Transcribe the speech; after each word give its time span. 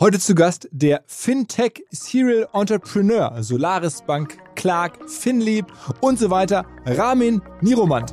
Heute 0.00 0.20
zu 0.20 0.36
Gast 0.36 0.68
der 0.70 1.02
Fintech 1.08 1.82
Serial 1.90 2.46
Entrepreneur, 2.52 3.42
Solaris 3.42 4.00
Bank, 4.02 4.38
Clark, 4.54 4.96
Finlieb 5.10 5.66
und 6.00 6.20
so 6.20 6.30
weiter, 6.30 6.64
Ramin 6.86 7.42
Niromand. 7.62 8.12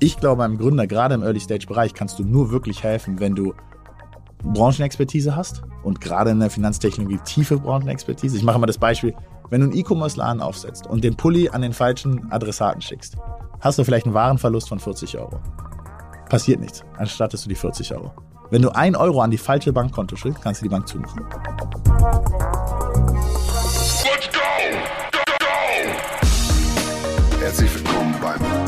Ich 0.00 0.18
glaube, 0.18 0.42
einem 0.42 0.58
Gründer, 0.58 0.88
gerade 0.88 1.14
im 1.14 1.22
Early-Stage-Bereich, 1.22 1.94
kannst 1.94 2.18
du 2.18 2.24
nur 2.24 2.50
wirklich 2.50 2.82
helfen, 2.82 3.20
wenn 3.20 3.36
du 3.36 3.54
Branchenexpertise 4.42 5.36
hast 5.36 5.62
und 5.84 6.00
gerade 6.00 6.30
in 6.30 6.40
der 6.40 6.50
Finanztechnologie 6.50 7.20
tiefe 7.24 7.58
Branchenexpertise. 7.58 8.36
Ich 8.36 8.42
mache 8.42 8.58
mal 8.58 8.66
das 8.66 8.78
Beispiel, 8.78 9.14
wenn 9.48 9.60
du 9.60 9.68
einen 9.68 9.76
E-Commerce-Laden 9.76 10.42
aufsetzt 10.42 10.88
und 10.88 11.04
den 11.04 11.16
Pulli 11.16 11.48
an 11.50 11.62
den 11.62 11.72
falschen 11.72 12.32
Adressaten 12.32 12.82
schickst, 12.82 13.16
hast 13.60 13.78
du 13.78 13.84
vielleicht 13.84 14.06
einen 14.06 14.14
Warenverlust 14.14 14.68
von 14.68 14.80
40 14.80 15.16
Euro. 15.18 15.40
Passiert 16.28 16.60
nichts, 16.60 16.84
anstatt 16.98 17.32
dass 17.32 17.42
du 17.42 17.48
die 17.48 17.54
40 17.54 17.94
Euro. 17.94 18.12
Wenn 18.50 18.62
du 18.62 18.68
1 18.70 18.96
Euro 18.96 19.20
an 19.22 19.30
die 19.30 19.38
falsche 19.38 19.72
Bankkonto 19.72 20.16
schickst, 20.16 20.42
kannst 20.42 20.60
du 20.60 20.64
die 20.66 20.68
Bank 20.68 20.86
zumachen. 20.86 21.24
Let's 24.04 24.28
go! 24.32 24.40
Go, 25.12 25.18
go! 25.38 25.46
Herzlich 27.40 27.74
willkommen 27.74 28.14
beim 28.20 28.67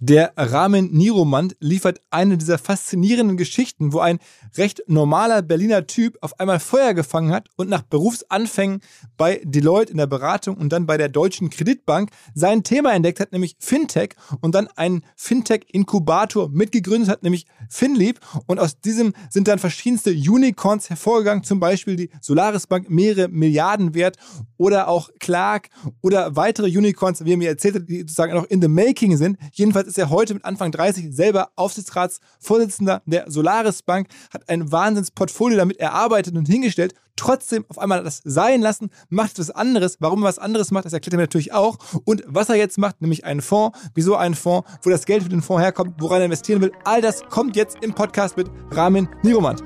Der 0.00 0.34
Rahmen 0.36 0.92
Niromand 0.92 1.56
liefert 1.58 2.02
eine 2.10 2.36
dieser 2.36 2.58
faszinierenden 2.58 3.38
Geschichten, 3.38 3.94
wo 3.94 4.00
ein 4.00 4.18
recht 4.58 4.82
normaler 4.88 5.40
Berliner 5.40 5.86
Typ 5.86 6.18
auf 6.20 6.38
einmal 6.38 6.60
Feuer 6.60 6.92
gefangen 6.92 7.32
hat 7.32 7.48
und 7.56 7.70
nach 7.70 7.80
Berufsanfängen 7.80 8.80
bei 9.16 9.40
Deloitte 9.42 9.92
in 9.92 9.96
der 9.96 10.06
Beratung 10.06 10.58
und 10.58 10.70
dann 10.70 10.84
bei 10.84 10.98
der 10.98 11.08
Deutschen 11.08 11.48
Kreditbank 11.48 12.10
sein 12.34 12.62
Thema 12.62 12.92
entdeckt 12.92 13.20
hat, 13.20 13.32
nämlich 13.32 13.56
Fintech 13.58 14.10
und 14.42 14.54
dann 14.54 14.68
einen 14.76 15.02
Fintech-Inkubator 15.16 16.50
mitgegründet 16.50 17.08
hat, 17.08 17.22
nämlich 17.22 17.46
Finlieb. 17.70 18.20
Und 18.46 18.60
aus 18.60 18.78
diesem 18.78 19.14
sind 19.30 19.48
dann 19.48 19.58
verschiedenste 19.58 20.10
Unicorns 20.10 20.90
hervorgegangen, 20.90 21.42
zum 21.42 21.58
Beispiel 21.58 21.96
die 21.96 22.10
Solaris 22.20 22.66
Bank, 22.66 22.90
mehrere 22.90 23.28
Milliarden 23.28 23.94
wert 23.94 24.18
oder 24.58 24.88
auch 24.88 25.08
Clark 25.20 25.70
oder 26.02 26.36
weitere 26.36 26.66
Unicorns, 26.66 27.24
wie 27.24 27.32
er 27.32 27.38
mir 27.38 27.48
erzählt 27.48 27.76
hat, 27.76 27.88
die 27.88 28.00
sozusagen 28.00 28.34
noch 28.34 28.44
in 28.44 28.60
the 28.60 28.68
making 28.68 29.16
sind. 29.16 29.38
Jedenfalls 29.52 29.85
Jedenfalls 29.86 29.98
ist 29.98 29.98
er 29.98 30.10
heute 30.10 30.34
mit 30.34 30.44
Anfang 30.44 30.72
30 30.72 31.14
selber 31.14 31.50
Aufsichtsratsvorsitzender 31.54 33.02
der 33.06 33.30
Solaris 33.30 33.82
Bank, 33.82 34.08
hat 34.32 34.48
ein 34.48 34.72
Wahnsinnsportfolio 34.72 35.56
damit 35.56 35.78
erarbeitet 35.78 36.36
und 36.36 36.48
hingestellt, 36.48 36.94
trotzdem 37.14 37.64
auf 37.68 37.78
einmal 37.78 38.02
das 38.02 38.20
sein 38.24 38.62
lassen, 38.62 38.90
macht 39.10 39.32
etwas 39.32 39.50
anderes. 39.50 39.98
Warum 40.00 40.24
er 40.24 40.28
was 40.28 40.40
anderes 40.40 40.72
macht, 40.72 40.86
das 40.86 40.92
erklärt 40.92 41.14
er 41.14 41.18
mir 41.18 41.22
natürlich 41.22 41.52
auch. 41.52 41.78
Und 42.04 42.24
was 42.26 42.48
er 42.48 42.56
jetzt 42.56 42.78
macht, 42.78 43.00
nämlich 43.00 43.24
einen 43.24 43.42
Fonds. 43.42 43.78
Wieso 43.94 44.16
einen 44.16 44.34
Fonds? 44.34 44.68
Wo 44.82 44.90
das 44.90 45.06
Geld 45.06 45.22
für 45.22 45.28
den 45.28 45.42
Fonds 45.42 45.62
herkommt, 45.62 45.94
woran 46.00 46.20
er 46.20 46.24
investieren 46.24 46.60
will. 46.60 46.72
All 46.84 47.00
das 47.00 47.22
kommt 47.28 47.54
jetzt 47.54 47.76
im 47.82 47.94
Podcast 47.94 48.36
mit 48.36 48.50
Ramin 48.72 49.08
Niromand. 49.22 49.62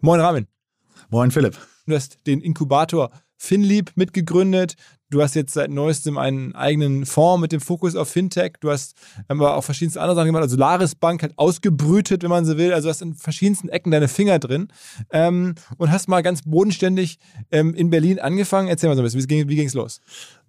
Moin 0.00 0.20
Ramin. 0.20 0.46
Moin 1.10 1.32
Philipp. 1.32 1.58
Du 1.86 1.94
hast 1.94 2.18
den 2.26 2.40
Inkubator 2.40 3.10
Finlieb 3.38 3.92
mitgegründet. 3.94 4.74
Du 5.10 5.22
hast 5.22 5.34
jetzt 5.34 5.54
seit 5.54 5.70
neuestem 5.70 6.18
einen 6.18 6.54
eigenen 6.54 7.06
Fonds 7.06 7.40
mit 7.40 7.52
dem 7.52 7.60
Fokus 7.62 7.96
auf 7.96 8.10
Fintech. 8.10 8.54
Du 8.60 8.70
hast 8.70 8.94
aber 9.28 9.56
auch 9.56 9.64
verschiedenste 9.64 10.00
andere 10.02 10.16
Sachen 10.16 10.26
gemacht. 10.26 10.42
Also 10.42 10.58
Laris 10.58 10.94
Bank 10.94 11.22
hat 11.22 11.32
ausgebrütet, 11.36 12.22
wenn 12.22 12.28
man 12.28 12.44
so 12.44 12.58
will. 12.58 12.74
Also 12.74 12.90
hast 12.90 13.00
in 13.00 13.14
verschiedensten 13.14 13.70
Ecken 13.70 13.90
deine 13.90 14.08
Finger 14.08 14.38
drin. 14.38 14.68
Ähm, 15.10 15.54
und 15.78 15.90
hast 15.90 16.08
mal 16.08 16.22
ganz 16.22 16.42
bodenständig 16.42 17.18
ähm, 17.50 17.72
in 17.74 17.88
Berlin 17.88 18.18
angefangen. 18.18 18.68
Erzähl 18.68 18.90
mal 18.90 18.96
so 18.96 19.02
ein 19.02 19.04
bisschen, 19.04 19.48
wie 19.48 19.56
ging 19.56 19.68
es 19.68 19.74
los? 19.74 20.00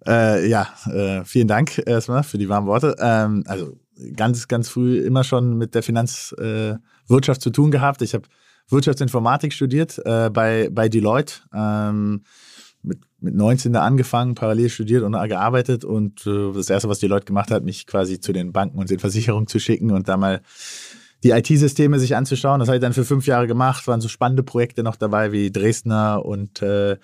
Äh, 0.06 0.46
ja, 0.48 0.68
äh, 0.92 1.24
vielen 1.24 1.48
Dank 1.48 1.82
erstmal 1.86 2.22
für 2.22 2.36
die 2.36 2.50
warmen 2.50 2.66
Worte. 2.66 2.96
Ähm, 2.98 3.44
also 3.46 3.78
ganz, 4.14 4.46
ganz 4.46 4.68
früh 4.68 4.98
immer 4.98 5.24
schon 5.24 5.56
mit 5.56 5.74
der 5.74 5.82
Finanzwirtschaft 5.82 7.40
äh, 7.40 7.42
zu 7.42 7.50
tun 7.50 7.70
gehabt. 7.70 8.02
Ich 8.02 8.12
habe 8.12 8.28
Wirtschaftsinformatik 8.68 9.52
studiert 9.52 10.00
äh, 10.04 10.28
bei, 10.30 10.68
bei 10.70 10.88
Deloitte. 10.90 11.34
Mit, 13.20 13.34
mit 13.34 13.34
19 13.34 13.72
da 13.72 13.82
angefangen, 13.82 14.34
parallel 14.34 14.68
studiert 14.68 15.02
und 15.02 15.12
gearbeitet 15.12 15.84
und 15.84 16.26
äh, 16.26 16.52
das 16.52 16.70
erste, 16.70 16.88
was 16.88 16.98
die 16.98 17.06
Leute 17.06 17.26
gemacht 17.26 17.50
hat, 17.50 17.64
mich 17.64 17.86
quasi 17.86 18.20
zu 18.20 18.32
den 18.32 18.52
Banken 18.52 18.78
und 18.78 18.90
den 18.90 18.98
Versicherungen 18.98 19.46
zu 19.46 19.58
schicken 19.58 19.90
und 19.90 20.08
da 20.08 20.16
mal 20.16 20.40
die 21.22 21.30
IT-Systeme 21.30 21.98
sich 21.98 22.16
anzuschauen. 22.16 22.60
Das 22.60 22.68
habe 22.68 22.76
ich 22.76 22.82
dann 22.82 22.94
für 22.94 23.04
fünf 23.04 23.26
Jahre 23.26 23.46
gemacht, 23.46 23.86
waren 23.86 24.00
so 24.00 24.08
spannende 24.08 24.42
Projekte 24.42 24.82
noch 24.82 24.96
dabei 24.96 25.32
wie 25.32 25.50
Dresdner 25.50 26.24
und 26.24 26.62
äh, 26.62 26.96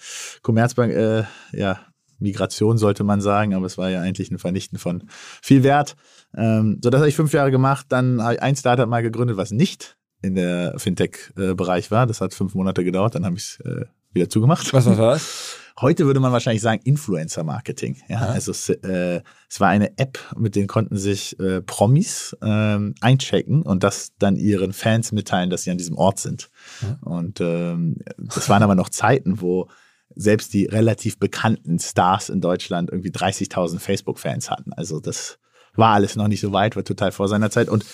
Commerzbank, 0.43 0.93
äh, 0.93 1.25
ja, 1.53 1.81
Migration 2.19 2.79
sollte 2.79 3.05
man 3.05 3.21
sagen, 3.21 3.55
aber 3.55 3.67
es 3.67 3.77
war 3.77 3.91
ja 3.91 4.01
eigentlich 4.01 4.31
ein 4.31 4.39
Vernichten 4.39 4.79
von 4.79 5.05
viel 5.43 5.63
Wert. 5.63 5.97
Ähm, 6.35 6.79
so, 6.83 6.89
das 6.89 7.01
habe 7.01 7.11
ich 7.11 7.17
fünf 7.17 7.35
Jahre 7.35 7.51
gemacht. 7.51 7.87
Dann 7.91 8.23
habe 8.23 8.35
ich 8.35 8.43
ein 8.43 8.57
Startup 8.57 8.89
mal 8.89 9.03
gegründet, 9.03 9.37
was 9.37 9.51
nicht 9.51 9.97
in 10.23 10.35
der 10.35 10.79
Fintech-Bereich 10.79 11.91
war. 11.91 12.07
Das 12.07 12.23
hat 12.23 12.33
fünf 12.33 12.55
Monate 12.55 12.85
gedauert, 12.85 13.15
dann 13.15 13.27
habe 13.27 13.37
ich 13.37 13.43
es 13.43 13.61
äh, 13.61 13.85
wieder 14.13 14.31
zugemacht. 14.31 14.73
Was 14.73 14.87
war 14.87 14.97
das? 14.97 15.59
Heute 15.79 16.07
würde 16.07 16.21
man 16.21 16.33
wahrscheinlich 16.33 16.63
sagen 16.63 16.81
Influencer-Marketing. 16.85 17.99
Ja, 18.09 18.21
ja, 18.21 18.27
also 18.29 18.51
es, 18.51 18.71
äh, 18.71 19.21
es 19.51 19.61
war 19.61 19.69
eine 19.69 19.99
App, 19.99 20.19
mit 20.35 20.57
denen 20.57 20.69
konnten 20.69 20.97
sich 20.97 21.39
äh, 21.39 21.61
Promis 21.61 22.35
ähm, 22.43 22.95
einchecken 23.03 23.61
und 23.61 23.83
das 23.83 24.13
dann 24.19 24.37
ihren 24.37 24.73
Fans 24.73 25.13
mitteilen, 25.13 25.51
dass 25.51 25.65
sie 25.65 25.71
an 25.71 25.77
diesem 25.77 25.99
Ort 25.99 26.19
sind. 26.19 26.51
Ja. 26.81 26.99
Und 27.03 27.43
ähm, 27.43 27.99
das 28.17 28.49
waren 28.49 28.63
aber 28.63 28.75
noch 28.75 28.89
Zeiten, 28.89 29.43
wo 29.43 29.69
selbst 30.15 30.55
die 30.55 30.65
relativ 30.65 31.19
bekannten 31.19 31.79
Stars 31.79 32.31
in 32.31 32.41
Deutschland 32.41 32.91
irgendwie 32.91 33.11
30.000 33.11 33.79
Facebook-Fans 33.79 34.51
hatten. 34.51 34.73
Also 34.73 34.99
das 34.99 35.39
war 35.75 35.93
alles 35.93 36.17
noch 36.17 36.29
nicht 36.29 36.41
so 36.41 36.53
weit, 36.53 36.75
war 36.77 36.85
total 36.85 37.13
vor 37.13 37.29
seiner 37.29 37.51
Zeit. 37.51 37.69
Und 37.69 37.85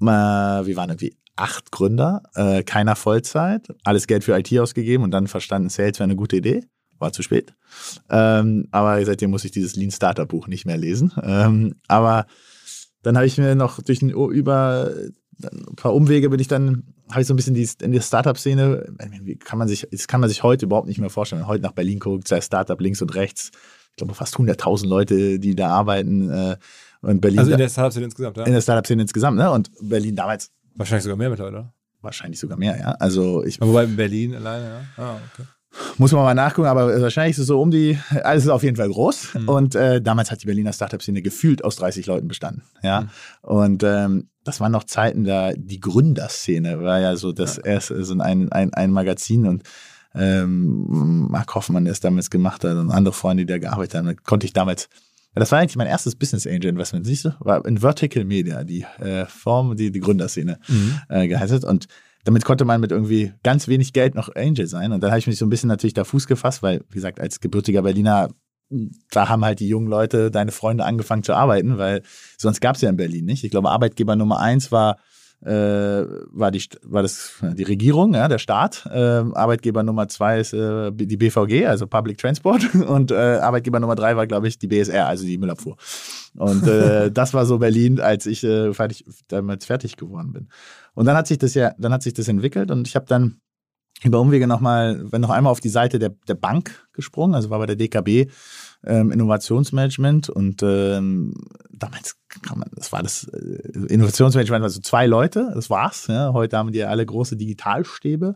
äh, 0.00 0.06
wir 0.06 0.76
waren 0.76 0.88
irgendwie 0.88 1.18
acht 1.36 1.70
Gründer, 1.70 2.22
äh, 2.34 2.62
keiner 2.62 2.96
Vollzeit, 2.96 3.68
alles 3.84 4.06
Geld 4.06 4.24
für 4.24 4.38
IT 4.38 4.58
ausgegeben 4.58 5.04
und 5.04 5.10
dann 5.10 5.26
verstanden, 5.26 5.68
Sales 5.68 5.98
wäre 5.98 6.04
eine 6.04 6.16
gute 6.16 6.36
Idee. 6.36 6.66
War 6.98 7.12
zu 7.12 7.22
spät. 7.22 7.54
Ähm, 8.08 8.68
aber 8.70 9.04
seitdem 9.04 9.30
muss 9.30 9.44
ich 9.44 9.50
dieses 9.50 9.76
Lean 9.76 9.90
Starter 9.90 10.26
Buch 10.26 10.46
nicht 10.46 10.66
mehr 10.66 10.78
lesen. 10.78 11.12
Ähm, 11.22 11.74
aber 11.88 12.26
dann 13.02 13.16
habe 13.16 13.26
ich 13.26 13.38
mir 13.38 13.54
noch 13.54 13.82
durch 13.82 14.00
den, 14.00 14.10
über 14.10 14.90
ein 15.42 15.76
paar 15.76 15.94
Umwege 15.94 16.30
bin 16.30 16.40
ich 16.40 16.48
dann, 16.48 16.94
habe 17.10 17.20
ich 17.20 17.26
so 17.26 17.34
ein 17.34 17.36
bisschen 17.36 17.54
die, 17.54 17.68
in 17.82 17.92
der 17.92 18.00
Startup-Szene, 18.00 18.86
wie 19.22 19.36
kann 19.36 19.58
man 19.58 19.68
sich, 19.68 19.86
das 19.90 20.08
kann 20.08 20.20
man 20.20 20.28
sich 20.28 20.42
heute 20.42 20.66
überhaupt 20.66 20.88
nicht 20.88 20.98
mehr 20.98 21.10
vorstellen. 21.10 21.40
Wenn 21.40 21.46
man 21.46 21.54
heute 21.54 21.62
nach 21.62 21.72
Berlin 21.72 21.98
guckt, 21.98 22.26
sei 22.26 22.40
Startup 22.40 22.80
links 22.80 23.02
und 23.02 23.14
rechts, 23.14 23.50
ich 23.90 23.96
glaube 23.96 24.14
fast 24.14 24.36
100.000 24.36 24.86
Leute, 24.86 25.38
die 25.38 25.54
da 25.54 25.68
arbeiten. 25.68 26.30
Äh, 26.30 26.56
und 27.02 27.20
Berlin. 27.20 27.38
Also 27.38 27.52
in 27.52 27.58
der 27.58 27.68
Startup-Szene 27.68 28.06
insgesamt, 28.06 28.36
ja? 28.38 28.44
In 28.44 28.52
der 28.52 28.60
Startup-Szene 28.60 29.02
insgesamt, 29.02 29.36
ne? 29.36 29.50
Und 29.50 29.70
Berlin 29.80 30.16
damals. 30.16 30.50
Wahrscheinlich 30.74 31.04
sogar 31.04 31.16
mehr 31.16 31.30
mittlerweile, 31.30 31.58
oder? 31.58 31.74
Wahrscheinlich 32.02 32.40
sogar 32.40 32.58
mehr, 32.58 32.78
ja. 32.78 32.92
Also 32.92 33.44
ich. 33.44 33.60
Aber 33.60 33.70
wobei 33.70 33.84
in 33.84 33.96
Berlin 33.96 34.34
alleine, 34.34 34.66
ja. 34.66 35.02
Ah, 35.02 35.18
okay. 35.32 35.46
Muss 35.98 36.12
man 36.12 36.22
mal 36.22 36.34
nachgucken, 36.34 36.68
aber 36.68 37.00
wahrscheinlich 37.00 37.36
ist 37.36 37.42
es 37.42 37.46
so 37.46 37.60
um 37.60 37.70
die, 37.70 37.98
alles 38.22 38.44
ist 38.44 38.50
auf 38.50 38.62
jeden 38.62 38.76
Fall 38.76 38.88
groß. 38.88 39.34
Mhm. 39.34 39.48
Und 39.48 39.74
äh, 39.74 40.00
damals 40.02 40.30
hat 40.30 40.42
die 40.42 40.46
Berliner 40.46 40.72
Startup-Szene 40.72 41.22
gefühlt 41.22 41.64
aus 41.64 41.76
30 41.76 42.06
Leuten 42.06 42.28
bestanden. 42.28 42.62
Ja. 42.82 43.02
Mhm. 43.02 43.08
Und 43.42 43.82
ähm, 43.82 44.28
das 44.44 44.60
waren 44.60 44.72
noch 44.72 44.84
Zeiten, 44.84 45.24
da 45.24 45.52
die 45.54 45.80
Gründerszene 45.80 46.82
war 46.82 47.00
ja 47.00 47.16
so 47.16 47.32
das 47.32 47.56
ja. 47.56 47.64
erste, 47.64 48.04
so 48.04 48.18
ein, 48.18 48.52
ein, 48.52 48.74
ein 48.74 48.90
Magazin 48.90 49.46
und 49.46 49.62
ähm, 50.14 51.28
Mark 51.30 51.54
Hoffmann, 51.54 51.84
der 51.84 51.92
es 51.92 52.00
damals 52.00 52.30
gemacht 52.30 52.64
hat 52.64 52.76
und 52.76 52.90
andere 52.90 53.14
Freunde, 53.14 53.44
die 53.44 53.52
da 53.52 53.58
gearbeitet 53.58 53.94
haben, 53.94 54.16
konnte 54.24 54.46
ich 54.46 54.52
damals 54.52 54.88
das 55.40 55.52
war 55.52 55.58
eigentlich 55.58 55.76
mein 55.76 55.86
erstes 55.86 56.14
Business 56.14 56.46
Angel 56.46 56.70
Investment, 56.70 57.04
siehst 57.06 57.26
du? 57.26 57.34
War 57.40 57.64
in 57.66 57.78
Vertical 57.78 58.24
Media, 58.24 58.64
die 58.64 58.86
äh, 59.00 59.26
Form, 59.26 59.76
die 59.76 59.90
die 59.90 60.00
Gründerszene 60.00 60.58
mhm. 60.66 60.98
äh, 61.10 61.28
geheißen. 61.28 61.62
Und 61.64 61.88
damit 62.26 62.44
konnte 62.44 62.64
man 62.64 62.80
mit 62.80 62.90
irgendwie 62.90 63.32
ganz 63.44 63.68
wenig 63.68 63.92
Geld 63.92 64.16
noch 64.16 64.34
Angel 64.34 64.66
sein. 64.66 64.90
Und 64.90 65.00
dann 65.00 65.10
habe 65.10 65.20
ich 65.20 65.28
mich 65.28 65.38
so 65.38 65.46
ein 65.46 65.48
bisschen 65.48 65.68
natürlich 65.68 65.94
da 65.94 66.02
Fuß 66.02 66.26
gefasst, 66.26 66.60
weil, 66.60 66.82
wie 66.90 66.96
gesagt, 66.96 67.20
als 67.20 67.40
gebürtiger 67.40 67.82
Berliner, 67.82 68.30
da 69.12 69.28
haben 69.28 69.44
halt 69.44 69.60
die 69.60 69.68
jungen 69.68 69.86
Leute, 69.86 70.32
deine 70.32 70.50
Freunde 70.50 70.84
angefangen 70.84 71.22
zu 71.22 71.34
arbeiten, 71.34 71.78
weil 71.78 72.02
sonst 72.36 72.60
gab 72.60 72.74
es 72.74 72.82
ja 72.82 72.90
in 72.90 72.96
Berlin 72.96 73.26
nicht. 73.26 73.44
Ich 73.44 73.52
glaube, 73.52 73.70
Arbeitgeber 73.70 74.16
Nummer 74.16 74.40
eins 74.40 74.72
war 74.72 74.96
äh, 75.44 75.50
war, 75.50 76.50
die, 76.50 76.64
war 76.82 77.02
das 77.02 77.34
die 77.42 77.62
Regierung, 77.62 78.14
ja, 78.14 78.26
der 78.26 78.38
Staat. 78.38 78.86
Äh, 78.86 78.96
Arbeitgeber 78.96 79.82
Nummer 79.82 80.08
zwei 80.08 80.40
ist 80.40 80.52
äh, 80.52 80.90
die 80.92 81.16
BVG, 81.16 81.66
also 81.66 81.86
Public 81.86 82.18
Transport. 82.18 82.74
Und 82.86 83.10
äh, 83.10 83.14
Arbeitgeber 83.14 83.78
Nummer 83.78 83.94
drei 83.94 84.16
war, 84.16 84.26
glaube 84.26 84.48
ich, 84.48 84.58
die 84.58 84.66
BSR, 84.66 85.06
also 85.06 85.24
die 85.24 85.38
Müllabfuhr. 85.38 85.76
Und 86.34 86.66
äh, 86.66 87.10
das 87.12 87.34
war 87.34 87.46
so 87.46 87.58
Berlin, 87.58 88.00
als 88.00 88.26
ich 88.26 88.44
äh, 88.44 88.72
fertig, 88.72 89.04
damals 89.28 89.66
fertig 89.66 89.96
geworden 89.96 90.32
bin. 90.32 90.48
Und 90.96 91.06
dann 91.06 91.16
hat 91.16 91.28
sich 91.28 91.38
das 91.38 91.54
ja, 91.54 91.72
dann 91.78 91.92
hat 91.92 92.02
sich 92.02 92.14
das 92.14 92.26
entwickelt 92.26 92.72
und 92.72 92.88
ich 92.88 92.96
habe 92.96 93.06
dann 93.06 93.38
über 94.02 94.20
Umwege 94.20 94.46
nochmal, 94.46 95.00
wenn 95.10 95.20
noch 95.20 95.30
einmal 95.30 95.52
auf 95.52 95.60
die 95.60 95.68
Seite 95.68 95.98
der, 95.98 96.10
der 96.28 96.34
Bank 96.34 96.86
gesprungen, 96.92 97.34
also 97.34 97.50
war 97.50 97.58
bei 97.58 97.66
der 97.66 97.76
DKB 97.76 98.30
ähm, 98.84 99.10
Innovationsmanagement 99.10 100.28
und 100.28 100.62
ähm, 100.62 101.34
damals 101.70 102.16
kann 102.28 102.58
man, 102.58 102.68
das 102.74 102.92
war 102.92 103.02
das 103.02 103.24
äh, 103.24 103.86
Innovationsmanagement, 103.88 104.62
also 104.62 104.80
zwei 104.80 105.06
Leute, 105.06 105.50
das 105.54 105.70
war's. 105.70 106.06
Ja. 106.08 106.32
Heute 106.32 106.56
haben 106.56 106.72
die 106.72 106.78
ja 106.78 106.88
alle 106.88 107.04
große 107.04 107.36
Digitalstäbe. 107.36 108.34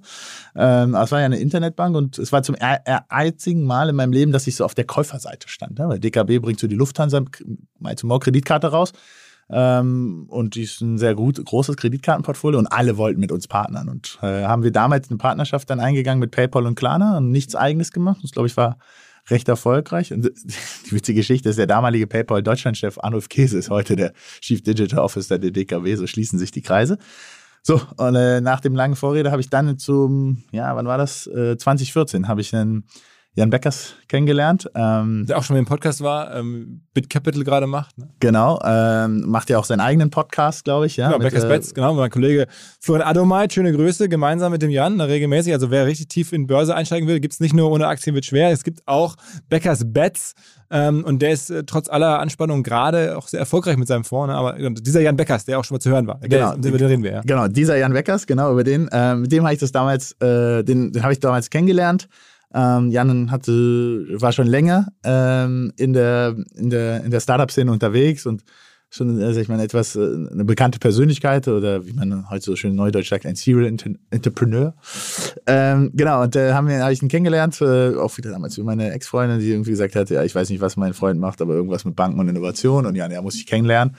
Ähm, 0.54 0.94
aber 0.94 1.04
es 1.04 1.12
war 1.12 1.20
ja 1.20 1.26
eine 1.26 1.38
Internetbank 1.38 1.94
und 1.96 2.18
es 2.18 2.32
war 2.32 2.42
zum 2.42 2.56
einzigen 2.58 3.64
Mal 3.64 3.90
in 3.90 3.96
meinem 3.96 4.12
Leben, 4.12 4.32
dass 4.32 4.46
ich 4.46 4.56
so 4.56 4.64
auf 4.64 4.74
der 4.74 4.84
Käuferseite 4.84 5.48
stand. 5.48 5.78
Ja. 5.78 5.88
Weil 5.88 6.00
DKB 6.00 6.40
bringt 6.40 6.60
so 6.60 6.66
die 6.66 6.76
Lufthansa 6.76 7.22
mal 7.78 7.96
zum 7.96 8.18
Kreditkarte 8.18 8.68
raus. 8.68 8.92
Ähm, 9.52 10.26
und 10.28 10.54
die 10.54 10.62
ist 10.62 10.80
ein 10.80 10.96
sehr 10.98 11.14
gut, 11.14 11.44
großes 11.44 11.76
Kreditkartenportfolio 11.76 12.58
und 12.58 12.68
alle 12.68 12.96
wollten 12.96 13.20
mit 13.20 13.32
uns 13.32 13.48
partnern. 13.48 13.88
Und 13.88 14.18
äh, 14.22 14.44
haben 14.44 14.62
wir 14.62 14.70
damals 14.70 15.10
eine 15.10 15.18
Partnerschaft 15.18 15.70
dann 15.70 15.80
eingegangen 15.80 16.20
mit 16.20 16.30
PayPal 16.30 16.66
und 16.66 16.76
Klarna 16.76 17.18
und 17.18 17.30
nichts 17.30 17.56
eigenes 17.56 17.90
gemacht. 17.90 18.20
Das 18.22 18.30
glaube 18.30 18.46
ich 18.46 18.56
war 18.56 18.78
recht 19.28 19.48
erfolgreich. 19.48 20.12
Und 20.12 20.24
die 20.86 20.92
witzige 20.92 21.20
Geschichte 21.20 21.48
ist, 21.48 21.58
der 21.58 21.66
damalige 21.66 22.06
PayPal 22.06 22.42
Deutschlandchef 22.42 22.98
Arnulf 22.98 23.28
Käse 23.28 23.58
ist 23.58 23.70
heute 23.70 23.96
der 23.96 24.12
Chief 24.40 24.62
Digital 24.62 25.00
Officer 25.00 25.38
der 25.38 25.50
DKW. 25.50 25.96
So 25.96 26.06
schließen 26.06 26.38
sich 26.38 26.52
die 26.52 26.62
Kreise. 26.62 26.98
So, 27.62 27.80
und 27.96 28.14
äh, 28.14 28.40
nach 28.40 28.60
dem 28.60 28.74
langen 28.74 28.96
Vorrede 28.96 29.30
habe 29.30 29.42
ich 29.42 29.50
dann 29.50 29.78
zum, 29.78 30.44
ja, 30.50 30.74
wann 30.76 30.86
war 30.86 30.96
das? 30.96 31.26
Äh, 31.26 31.58
2014 31.58 32.26
habe 32.26 32.40
ich 32.40 32.54
einen 32.54 32.84
Jan 33.34 33.48
Beckers 33.50 33.94
kennengelernt. 34.08 34.68
Ähm, 34.74 35.24
der 35.28 35.38
auch 35.38 35.44
schon 35.44 35.54
mal 35.54 35.60
im 35.60 35.66
Podcast 35.66 36.00
war, 36.00 36.34
ähm, 36.34 36.82
BitCapital 36.94 37.44
gerade 37.44 37.68
macht. 37.68 37.96
Ne? 37.96 38.08
Genau, 38.18 38.60
ähm, 38.64 39.22
macht 39.26 39.50
ja 39.50 39.58
auch 39.58 39.64
seinen 39.64 39.80
eigenen 39.80 40.10
Podcast, 40.10 40.64
glaube 40.64 40.86
ich. 40.86 40.96
Ja, 40.96 41.06
genau, 41.06 41.18
mit, 41.18 41.28
Beckers 41.28 41.44
äh, 41.44 41.48
Bets, 41.48 41.74
genau, 41.74 41.94
mein 41.94 42.10
Kollege 42.10 42.48
Florian 42.80 43.06
Adomait, 43.06 43.52
schöne 43.52 43.72
Grüße, 43.72 44.08
gemeinsam 44.08 44.50
mit 44.50 44.62
dem 44.62 44.70
Jan, 44.70 44.98
da 44.98 45.04
regelmäßig. 45.04 45.52
Also 45.52 45.70
wer 45.70 45.86
richtig 45.86 46.08
tief 46.08 46.32
in 46.32 46.48
Börse 46.48 46.74
einsteigen 46.74 47.08
will, 47.08 47.20
gibt 47.20 47.34
es 47.34 47.40
nicht 47.40 47.54
nur 47.54 47.70
ohne 47.70 47.86
Aktien 47.86 48.14
wird 48.16 48.24
schwer, 48.24 48.50
es 48.50 48.64
gibt 48.64 48.86
auch 48.86 49.14
Beckers 49.48 49.84
Bets. 49.86 50.34
Ähm, 50.72 51.04
und 51.04 51.22
der 51.22 51.32
ist 51.32 51.50
äh, 51.50 51.64
trotz 51.64 51.88
aller 51.88 52.18
Anspannung 52.18 52.62
gerade 52.62 53.16
auch 53.16 53.28
sehr 53.28 53.40
erfolgreich 53.40 53.76
mit 53.76 53.88
seinem 53.88 54.04
Fonds. 54.04 54.32
Ne? 54.32 54.36
Aber 54.36 54.54
dieser 54.70 55.00
Jan 55.00 55.16
Beckers, 55.16 55.44
der 55.44 55.58
auch 55.58 55.64
schon 55.64 55.76
mal 55.76 55.80
zu 55.80 55.90
hören 55.90 56.06
war, 56.06 56.18
genau, 56.20 56.54
der, 56.54 56.68
über 56.68 56.78
den 56.78 56.86
reden 56.88 57.02
wir. 57.02 57.12
Ja. 57.12 57.20
Genau, 57.22 57.48
dieser 57.48 57.76
Jan 57.76 57.92
Beckers, 57.92 58.26
genau, 58.26 58.52
über 58.52 58.64
den. 58.64 58.88
Äh, 58.88 59.16
mit 59.16 59.32
dem 59.32 59.44
habe 59.44 59.54
ich 59.54 59.60
das 59.60 59.72
damals, 59.72 60.12
äh, 60.20 60.62
den, 60.62 60.92
den 60.92 61.02
habe 61.02 61.12
ich 61.12 61.20
damals 61.20 61.50
kennengelernt. 61.50 62.08
Ähm, 62.52 62.90
Jan 62.90 63.30
hatte, 63.30 64.06
war 64.20 64.32
schon 64.32 64.46
länger 64.46 64.88
ähm, 65.04 65.72
in 65.76 65.92
der, 65.92 66.36
in 66.54 66.70
der, 66.70 67.04
in 67.04 67.10
der 67.10 67.20
Startup-Szene 67.20 67.70
unterwegs 67.70 68.26
und 68.26 68.42
schon, 68.90 69.22
also 69.22 69.40
ich 69.40 69.48
meine, 69.48 69.62
etwas 69.62 69.94
äh, 69.94 70.00
eine 70.00 70.44
bekannte 70.44 70.78
Persönlichkeit 70.78 71.46
oder 71.46 71.86
wie 71.86 71.92
man 71.92 72.28
heute 72.28 72.44
so 72.44 72.56
schön 72.56 72.74
neudeutsch 72.74 73.08
sagt, 73.08 73.24
ein 73.24 73.36
Serial 73.36 73.72
Entrepreneur. 74.10 74.74
Ähm, 75.46 75.92
genau, 75.94 76.22
und 76.22 76.34
da 76.34 76.48
äh, 76.48 76.52
haben 76.52 76.68
wir, 76.68 76.82
habe 76.82 76.92
ich 76.92 77.02
ihn 77.02 77.08
kennengelernt, 77.08 77.60
äh, 77.60 77.94
auch 77.94 78.16
wieder 78.18 78.30
damals 78.30 78.58
wie 78.58 78.62
meine 78.62 78.90
Ex-Freundin, 78.92 79.38
die 79.38 79.50
irgendwie 79.50 79.70
gesagt 79.70 79.94
hat, 79.94 80.10
ja, 80.10 80.24
ich 80.24 80.34
weiß 80.34 80.50
nicht, 80.50 80.60
was 80.60 80.76
mein 80.76 80.92
Freund 80.92 81.20
macht, 81.20 81.40
aber 81.40 81.54
irgendwas 81.54 81.84
mit 81.84 81.94
Banken 81.94 82.18
und 82.18 82.28
Innovation 82.28 82.84
und 82.84 82.96
ja, 82.96 83.06
der 83.08 83.22
muss 83.22 83.36
ich 83.36 83.46
kennenlernen. 83.46 83.96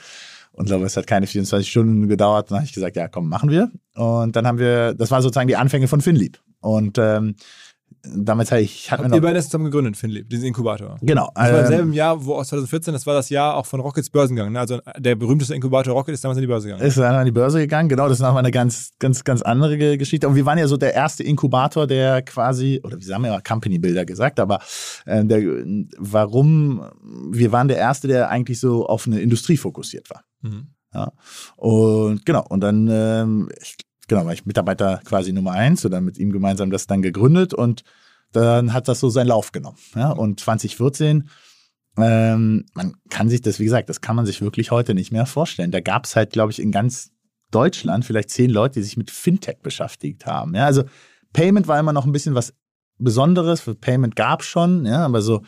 Und 0.53 0.65
glaube, 0.65 0.85
es 0.85 0.97
hat 0.97 1.07
keine 1.07 1.27
24 1.27 1.69
Stunden 1.69 2.09
gedauert. 2.09 2.51
Dann 2.51 2.57
habe 2.57 2.65
ich 2.65 2.73
gesagt, 2.73 2.97
ja, 2.97 3.07
komm, 3.07 3.29
machen 3.29 3.49
wir. 3.49 3.71
Und 3.95 4.35
dann 4.35 4.45
haben 4.45 4.59
wir, 4.59 4.93
das 4.93 5.09
war 5.09 5.21
sozusagen 5.21 5.47
die 5.47 5.55
Anfänge 5.55 5.87
von 5.87 6.01
Finlieb. 6.01 6.39
Und 6.59 6.97
ähm, 6.97 7.35
damals 8.03 8.51
hatte 8.51 8.61
ich. 8.61 8.89
Wir 8.89 9.07
noch, 9.07 9.15
ihr 9.15 9.21
beide 9.21 9.41
zusammen 9.41 9.65
gegründet, 9.65 9.97
Finlieb, 9.97 10.29
diesen 10.29 10.45
Inkubator. 10.45 10.97
Genau. 11.01 11.31
Das 11.35 11.43
war 11.43 11.59
im 11.59 11.65
ähm, 11.65 11.67
selben 11.67 11.93
Jahr, 11.93 12.25
wo 12.25 12.35
aus 12.35 12.49
2014, 12.49 12.93
das 12.93 13.05
war 13.05 13.13
das 13.13 13.29
Jahr 13.29 13.55
auch 13.55 13.65
von 13.65 13.79
Rockets 13.79 14.09
Börsengang. 14.09 14.51
Ne? 14.51 14.59
Also 14.59 14.79
der 14.97 15.15
berühmteste 15.15 15.53
Inkubator 15.55 15.93
Rocket 15.93 16.13
ist 16.13 16.23
damals 16.23 16.37
an 16.37 16.41
die 16.41 16.47
Börse 16.47 16.67
gegangen. 16.67 16.85
Ist 16.85 16.97
dann 16.97 17.15
an 17.15 17.25
die 17.25 17.31
Börse 17.31 17.59
gegangen, 17.59 17.89
genau. 17.89 18.07
Das 18.07 18.17
ist 18.17 18.23
nochmal 18.23 18.39
eine 18.39 18.51
ganz, 18.51 18.91
ganz, 18.99 19.23
ganz 19.23 19.41
andere 19.41 19.97
Geschichte. 19.97 20.27
Und 20.27 20.35
wir 20.35 20.45
waren 20.45 20.57
ja 20.57 20.67
so 20.67 20.77
der 20.77 20.93
erste 20.93 21.23
Inkubator, 21.23 21.87
der 21.87 22.21
quasi, 22.21 22.81
oder 22.83 22.97
wir 22.99 23.15
haben 23.15 23.25
ja 23.25 23.39
Company 23.41 23.79
Builder 23.79 24.05
gesagt, 24.05 24.39
aber 24.39 24.59
äh, 25.05 25.23
der, 25.23 25.41
warum, 25.97 26.83
wir 27.31 27.51
waren 27.51 27.67
der 27.67 27.77
erste, 27.77 28.07
der 28.07 28.29
eigentlich 28.29 28.59
so 28.59 28.85
auf 28.87 29.07
eine 29.07 29.19
Industrie 29.19 29.57
fokussiert 29.57 30.09
war. 30.09 30.23
Mhm. 30.41 30.67
Ja. 30.93 31.11
Und 31.55 32.25
genau, 32.25 32.45
und 32.49 32.61
dann, 32.61 32.87
ähm, 32.91 33.49
ich 33.61 33.77
genau, 34.11 34.25
war 34.25 34.33
ich 34.33 34.45
Mitarbeiter 34.45 34.99
quasi 35.05 35.31
Nummer 35.31 35.53
eins 35.53 35.85
oder 35.85 36.01
mit 36.01 36.17
ihm 36.17 36.33
gemeinsam 36.33 36.69
das 36.69 36.85
dann 36.85 37.01
gegründet 37.01 37.53
und 37.53 37.83
dann 38.33 38.73
hat 38.73 38.89
das 38.89 38.99
so 38.99 39.09
seinen 39.09 39.27
Lauf 39.27 39.53
genommen. 39.53 39.77
Ja? 39.95 40.11
Und 40.11 40.41
2014, 40.41 41.29
ähm, 41.97 42.65
man 42.73 42.95
kann 43.09 43.29
sich 43.29 43.41
das, 43.41 43.57
wie 43.59 43.63
gesagt, 43.63 43.87
das 43.87 44.01
kann 44.01 44.17
man 44.17 44.25
sich 44.25 44.41
wirklich 44.41 44.69
heute 44.69 44.93
nicht 44.95 45.13
mehr 45.13 45.25
vorstellen. 45.25 45.71
Da 45.71 45.79
gab 45.79 46.03
es 46.03 46.17
halt, 46.17 46.31
glaube 46.31 46.51
ich, 46.51 46.59
in 46.59 46.73
ganz 46.73 47.11
Deutschland 47.51 48.03
vielleicht 48.03 48.31
zehn 48.31 48.49
Leute, 48.49 48.79
die 48.79 48.83
sich 48.83 48.97
mit 48.97 49.11
Fintech 49.11 49.59
beschäftigt 49.63 50.25
haben. 50.25 50.55
Ja? 50.55 50.65
Also 50.65 50.83
Payment 51.31 51.69
war 51.69 51.79
immer 51.79 51.93
noch 51.93 52.05
ein 52.05 52.11
bisschen 52.11 52.35
was 52.35 52.53
Besonderes. 52.97 53.63
Payment 53.79 54.17
gab 54.17 54.41
es 54.41 54.47
schon, 54.47 54.85
ja, 54.85 55.05
aber 55.05 55.21
so 55.21 55.41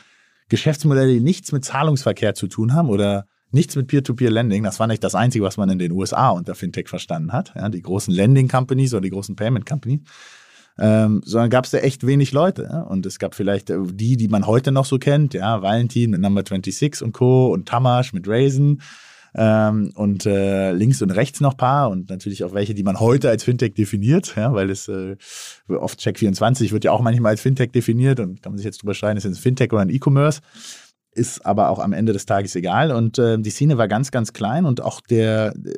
Geschäftsmodelle, 0.47 1.11
die 1.11 1.19
nichts 1.19 1.51
mit 1.51 1.65
Zahlungsverkehr 1.65 2.33
zu 2.33 2.47
tun 2.47 2.73
haben 2.73 2.89
oder 2.89 3.27
nichts 3.53 3.75
mit 3.75 3.87
Peer-to-Peer-Lending. 3.87 4.63
Das 4.63 4.79
war 4.79 4.87
nicht 4.87 5.03
das 5.03 5.15
Einzige, 5.15 5.45
was 5.45 5.57
man 5.57 5.69
in 5.69 5.79
den 5.79 5.91
USA 5.91 6.29
unter 6.29 6.55
Fintech 6.55 6.89
verstanden 6.89 7.31
hat. 7.31 7.53
Ja, 7.55 7.69
die 7.69 7.81
großen 7.81 8.13
Lending-Companies 8.13 8.93
oder 8.93 9.01
die 9.01 9.11
großen 9.11 9.35
Payment-Companies. 9.35 10.01
Ähm, 10.79 11.21
sondern 11.23 11.51
gab 11.51 11.65
es 11.65 11.71
da 11.71 11.77
echt 11.79 12.05
wenig 12.05 12.31
Leute. 12.31 12.63
Ja? 12.63 12.81
Und 12.81 13.05
es 13.05 13.19
gab 13.19 13.35
vielleicht 13.35 13.69
äh, 13.69 13.77
die, 13.85 14.17
die 14.17 14.27
man 14.27 14.47
heute 14.47 14.71
noch 14.71 14.85
so 14.85 14.97
kennt, 14.97 15.35
ja, 15.35 15.61
Valentin 15.61 16.09
mit 16.11 16.19
Number 16.21 16.41
26 16.41 17.03
und 17.03 17.11
Co. 17.11 17.53
und 17.53 17.67
Tamash 17.67 18.11
mit 18.13 18.27
Raisin. 18.27 18.81
Ähm, 19.35 19.91
und 19.95 20.25
äh, 20.27 20.71
links 20.73 21.01
und 21.01 21.09
rechts 21.09 21.41
noch 21.41 21.57
paar 21.57 21.89
und 21.89 22.09
natürlich 22.09 22.43
auch 22.43 22.53
welche, 22.53 22.75
die 22.75 22.83
man 22.83 22.99
heute 22.99 23.29
als 23.29 23.43
Fintech 23.43 23.73
definiert, 23.73 24.35
ja, 24.35 24.53
weil 24.53 24.69
es 24.69 24.87
äh, 24.87 25.15
oft 25.69 25.99
Check24 25.99 26.71
wird 26.71 26.83
ja 26.83 26.91
auch 26.91 27.01
manchmal 27.01 27.31
als 27.31 27.41
Fintech 27.41 27.71
definiert 27.71 28.19
und 28.19 28.43
kann 28.43 28.51
man 28.51 28.57
sich 28.57 28.65
jetzt 28.65 28.83
drüber 28.83 28.93
streiten, 28.93 29.17
ist 29.17 29.25
es 29.25 29.31
ein 29.31 29.41
Fintech 29.41 29.73
oder 29.73 29.81
ein 29.81 29.89
E-Commerce 29.89 30.41
ist 31.15 31.45
aber 31.45 31.69
auch 31.69 31.79
am 31.79 31.93
Ende 31.93 32.13
des 32.13 32.25
Tages 32.25 32.55
egal. 32.55 32.91
Und 32.91 33.19
äh, 33.19 33.37
die 33.37 33.49
Szene 33.49 33.77
war 33.77 33.87
ganz, 33.87 34.11
ganz 34.11 34.33
klein 34.33 34.65
und 34.65 34.81
auch 34.81 35.01
der, 35.01 35.53
äh, 35.55 35.71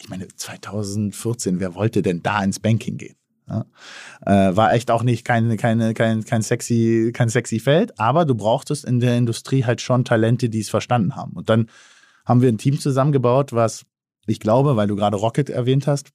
ich 0.00 0.08
meine, 0.08 0.28
2014, 0.28 1.60
wer 1.60 1.74
wollte 1.74 2.02
denn 2.02 2.22
da 2.22 2.42
ins 2.42 2.60
Banking 2.60 2.98
gehen? 2.98 3.16
Ja? 3.48 3.64
Äh, 4.24 4.56
war 4.56 4.72
echt 4.72 4.90
auch 4.90 5.02
nicht 5.02 5.24
kein, 5.24 5.56
keine, 5.56 5.94
kein, 5.94 6.24
kein, 6.24 6.42
sexy, 6.42 7.12
kein 7.14 7.28
sexy 7.28 7.58
Feld, 7.58 7.98
aber 7.98 8.24
du 8.24 8.34
brauchtest 8.34 8.84
in 8.84 9.00
der 9.00 9.16
Industrie 9.16 9.64
halt 9.64 9.80
schon 9.80 10.04
Talente, 10.04 10.48
die 10.48 10.60
es 10.60 10.70
verstanden 10.70 11.16
haben. 11.16 11.32
Und 11.32 11.48
dann 11.48 11.68
haben 12.24 12.40
wir 12.40 12.48
ein 12.48 12.58
Team 12.58 12.78
zusammengebaut, 12.78 13.52
was 13.52 13.84
ich 14.26 14.40
glaube, 14.40 14.76
weil 14.76 14.86
du 14.86 14.96
gerade 14.96 15.16
Rocket 15.16 15.50
erwähnt 15.50 15.86
hast, 15.86 16.10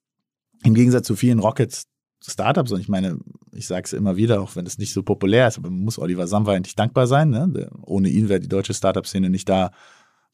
im 0.64 0.74
Gegensatz 0.74 1.06
zu 1.06 1.16
vielen 1.16 1.40
Rockets 1.40 1.84
Startups, 2.22 2.72
und 2.72 2.80
ich 2.80 2.90
meine, 2.90 3.20
ich 3.52 3.68
sage 3.68 3.84
es 3.86 3.94
immer 3.94 4.18
wieder, 4.18 4.42
auch 4.42 4.56
wenn 4.56 4.66
es 4.66 4.78
nicht 4.78 4.94
so 4.94 5.04
populär 5.04 5.48
ist, 5.48 5.58
aber 5.58 5.70
man 5.70 5.82
muss 5.82 6.00
Oliver 6.00 6.28
Samwer 6.28 6.54
eigentlich 6.54 6.76
dankbar 6.76 7.08
sein. 7.08 7.30
Ne? 7.30 7.70
Ohne 7.86 8.10
ihn 8.10 8.30
wäre 8.30 8.40
die 8.40 8.48
deutsche 8.48 8.74
Startup-Szene 8.74 9.30
nicht 9.30 9.48
da, 9.48 9.72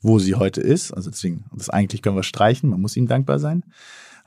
wo 0.01 0.19
sie 0.19 0.35
heute 0.35 0.61
ist. 0.61 0.91
Also 0.91 1.09
deswegen, 1.09 1.45
das 1.55 1.69
eigentlich 1.69 2.01
können 2.01 2.15
wir 2.15 2.23
streichen, 2.23 2.69
man 2.69 2.81
muss 2.81 2.97
ihm 2.97 3.07
dankbar 3.07 3.39
sein. 3.39 3.63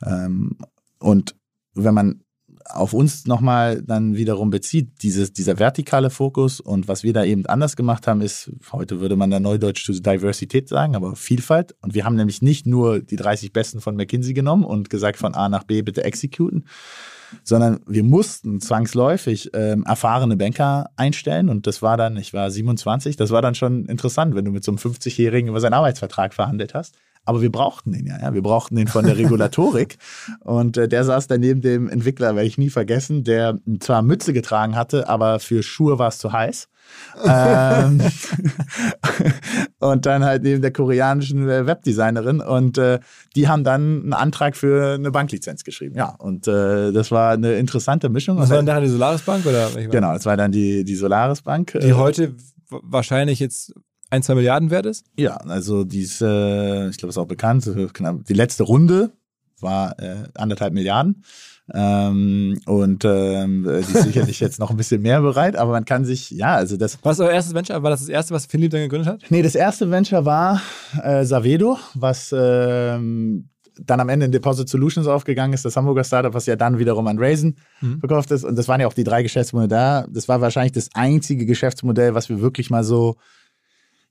Ähm, 0.05 0.57
und 0.99 1.35
wenn 1.75 1.95
man 1.95 2.23
auf 2.69 2.93
uns 2.93 3.27
nochmal 3.27 3.83
dann 3.83 4.17
wiederum 4.17 4.51
bezieht, 4.51 5.03
dieses, 5.03 5.33
dieser 5.33 5.59
vertikale 5.59 6.11
Fokus 6.11 6.61
und 6.61 6.89
was 6.89 7.05
wir 7.05 7.13
da 7.13 7.25
eben 7.25 7.47
anders 7.47 7.77
gemacht 7.77 8.07
haben, 8.07 8.21
ist, 8.21 8.51
heute 8.73 9.01
würde 9.01 9.17
man 9.17 9.31
da 9.31 9.39
neudeutsch 9.39 9.85
zu 9.85 9.93
Diversität 9.93 10.69
sagen, 10.69 10.97
aber 10.97 11.15
Vielfalt. 11.15 11.77
Und 11.83 11.95
wir 11.95 12.05
haben 12.05 12.17
nämlich 12.17 12.43
nicht 12.43 12.67
nur 12.67 13.01
die 13.01 13.17
30 13.17 13.53
Besten 13.53 13.81
von 13.81 13.97
McKinsey 13.97 14.35
genommen 14.35 14.65
und 14.65 14.91
gesagt, 14.91 15.19
von 15.19 15.35
A 15.35 15.49
nach 15.49 15.65
B 15.65 15.83
bitte 15.83 16.03
executen, 16.05 16.65
sondern 17.43 17.81
wir 17.87 18.03
mussten 18.03 18.61
zwangsläufig 18.61 19.51
ähm, 19.55 19.85
erfahrene 19.85 20.37
Banker 20.37 20.91
einstellen 20.97 21.49
und 21.49 21.67
das 21.67 21.83
war 21.83 21.97
dann, 21.97 22.17
ich 22.17 22.35
war 22.35 22.51
27, 22.51 23.17
das 23.17 23.31
war 23.31 23.43
dann 23.43 23.55
schon 23.55 23.87
interessant, 23.87 24.35
wenn 24.35 24.45
du 24.45 24.51
mit 24.51 24.65
so 24.65 24.73
einem 24.73 24.79
50-Jährigen 24.79 25.49
über 25.49 25.61
seinen 25.61 25.75
Arbeitsvertrag 25.75 26.35
verhandelt 26.35 26.75
hast. 26.75 26.95
Aber 27.27 27.43
wir 27.43 27.51
brauchten 27.51 27.91
den 27.93 28.07
ja, 28.07 28.21
ja. 28.21 28.35
Wir 28.35 28.43
brauchten 28.43 28.77
den 28.77 28.87
von 28.87 29.05
der 29.05 29.19
Regulatorik. 29.19 29.99
und 30.41 30.77
äh, 30.77 30.89
der 30.89 31.05
saß 31.05 31.27
dann 31.27 31.41
neben 31.41 31.61
dem 31.61 31.89
Entwickler, 31.89 32.37
werde 32.37 32.47
ich 32.47 32.57
nie 32.57 32.71
vergessen, 32.71 33.25
der 33.25 33.59
zwar 33.81 34.03
Mütze 34.03 34.33
getragen 34.33 34.77
hatte, 34.77 35.09
aber 35.09 35.41
für 35.41 35.63
Schuhe 35.63 35.99
war 35.99 36.09
es 36.09 36.19
zu 36.19 36.33
heiß. 36.33 36.69
Ähm, 37.25 38.01
und 39.79 40.07
dann 40.07 40.25
halt 40.25 40.43
neben 40.43 40.63
der 40.63 40.73
koreanischen 40.73 41.49
äh, 41.49 41.67
Webdesignerin 41.67 42.41
und 42.41 42.79
äh, 42.79 42.99
die 43.35 43.49
haben 43.49 43.65
dann 43.65 44.03
einen 44.03 44.13
Antrag 44.13 44.57
für 44.57 44.95
eine 44.95 45.11
Banklizenz 45.11 45.65
geschrieben. 45.65 45.97
Ja, 45.97 46.15
und 46.19 46.47
äh, 46.47 46.93
das 46.93 47.11
war 47.11 47.33
eine 47.33 47.55
interessante 47.55 48.09
Mischung. 48.09 48.39
Was 48.39 48.51
war 48.51 48.63
dann 48.63 48.83
die 48.83 48.89
Solaris 48.89 49.23
Bank 49.23 49.47
oder? 49.47 49.71
Genau, 49.71 50.13
das 50.13 50.27
war 50.27 50.37
dann 50.37 50.53
die, 50.53 50.85
die 50.85 50.95
Solaris 50.95 51.43
Bank. 51.43 51.79
Die 51.81 51.93
heute 51.93 52.35
wahrscheinlich 52.69 53.41
jetzt 53.41 53.73
ein, 54.11 54.23
zwei 54.23 54.35
Milliarden 54.35 54.71
wert 54.71 54.87
ist? 54.87 55.05
Ja, 55.17 55.37
also 55.37 55.85
diese, 55.85 56.89
ich 56.91 56.97
glaube, 56.97 57.11
ist 57.11 57.19
auch 57.19 57.27
bekannt, 57.27 57.69
die 58.29 58.35
letzte 58.35 58.63
Runde 58.63 59.13
war 59.61 59.99
äh, 59.99 60.25
anderthalb 60.35 60.75
Milliarden. 60.75 61.25
Ähm, 61.75 62.61
und 62.67 63.05
ähm, 63.05 63.65
die 63.65 63.81
ist 63.81 64.03
sicherlich 64.05 64.39
jetzt 64.41 64.61
noch 64.61 64.71
ein 64.71 64.77
bisschen 64.77 65.03
mehr 65.03 65.21
bereit, 65.21 65.57
aber 65.57 65.73
man 65.73 65.85
kann 65.85 66.05
sich, 66.05 66.31
ja, 66.31 66.55
also 66.55 66.77
das. 66.77 66.99
Was 67.03 67.19
euer 67.19 67.31
erstes 67.31 67.55
Venture? 67.55 67.83
War 67.83 67.91
das 67.91 68.01
das 68.01 68.09
erste, 68.09 68.35
was 68.35 68.47
Philipp 68.47 68.71
dann 68.71 68.83
gegründet 68.83 69.09
hat? 69.09 69.23
Nee, 69.31 69.43
das 69.43 69.55
erste 69.55 69.91
Venture 69.91 70.25
war 70.25 70.63
äh, 71.03 71.25
Savedo, 71.25 71.77
was 71.95 72.33
ähm, 72.37 73.49
dann 73.79 74.01
am 74.01 74.09
Ende 74.09 74.27
in 74.27 74.33
Deposit 74.33 74.69
Solutions 74.69 75.07
aufgegangen 75.07 75.53
ist, 75.53 75.65
das 75.65 75.77
Hamburger 75.77 76.05
Startup, 76.05 76.33
was 76.33 76.47
ja 76.47 76.57
dann 76.57 76.79
wiederum 76.79 77.07
an 77.09 77.19
Raisin 77.19 77.57
mhm. 77.81 77.99
verkauft 78.01 78.31
ist. 78.31 78.45
Und 78.45 78.57
das 78.57 78.69
waren 78.69 78.81
ja 78.81 78.87
auch 78.87 78.95
die 78.95 79.05
drei 79.05 79.23
Geschäftsmodelle 79.23 79.69
da. 79.69 80.07
Das 80.09 80.29
war 80.29 80.41
wahrscheinlich 80.41 80.73
das 80.73 80.89
einzige 80.95 81.47
Geschäftsmodell, 81.47 82.15
was 82.15 82.29
wir 82.29 82.41
wirklich 82.41 82.71
mal 82.71 82.85
so 82.85 83.17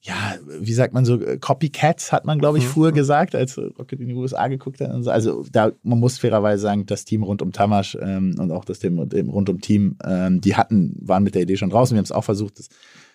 ja, 0.06 0.36
wie 0.60 0.74
sagt 0.74 0.94
man 0.94 1.04
so, 1.04 1.20
äh, 1.20 1.38
Copycats 1.40 2.12
hat 2.12 2.26
man, 2.26 2.38
glaube 2.38 2.60
ich, 2.60 2.64
mhm. 2.66 2.70
früher 2.70 2.92
gesagt, 2.92 3.34
als 3.34 3.58
Rocket 3.58 4.00
in 4.00 4.10
die 4.10 4.14
USA 4.14 4.48
geguckt 4.48 4.80
hat. 4.80 4.92
So. 5.04 5.10
Also 5.10 5.44
da, 5.52 5.72
man 5.82 6.00
muss 6.00 6.20
fairerweise 6.20 6.62
sagen, 6.62 6.86
das 6.86 7.06
Team 7.06 7.24
rund 7.24 7.42
um 7.42 7.52
Tamasch 7.52 7.98
ähm, 8.00 8.36
und 8.38 8.52
auch 8.52 8.66
das 8.66 8.78
Team 8.78 9.00
rund 9.00 9.50
um 9.50 9.62
Team, 9.62 9.98
ähm, 10.04 10.42
die 10.42 10.56
hatten, 10.56 10.96
waren 11.02 11.24
mit 11.24 11.34
der 11.34 11.42
Idee 11.42 11.58
schon 11.58 11.72
draußen. 11.72 11.96
Wir 11.96 12.00
haben 12.00 12.06
es 12.06 12.12
auch 12.12 12.24
versucht. 12.24 12.60
Das 12.60 12.70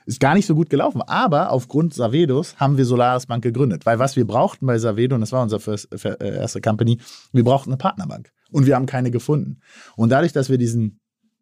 ist 0.05 0.19
gar 0.19 0.35
nicht 0.35 0.47
so 0.47 0.57
gut 0.57 0.69
gelaufen. 0.69 1.01
Aber 1.03 1.53
aufgrund 1.53 1.95
Savedos 1.95 2.57
haben 2.57 2.77
wir 2.77 2.85
Solaris 2.85 3.27
Bank 3.27 3.45
gegründet. 3.45 3.87
Weil 3.87 4.01
was 4.01 4.17
wir 4.17 4.27
brauchten 4.27 4.67
bei 4.67 4.77
Savedo, 4.79 5.15
und 5.15 5.21
das 5.21 5.31
war 5.31 5.45
unsere 5.45 5.77
äh, 5.93 6.37
erste 6.39 6.61
Company, 6.61 6.99
wir 7.33 7.45
brauchten 7.45 7.71
eine 7.71 7.79
Partnerbank. 7.79 8.33
Und 8.51 8.67
wir 8.67 8.75
haben 8.75 8.87
keine 8.87 9.13
gefunden. 9.13 9.61
Und 9.95 10.11
dadurch, 10.11 10.33
dass 10.33 10.51
wir 10.51 10.59
diesen 10.59 11.00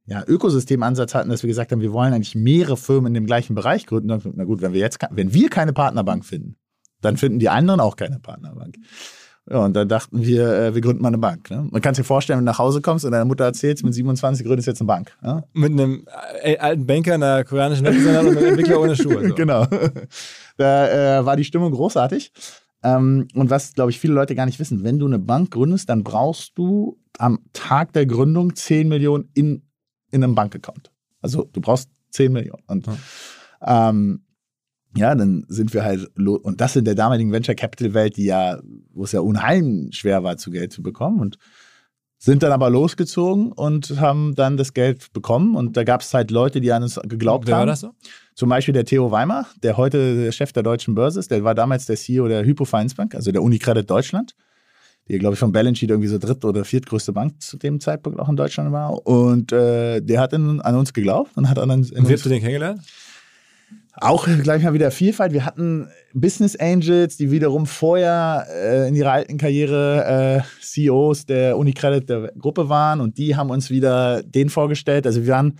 ja, 0.09 0.25
Ökosystemansatz 0.27 1.15
hatten, 1.15 1.29
dass 1.29 1.43
wir 1.43 1.49
gesagt 1.49 1.71
haben, 1.71 1.83
wir 1.83 1.93
wollen 1.93 2.15
eigentlich 2.15 2.35
mehrere 2.35 2.77
Firmen 2.77 3.09
in 3.09 3.15
dem 3.15 3.27
gleichen 3.27 3.55
Bereich 3.55 3.87
gründen. 3.87 4.21
Na 4.35 4.45
gut, 4.45 4.63
wenn 4.63 4.73
wir 4.73 4.81
jetzt, 4.81 4.99
wenn 5.11 5.35
wir 5.35 5.51
keine 5.51 5.75
Partnerbank 5.75 6.25
finden, 6.25 6.57
dann 7.03 7.17
finden 7.17 7.39
die 7.39 7.51
anderen 7.51 7.81
auch 7.81 7.97
keine 7.97 8.19
Partnerbank. 8.19 8.77
Ja, 9.51 9.65
und 9.65 9.75
dann 9.75 9.89
dachten 9.89 10.25
wir, 10.25 10.53
äh, 10.53 10.75
wir 10.75 10.83
gründen 10.83 11.03
mal 11.03 11.09
eine 11.09 11.19
Bank. 11.19 11.51
Ne? 11.51 11.67
Man 11.71 11.81
kann 11.81 11.95
sich 11.95 12.07
vorstellen, 12.07 12.39
wenn 12.39 12.45
du 12.45 12.51
nach 12.51 12.59
Hause 12.59 12.83
kommst 12.83 13.05
und 13.05 13.13
deine 13.13 13.25
Mutter 13.25 13.45
erzählt, 13.45 13.83
mit 13.83 13.95
27 13.95 14.45
gründest 14.47 14.67
du 14.67 14.73
jetzt 14.73 14.81
eine 14.81 14.89
Bank. 14.89 15.17
Ja? 15.23 15.43
Mit 15.55 15.73
einem 15.73 16.05
äh, 16.43 16.59
alten 16.59 16.87
Banker, 16.87 17.15
einer 17.15 17.45
koreanischen 17.45 17.87
Webdesigner 17.87 18.21
und 18.21 18.37
einem 18.37 18.45
Entwickler 18.45 18.81
ohne 18.81 18.97
Schuhe. 18.97 19.29
So. 19.29 19.35
Genau. 19.39 19.67
Da 20.57 21.19
äh, 21.21 21.25
war 21.25 21.37
die 21.37 21.45
Stimmung 21.45 21.73
großartig. 21.73 22.33
Ähm, 22.83 23.29
und 23.35 23.51
was, 23.51 23.73
glaube 23.73 23.91
ich, 23.91 23.99
viele 23.99 24.13
Leute 24.13 24.35
gar 24.35 24.45
nicht 24.45 24.59
wissen, 24.59 24.85
wenn 24.85 24.99
du 24.99 25.07
eine 25.07 25.19
Bank 25.19 25.51
gründest, 25.51 25.89
dann 25.89 26.05
brauchst 26.05 26.59
du 26.59 26.99
am 27.19 27.39
Tag 27.53 27.93
der 27.93 28.07
Gründung 28.07 28.55
10 28.55 28.89
Millionen 28.89 29.31
in 29.35 29.63
in 30.11 30.25
einem 30.25 30.35
Bankaccount. 30.35 30.91
Also 31.21 31.49
du 31.53 31.61
brauchst 31.61 31.91
10 32.11 32.33
Millionen. 32.33 32.63
Und 32.67 32.87
ja. 32.87 33.91
Ähm, 33.91 34.23
ja, 34.97 35.15
dann 35.15 35.45
sind 35.49 35.75
wir 35.75 35.85
halt, 35.85 36.09
und 36.17 36.61
das 36.61 36.77
in 36.77 36.85
der 36.85 36.95
damaligen 36.95 37.31
Venture 37.31 37.55
Capital 37.55 37.95
Welt, 37.95 38.17
die 38.17 38.25
ja, 38.25 38.59
wo 38.93 39.05
es 39.05 39.13
ja 39.13 39.21
unheimlich 39.21 39.97
schwer 39.97 40.25
war, 40.25 40.37
zu 40.39 40.51
Geld 40.51 40.73
zu 40.73 40.83
bekommen. 40.83 41.21
Und 41.21 41.39
sind 42.21 42.43
dann 42.43 42.51
aber 42.51 42.69
losgezogen 42.69 43.53
und 43.53 44.01
haben 44.01 44.35
dann 44.35 44.57
das 44.57 44.75
Geld 44.75 45.13
bekommen. 45.13 45.55
Und 45.55 45.77
da 45.77 45.85
gab 45.85 46.01
es 46.01 46.13
halt 46.13 46.33
Leute, 46.33 46.61
die 46.61 46.73
an 46.73 46.83
uns 46.83 46.99
geglaubt 47.05 47.47
Wer 47.47 47.55
haben. 47.55 47.61
War 47.61 47.67
das 47.67 47.81
so? 47.81 47.93
Zum 48.35 48.49
Beispiel 48.49 48.75
der 48.75 48.85
Theo 48.85 49.13
Weimar, 49.13 49.47
der 49.63 49.77
heute 49.77 50.25
der 50.25 50.33
Chef 50.33 50.53
der 50.53 50.65
Deutschen 50.65 50.95
Börse 50.95 51.21
ist. 51.21 51.31
Der 51.31 51.45
war 51.45 51.55
damals 51.55 51.87
der 51.87 51.97
CEO 51.97 52.27
der 52.27 52.45
Hypo 52.45 52.67
Bank, 52.97 53.15
also 53.15 53.31
der 53.31 53.43
Unicredit 53.43 53.89
Deutschland 53.89 54.35
die, 55.09 55.19
glaube 55.19 55.35
ich, 55.35 55.41
vom 55.41 55.53
Balance 55.53 55.79
Sheet 55.79 55.91
irgendwie 55.91 56.09
so 56.09 56.19
dritt- 56.19 56.45
oder 56.45 56.65
viertgrößte 56.65 57.13
Bank 57.13 57.41
zu 57.43 57.57
dem 57.57 57.81
Zeitpunkt 57.81 58.21
auch 58.21 58.29
in 58.29 58.37
Deutschland 58.37 58.73
war. 58.73 59.07
Und 59.07 59.53
äh, 59.53 60.01
der 60.01 60.21
hat 60.21 60.33
in, 60.33 60.61
an 60.61 60.75
uns 60.77 60.93
geglaubt 60.93 61.31
und 61.37 61.49
hat 61.49 61.59
an 61.59 61.71
uns. 61.71 61.91
Und 61.91 62.09
wie 62.09 62.13
hast 62.13 62.25
du 62.25 62.29
den 62.29 62.41
kennengelernt? 62.41 62.83
Auch 64.01 64.29
gleich 64.43 64.63
mal 64.63 64.75
wieder 64.75 64.93
Vielfalt. 64.93 65.33
Wir 65.33 65.45
hatten 65.45 65.89
Business 66.15 66.55
Angels, 66.55 67.17
die 67.17 67.33
wiederum 67.33 67.67
vorher 67.67 68.47
äh, 68.49 68.89
in 68.89 68.95
ihrer 68.95 69.13
alten 69.13 69.39
Karriere 69.39 70.45
äh, 70.45 70.63
CEOs 70.65 71.27
der 71.27 71.59
Unicredit 71.59 72.09
der 72.09 72.33
Gruppe 72.39 72.69
waren 72.69 73.01
und 73.01 73.19
die 73.19 73.35
haben 73.35 73.51
uns 73.51 73.71
wieder 73.71 74.23
den 74.23 74.51
vorgestellt. 74.51 75.05
Also 75.05 75.25
wir 75.25 75.33
waren, 75.33 75.59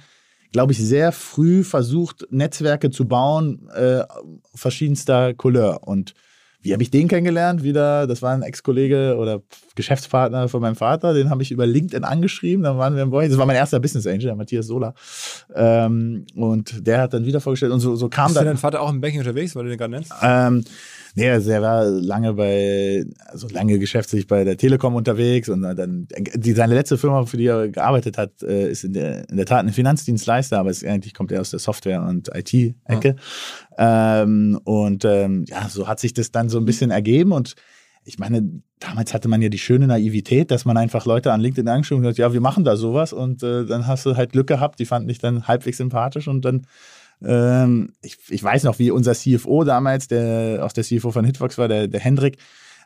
glaube 0.53 0.73
ich, 0.73 0.79
sehr 0.79 1.11
früh 1.11 1.65
versucht, 1.65 2.27
Netzwerke 2.31 2.91
zu 2.91 3.09
bauen, 3.09 3.69
äh, 3.75 4.05
verschiedenster 4.55 5.35
Couleur. 5.35 5.81
Und 5.89 6.15
wie 6.61 6.73
habe 6.73 6.83
ich 6.83 6.91
den 6.91 7.07
kennengelernt? 7.07 7.63
Wieder, 7.63 8.07
das 8.07 8.21
war 8.21 8.33
ein 8.33 8.43
Ex-Kollege 8.43 9.17
oder 9.17 9.43
Geschäftspartner 9.77 10.49
von 10.49 10.61
meinem 10.61 10.75
Vater, 10.75 11.15
den 11.15 11.31
habe 11.31 11.43
ich 11.43 11.53
über 11.53 11.67
LinkedIn 11.67 12.03
angeschrieben. 12.03 12.65
Dann 12.65 12.79
waren 12.79 12.97
wir 12.97 13.03
im 13.03 13.11
Boy. 13.11 13.29
Das 13.29 13.39
war 13.39 13.47
mein 13.47 13.57
erster 13.57 13.79
Business 13.79 14.07
Angel, 14.07 14.27
der 14.27 14.35
Matthias 14.35 14.67
Sola. 14.67 14.93
Ähm, 15.55 16.27
und 16.35 16.87
der 16.87 17.01
hat 17.01 17.15
dann 17.15 17.25
wieder 17.25 17.41
vorgestellt 17.41 17.73
und 17.73 17.81
so, 17.81 17.95
so 17.95 18.09
kam 18.09 18.29
Ist 18.29 18.37
dann. 18.37 18.45
Ist 18.45 18.51
dein 18.51 18.57
Vater 18.57 18.81
auch 18.81 18.91
im 18.91 19.01
Banking 19.01 19.21
unterwegs, 19.21 19.55
weil 19.55 19.65
du 19.65 19.69
den 19.71 19.79
gerade 19.79 19.93
nennst? 19.93 20.13
Ähm, 20.21 20.65
Nee, 21.19 21.31
also 21.31 21.51
er 21.51 21.63
war 21.63 21.85
lange 21.85 22.35
bei, 22.35 23.05
also 23.27 23.49
lange 23.49 23.81
geschäftlich 23.81 24.29
bei 24.29 24.45
der 24.45 24.57
Telekom 24.57 24.95
unterwegs 24.95 25.49
und 25.49 25.63
dann 25.63 26.07
die, 26.35 26.53
seine 26.53 26.75
letzte 26.75 26.97
Firma, 26.97 27.27
für 27.27 27.37
die 27.37 27.47
er 27.47 27.69
gearbeitet 27.69 28.17
hat, 28.17 28.41
äh, 28.45 28.71
ist 28.71 28.85
in 28.85 28.93
der, 28.93 29.29
in 29.29 29.37
der 29.37 29.45
Tat 29.45 29.67
ein 29.67 29.73
Finanzdienstleister, 29.73 30.61
aber 30.61 30.71
es, 30.71 30.85
eigentlich 30.85 31.15
kommt 31.15 31.33
er 31.33 31.41
aus 31.41 31.51
der 31.51 31.59
Software- 31.59 32.03
und 32.03 32.31
IT-Ecke. 32.33 33.17
Ja. 33.77 34.23
Ähm, 34.23 34.61
und 34.63 35.05
ähm, 35.05 35.45
ja, 35.49 35.69
so 35.69 35.89
hat 35.89 35.99
sich 35.99 36.15
das 36.15 36.31
dann 36.31 36.49
so 36.49 36.59
ein 36.59 36.65
bisschen 36.65 36.93
ergeben 36.93 37.33
und 37.33 37.57
ich 38.05 38.21
meine, 38.21 38.63
damals 38.79 39.13
hatte 39.13 39.27
man 39.27 39.43
ja 39.43 39.49
die 39.49 39.59
schöne 39.59 39.89
Naivität, 39.89 40.53
dass 40.53 40.65
man 40.65 40.77
einfach 40.77 41.05
Leute 41.05 41.33
an 41.33 41.41
LinkedIn 41.41 41.69
angeschrieben 41.69 42.07
hat, 42.07 42.17
ja, 42.17 42.33
wir 42.33 42.41
machen 42.41 42.63
da 42.63 42.77
sowas 42.77 43.13
und 43.13 43.43
äh, 43.43 43.67
dann 43.67 43.89
hast 43.89 44.07
du 44.07 44.17
halt 44.17 44.31
Glück 44.31 44.47
gehabt, 44.47 44.79
die 44.79 44.87
fanden 44.87 45.09
dich 45.09 45.19
dann 45.19 45.49
halbwegs 45.49 45.79
sympathisch 45.79 46.29
und 46.29 46.45
dann 46.45 46.65
ähm, 47.25 47.93
ich, 48.03 48.17
ich 48.29 48.43
weiß 48.43 48.65
noch, 48.65 48.79
wie 48.79 48.91
unser 48.91 49.15
CFO 49.15 49.65
damals, 49.65 50.09
der 50.09 50.65
auch 50.65 50.73
der 50.73 50.85
CFO 50.85 51.11
von 51.11 51.25
Hitbox 51.25 51.59
war, 51.59 51.69
der, 51.69 51.89
der 51.89 52.01
Hendrik, 52.01 52.39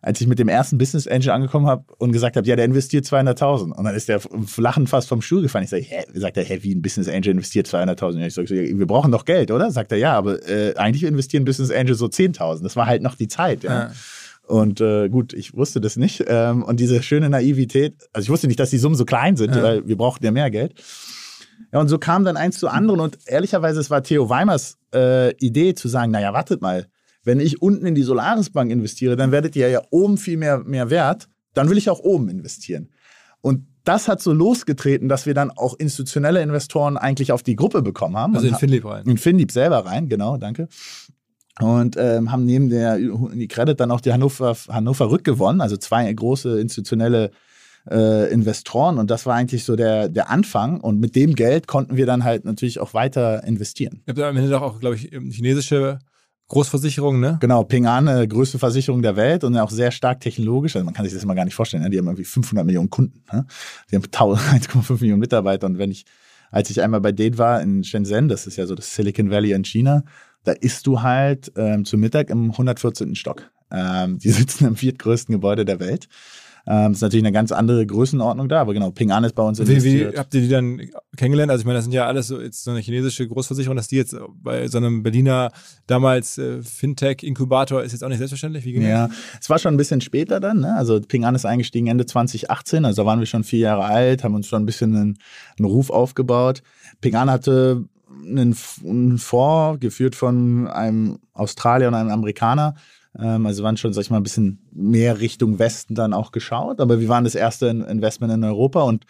als 0.02 0.20
ich 0.20 0.26
mit 0.26 0.40
dem 0.40 0.48
ersten 0.48 0.78
Business 0.78 1.06
Angel 1.06 1.30
angekommen 1.30 1.66
habe 1.66 1.84
und 1.98 2.10
gesagt 2.10 2.36
habe, 2.36 2.46
ja, 2.46 2.56
der 2.56 2.64
investiert 2.64 3.04
200.000. 3.04 3.72
Und 3.72 3.84
dann 3.84 3.94
ist 3.94 4.08
der 4.08 4.20
lachend 4.56 4.88
fast 4.88 5.08
vom 5.08 5.22
Stuhl 5.22 5.42
gefallen. 5.42 5.64
Ich 5.64 5.70
sage, 5.70 5.84
hä? 5.84 6.04
Sagt 6.14 6.36
er, 6.36 6.44
hä, 6.44 6.58
wie 6.62 6.74
ein 6.74 6.82
Business 6.82 7.08
Angel 7.08 7.28
investiert 7.28 7.68
200.000? 7.68 8.26
Ich 8.26 8.34
sage, 8.34 8.48
wir 8.50 8.86
brauchen 8.86 9.12
doch 9.12 9.24
Geld, 9.24 9.52
oder? 9.52 9.70
Sagt 9.70 9.92
er, 9.92 9.98
ja, 9.98 10.14
aber 10.14 10.46
äh, 10.48 10.74
eigentlich 10.74 11.04
investieren 11.04 11.44
Business 11.44 11.70
Angel 11.70 11.94
so 11.94 12.06
10.000. 12.06 12.64
Das 12.64 12.74
war 12.74 12.86
halt 12.86 13.02
noch 13.02 13.14
die 13.14 13.28
Zeit, 13.28 13.62
ja. 13.62 13.70
ja. 13.70 13.92
Und 14.48 14.80
äh, 14.80 15.08
gut, 15.08 15.34
ich 15.34 15.54
wusste 15.54 15.80
das 15.80 15.96
nicht. 15.96 16.24
Ähm, 16.26 16.64
und 16.64 16.80
diese 16.80 17.00
schöne 17.02 17.30
Naivität, 17.30 17.94
also 18.12 18.26
ich 18.26 18.30
wusste 18.30 18.48
nicht, 18.48 18.58
dass 18.58 18.70
die 18.70 18.78
Summen 18.78 18.96
so 18.96 19.04
klein 19.04 19.36
sind, 19.36 19.54
ja. 19.54 19.62
weil 19.62 19.86
wir 19.86 19.96
brauchten 19.96 20.24
ja 20.24 20.32
mehr 20.32 20.50
Geld. 20.50 20.74
Ja, 21.72 21.80
und 21.80 21.88
so 21.88 21.98
kam 21.98 22.24
dann 22.24 22.36
eins 22.36 22.58
zu 22.58 22.68
anderen 22.68 23.00
und 23.00 23.18
ehrlicherweise, 23.26 23.80
es 23.80 23.90
war 23.90 24.02
Theo 24.02 24.28
Weimers 24.28 24.78
äh, 24.94 25.34
Idee 25.36 25.74
zu 25.74 25.88
sagen, 25.88 26.10
naja, 26.10 26.32
wartet 26.32 26.62
mal, 26.62 26.86
wenn 27.24 27.40
ich 27.40 27.62
unten 27.62 27.86
in 27.86 27.94
die 27.94 28.02
Solaris 28.02 28.50
Bank 28.50 28.70
investiere, 28.70 29.16
dann 29.16 29.32
werdet 29.32 29.54
ihr 29.56 29.68
ja 29.68 29.82
oben 29.90 30.18
viel 30.18 30.36
mehr, 30.36 30.58
mehr 30.64 30.90
wert, 30.90 31.28
dann 31.54 31.70
will 31.70 31.78
ich 31.78 31.88
auch 31.90 32.00
oben 32.00 32.28
investieren. 32.28 32.90
Und 33.40 33.66
das 33.84 34.08
hat 34.08 34.20
so 34.20 34.32
losgetreten, 34.32 35.08
dass 35.08 35.26
wir 35.26 35.34
dann 35.34 35.50
auch 35.50 35.74
institutionelle 35.78 36.40
Investoren 36.40 36.96
eigentlich 36.96 37.32
auf 37.32 37.42
die 37.42 37.56
Gruppe 37.56 37.82
bekommen 37.82 38.16
haben. 38.16 38.34
Also 38.34 38.46
in 38.46 38.54
Finlieb 38.54 38.84
rein. 38.84 39.04
In 39.06 39.18
Finlieb 39.18 39.50
selber 39.50 39.84
rein, 39.84 40.08
genau, 40.08 40.36
danke. 40.36 40.68
Und 41.60 41.96
ähm, 41.98 42.32
haben 42.32 42.46
neben 42.46 42.70
der 42.70 42.96
die 42.98 43.48
Credit 43.48 43.78
dann 43.78 43.90
auch 43.90 44.00
die 44.00 44.12
Hannover, 44.12 44.56
Hannover 44.68 45.10
Rück 45.10 45.24
gewonnen, 45.24 45.60
also 45.60 45.76
zwei 45.76 46.10
große 46.12 46.60
institutionelle 46.60 47.30
äh, 47.90 48.32
Investoren 48.32 48.98
und 48.98 49.10
das 49.10 49.26
war 49.26 49.34
eigentlich 49.34 49.64
so 49.64 49.76
der, 49.76 50.08
der 50.08 50.30
Anfang 50.30 50.80
und 50.80 51.00
mit 51.00 51.16
dem 51.16 51.34
Geld 51.34 51.66
konnten 51.66 51.96
wir 51.96 52.06
dann 52.06 52.24
halt 52.24 52.44
natürlich 52.44 52.78
auch 52.80 52.94
weiter 52.94 53.44
investieren. 53.44 54.02
Ihr 54.06 54.14
habt 54.14 54.20
am 54.20 54.36
Ende 54.36 54.50
doch 54.50 54.62
auch, 54.62 54.80
glaube 54.80 54.96
ich, 54.96 55.10
chinesische 55.10 55.98
Großversicherung, 56.52 57.18
ne? 57.18 57.38
Genau, 57.40 57.64
Ping 57.64 57.86
An, 57.86 58.08
äh, 58.08 58.26
größte 58.26 58.58
Versicherung 58.58 59.00
der 59.00 59.16
Welt 59.16 59.42
und 59.42 59.56
auch 59.56 59.70
sehr 59.70 59.90
stark 59.90 60.20
technologisch. 60.20 60.76
Also 60.76 60.84
man 60.84 60.92
kann 60.92 61.06
sich 61.06 61.14
das 61.14 61.24
immer 61.24 61.34
gar 61.34 61.46
nicht 61.46 61.54
vorstellen. 61.54 61.82
Ne? 61.82 61.88
Die 61.88 61.96
haben 61.96 62.06
irgendwie 62.06 62.24
500 62.24 62.66
Millionen 62.66 62.90
Kunden. 62.90 63.24
Ne? 63.32 63.46
Die 63.90 63.96
haben 63.96 64.04
1,5 64.04 64.92
Millionen 65.00 65.20
Mitarbeiter. 65.20 65.66
Und 65.66 65.78
wenn 65.78 65.90
ich, 65.90 66.04
als 66.50 66.68
ich 66.68 66.82
einmal 66.82 67.00
bei 67.00 67.12
denen 67.12 67.38
war 67.38 67.62
in 67.62 67.84
Shenzhen, 67.84 68.28
das 68.28 68.46
ist 68.46 68.56
ja 68.56 68.66
so 68.66 68.74
das 68.74 68.94
Silicon 68.94 69.30
Valley 69.30 69.52
in 69.52 69.64
China, 69.64 70.04
da 70.44 70.52
isst 70.52 70.86
du 70.86 71.00
halt 71.00 71.50
ähm, 71.56 71.86
zu 71.86 71.96
Mittag 71.96 72.28
im 72.28 72.50
114. 72.50 73.14
Stock. 73.14 73.50
Ähm, 73.70 74.18
die 74.18 74.30
sitzen 74.30 74.66
im 74.66 74.76
viertgrößten 74.76 75.32
Gebäude 75.32 75.64
der 75.64 75.80
Welt. 75.80 76.06
Ähm, 76.66 76.92
ist 76.92 77.00
natürlich 77.00 77.24
eine 77.24 77.32
ganz 77.32 77.50
andere 77.50 77.84
Größenordnung 77.84 78.48
da, 78.48 78.60
aber 78.60 78.72
genau, 78.72 78.90
Ping 78.90 79.10
An 79.10 79.24
ist 79.24 79.34
bei 79.34 79.42
uns 79.42 79.58
wie, 79.58 79.82
wie 79.82 80.16
habt 80.16 80.32
ihr 80.34 80.42
die 80.42 80.48
dann 80.48 80.80
kennengelernt? 81.16 81.50
Also 81.50 81.62
ich 81.62 81.66
meine, 81.66 81.78
das 81.78 81.84
sind 81.84 81.92
ja 81.92 82.06
alles 82.06 82.28
so 82.28 82.40
jetzt 82.40 82.62
so 82.62 82.70
eine 82.70 82.80
chinesische 82.80 83.26
Großversicherung, 83.26 83.76
dass 83.76 83.88
die 83.88 83.96
jetzt 83.96 84.16
bei 84.42 84.68
so 84.68 84.78
einem 84.78 85.02
Berliner 85.02 85.50
damals 85.86 86.38
äh, 86.38 86.62
Fintech-Inkubator 86.62 87.82
ist 87.82 87.92
jetzt 87.92 88.04
auch 88.04 88.08
nicht 88.08 88.18
selbstverständlich. 88.18 88.64
Wie 88.64 88.72
genau? 88.72 88.88
Ja, 88.88 89.08
es 89.40 89.50
war 89.50 89.58
schon 89.58 89.74
ein 89.74 89.76
bisschen 89.76 90.00
später 90.00 90.38
dann. 90.38 90.60
Ne? 90.60 90.74
Also 90.76 91.00
Ping 91.00 91.24
An 91.24 91.34
ist 91.34 91.44
eingestiegen 91.44 91.88
Ende 91.88 92.06
2018, 92.06 92.84
also 92.84 93.02
da 93.02 93.06
waren 93.06 93.18
wir 93.18 93.26
schon 93.26 93.44
vier 93.44 93.60
Jahre 93.60 93.84
alt, 93.84 94.22
haben 94.22 94.34
uns 94.34 94.46
schon 94.46 94.62
ein 94.62 94.66
bisschen 94.66 94.94
einen, 94.94 95.18
einen 95.58 95.66
Ruf 95.66 95.90
aufgebaut. 95.90 96.62
Ping 97.00 97.16
An 97.16 97.30
hatte 97.30 97.84
einen, 98.24 98.56
einen 98.84 99.18
Fonds 99.18 99.80
geführt 99.80 100.14
von 100.14 100.68
einem 100.68 101.18
Australier 101.34 101.88
und 101.88 101.94
einem 101.94 102.10
Amerikaner 102.10 102.74
ähm, 103.18 103.46
also 103.46 103.62
waren 103.62 103.76
schon, 103.76 103.92
sag 103.92 104.02
ich 104.02 104.10
mal, 104.10 104.18
ein 104.18 104.22
bisschen 104.22 104.68
mehr 104.72 105.20
Richtung 105.20 105.58
Westen 105.58 105.94
dann 105.94 106.12
auch 106.12 106.32
geschaut. 106.32 106.80
Aber 106.80 107.00
wir 107.00 107.08
waren 107.08 107.24
das 107.24 107.34
erste 107.34 107.66
Investment 107.68 108.32
in 108.32 108.44
Europa 108.44 108.82
und 108.82 109.06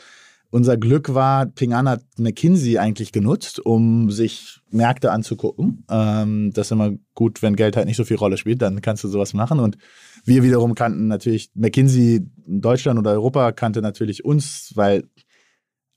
unser 0.50 0.76
Glück 0.76 1.14
war, 1.14 1.46
Ping 1.46 1.72
An 1.72 1.88
hat 1.88 2.02
McKinsey 2.18 2.76
eigentlich 2.76 3.10
genutzt, 3.10 3.58
um 3.58 4.10
sich 4.10 4.60
Märkte 4.70 5.10
anzugucken. 5.10 5.86
Ähm, 5.90 6.50
das 6.52 6.66
ist 6.66 6.72
immer 6.72 6.92
gut, 7.14 7.40
wenn 7.40 7.56
Geld 7.56 7.74
halt 7.74 7.86
nicht 7.86 7.96
so 7.96 8.04
viel 8.04 8.18
Rolle 8.18 8.36
spielt, 8.36 8.60
dann 8.60 8.82
kannst 8.82 9.02
du 9.02 9.08
sowas 9.08 9.32
machen. 9.32 9.60
Und 9.60 9.78
wir 10.26 10.42
wiederum 10.42 10.74
kannten 10.74 11.08
natürlich 11.08 11.50
McKinsey 11.54 12.26
in 12.46 12.60
Deutschland 12.60 12.98
oder 12.98 13.12
Europa 13.12 13.52
kannte 13.52 13.80
natürlich 13.80 14.26
uns, 14.26 14.72
weil 14.74 15.04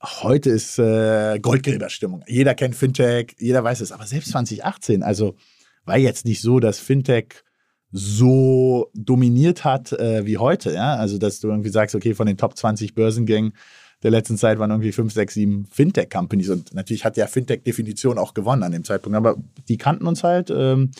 heute 0.02 0.48
ist 0.48 0.78
äh, 0.78 1.38
Goldgräberstimmung. 1.38 2.24
Jeder 2.26 2.54
kennt 2.54 2.76
Fintech, 2.76 3.36
jeder 3.38 3.62
weiß 3.62 3.82
es. 3.82 3.92
Aber 3.92 4.06
selbst 4.06 4.30
2018, 4.30 5.02
also 5.02 5.34
war 5.84 5.98
jetzt 5.98 6.24
nicht 6.24 6.40
so, 6.40 6.60
dass 6.60 6.78
Fintech 6.78 7.44
so 7.96 8.90
dominiert 8.94 9.64
hat 9.64 9.92
äh, 9.92 10.26
wie 10.26 10.38
heute. 10.38 10.72
Ja? 10.72 10.96
Also, 10.96 11.18
dass 11.18 11.40
du 11.40 11.48
irgendwie 11.48 11.70
sagst, 11.70 11.94
okay, 11.94 12.14
von 12.14 12.26
den 12.26 12.36
Top 12.36 12.56
20 12.56 12.94
Börsengängen 12.94 13.52
der 14.02 14.10
letzten 14.10 14.36
Zeit 14.36 14.58
waren 14.58 14.70
irgendwie 14.70 14.92
5, 14.92 15.12
6, 15.12 15.34
7 15.34 15.66
Fintech-Companies. 15.70 16.50
Und 16.50 16.74
natürlich 16.74 17.04
hat 17.04 17.16
ja 17.16 17.26
Fintech-Definition 17.26 18.18
auch 18.18 18.34
gewonnen 18.34 18.62
an 18.62 18.72
dem 18.72 18.84
Zeitpunkt. 18.84 19.16
Aber 19.16 19.36
die 19.68 19.78
kannten 19.78 20.06
uns 20.06 20.22
halt. 20.22 20.50
Ähm, 20.50 20.90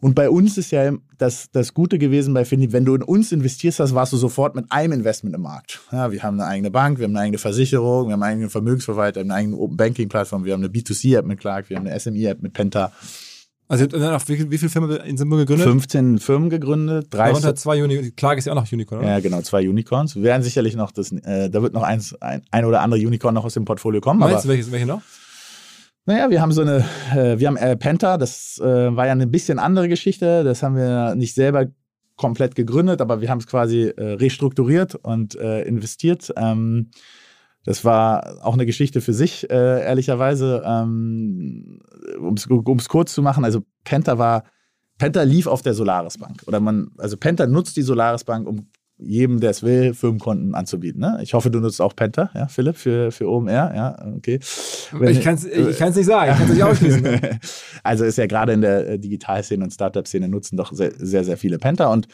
und 0.00 0.14
bei 0.14 0.30
uns 0.30 0.56
ist 0.56 0.70
ja 0.70 0.92
das, 1.16 1.50
das 1.50 1.74
Gute 1.74 1.98
gewesen 1.98 2.32
bei 2.32 2.44
Fintech, 2.44 2.70
wenn 2.70 2.84
du 2.84 2.94
in 2.94 3.02
uns 3.02 3.32
investierst 3.32 3.80
hast, 3.80 3.94
warst 3.94 4.12
du 4.12 4.16
sofort 4.16 4.54
mit 4.54 4.70
einem 4.70 4.92
Investment 4.92 5.34
im 5.34 5.42
Markt. 5.42 5.80
Ja, 5.90 6.12
wir 6.12 6.22
haben 6.22 6.40
eine 6.40 6.48
eigene 6.48 6.70
Bank, 6.70 6.98
wir 6.98 7.04
haben 7.04 7.16
eine 7.16 7.24
eigene 7.24 7.38
Versicherung, 7.38 8.06
wir 8.06 8.12
haben 8.12 8.22
einen 8.22 8.34
eigenen 8.34 8.50
Vermögensverwalter, 8.50 9.20
eine 9.20 9.34
eigene 9.34 9.56
Open 9.56 9.76
Banking 9.76 10.08
Plattform, 10.08 10.44
wir 10.44 10.52
haben 10.52 10.62
eine 10.62 10.72
B2C-App 10.72 11.26
mit 11.26 11.40
Clark, 11.40 11.68
wir 11.68 11.76
haben 11.76 11.88
eine 11.88 11.98
SME-App 11.98 12.40
mit 12.40 12.52
Penta. 12.52 12.92
Also 13.70 13.84
ihr 13.84 14.10
habt 14.10 14.28
dann 14.28 14.38
wie, 14.38 14.50
wie 14.50 14.58
viele 14.58 14.70
Firmen 14.70 14.96
in 15.00 15.18
Symbool 15.18 15.40
gegründet? 15.40 15.68
15 15.68 16.18
Firmen 16.18 16.48
gegründet. 16.48 17.12
30. 17.12 17.32
Darunter 17.32 17.54
zwei 17.54 17.84
Unicorns. 17.84 18.16
Clark 18.16 18.38
ist 18.38 18.46
ja 18.46 18.52
auch 18.52 18.56
noch 18.56 18.72
Unicorn, 18.72 19.00
oder? 19.00 19.08
Ja, 19.08 19.20
genau, 19.20 19.42
zwei 19.42 19.68
Unicorns. 19.68 20.16
Wir 20.16 20.22
werden 20.22 20.42
sicherlich 20.42 20.74
noch 20.74 20.90
das, 20.90 21.12
äh, 21.12 21.50
da 21.50 21.62
wird 21.62 21.74
noch 21.74 21.82
eins, 21.82 22.14
ein, 22.22 22.42
ein 22.50 22.64
oder 22.64 22.80
andere 22.80 23.00
Unicorn 23.00 23.34
noch 23.34 23.44
aus 23.44 23.54
dem 23.54 23.66
Portfolio 23.66 24.00
kommen. 24.00 24.20
Meinst 24.20 24.46
du, 24.46 24.48
welche, 24.48 24.72
welche 24.72 24.86
noch? 24.86 25.02
Naja, 26.06 26.30
wir 26.30 26.40
haben 26.40 26.52
so 26.52 26.62
eine, 26.62 26.86
äh, 27.14 27.38
wir 27.38 27.46
haben 27.46 27.58
äh, 27.58 27.76
Penta, 27.76 28.16
das 28.16 28.58
äh, 28.58 28.64
war 28.64 29.04
ja 29.04 29.12
eine 29.12 29.26
bisschen 29.26 29.58
andere 29.58 29.90
Geschichte. 29.90 30.42
Das 30.44 30.62
haben 30.62 30.74
wir 30.74 31.14
nicht 31.14 31.34
selber 31.34 31.66
komplett 32.16 32.54
gegründet, 32.54 33.02
aber 33.02 33.20
wir 33.20 33.28
haben 33.28 33.38
es 33.38 33.46
quasi 33.46 33.82
äh, 33.82 34.14
restrukturiert 34.14 34.94
und 34.94 35.34
äh, 35.34 35.62
investiert. 35.62 36.32
Ähm, 36.36 36.90
das 37.68 37.84
war 37.84 38.38
auch 38.40 38.54
eine 38.54 38.64
Geschichte 38.64 39.02
für 39.02 39.12
sich, 39.12 39.50
äh, 39.50 39.84
ehrlicherweise. 39.84 40.62
Ähm, 40.64 41.80
um 42.18 42.32
es 42.34 42.88
kurz 42.88 43.12
zu 43.12 43.20
machen, 43.20 43.44
also 43.44 43.60
Penta 43.84 44.16
war, 44.16 44.44
Penta 44.96 45.22
lief 45.22 45.46
auf 45.46 45.60
der 45.60 45.74
Solaris 45.74 46.16
Bank. 46.16 46.44
Oder 46.46 46.60
man, 46.60 46.92
also 46.96 47.18
Penta 47.18 47.46
nutzt 47.46 47.76
die 47.76 47.82
Solaris 47.82 48.24
Bank, 48.24 48.48
um 48.48 48.70
jedem, 48.96 49.40
der 49.40 49.50
es 49.50 49.62
will, 49.62 49.92
Firmenkonten 49.92 50.54
anzubieten. 50.54 51.02
Ne? 51.02 51.20
Ich 51.22 51.34
hoffe, 51.34 51.50
du 51.50 51.60
nutzt 51.60 51.82
auch 51.82 51.94
Penta, 51.94 52.30
ja, 52.34 52.48
Philipp, 52.48 52.76
für, 52.76 53.12
für 53.12 53.28
OMR. 53.28 53.74
Ja, 53.74 54.12
okay. 54.16 54.40
Wenn, 54.92 55.10
ich 55.10 55.20
kann 55.20 55.34
es 55.34 55.44
ich 55.44 55.76
kann's 55.76 55.94
nicht 55.94 56.06
sagen, 56.06 56.32
ich 56.32 56.38
kann 56.38 56.48
es 56.48 56.54
nicht 56.54 56.64
ausschließen. 56.64 57.02
Ne? 57.02 57.38
also 57.82 58.06
ist 58.06 58.16
ja 58.16 58.26
gerade 58.26 58.54
in 58.54 58.62
der 58.62 58.88
äh, 58.88 58.98
Digitalszene 58.98 59.62
und 59.62 59.74
Startup-Szene 59.74 60.26
nutzen 60.26 60.56
doch 60.56 60.72
sehr, 60.72 60.92
sehr, 60.96 61.22
sehr 61.22 61.36
viele 61.36 61.58
Penta. 61.58 61.92
Und 61.92 62.08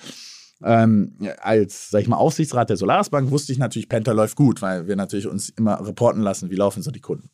ähm, 0.62 1.16
als, 1.40 1.90
sag 1.90 2.02
ich 2.02 2.08
mal, 2.08 2.16
Aufsichtsrat 2.16 2.70
der 2.70 2.76
Solaris 2.76 3.10
Bank 3.10 3.30
wusste 3.30 3.52
ich 3.52 3.58
natürlich, 3.58 3.88
Penta 3.88 4.12
läuft 4.12 4.36
gut, 4.36 4.62
weil 4.62 4.86
wir 4.86 4.96
natürlich 4.96 5.26
uns 5.26 5.48
immer 5.50 5.84
reporten 5.84 6.22
lassen, 6.22 6.50
wie 6.50 6.56
laufen 6.56 6.82
so 6.82 6.90
die 6.90 7.00
Kunden. 7.00 7.30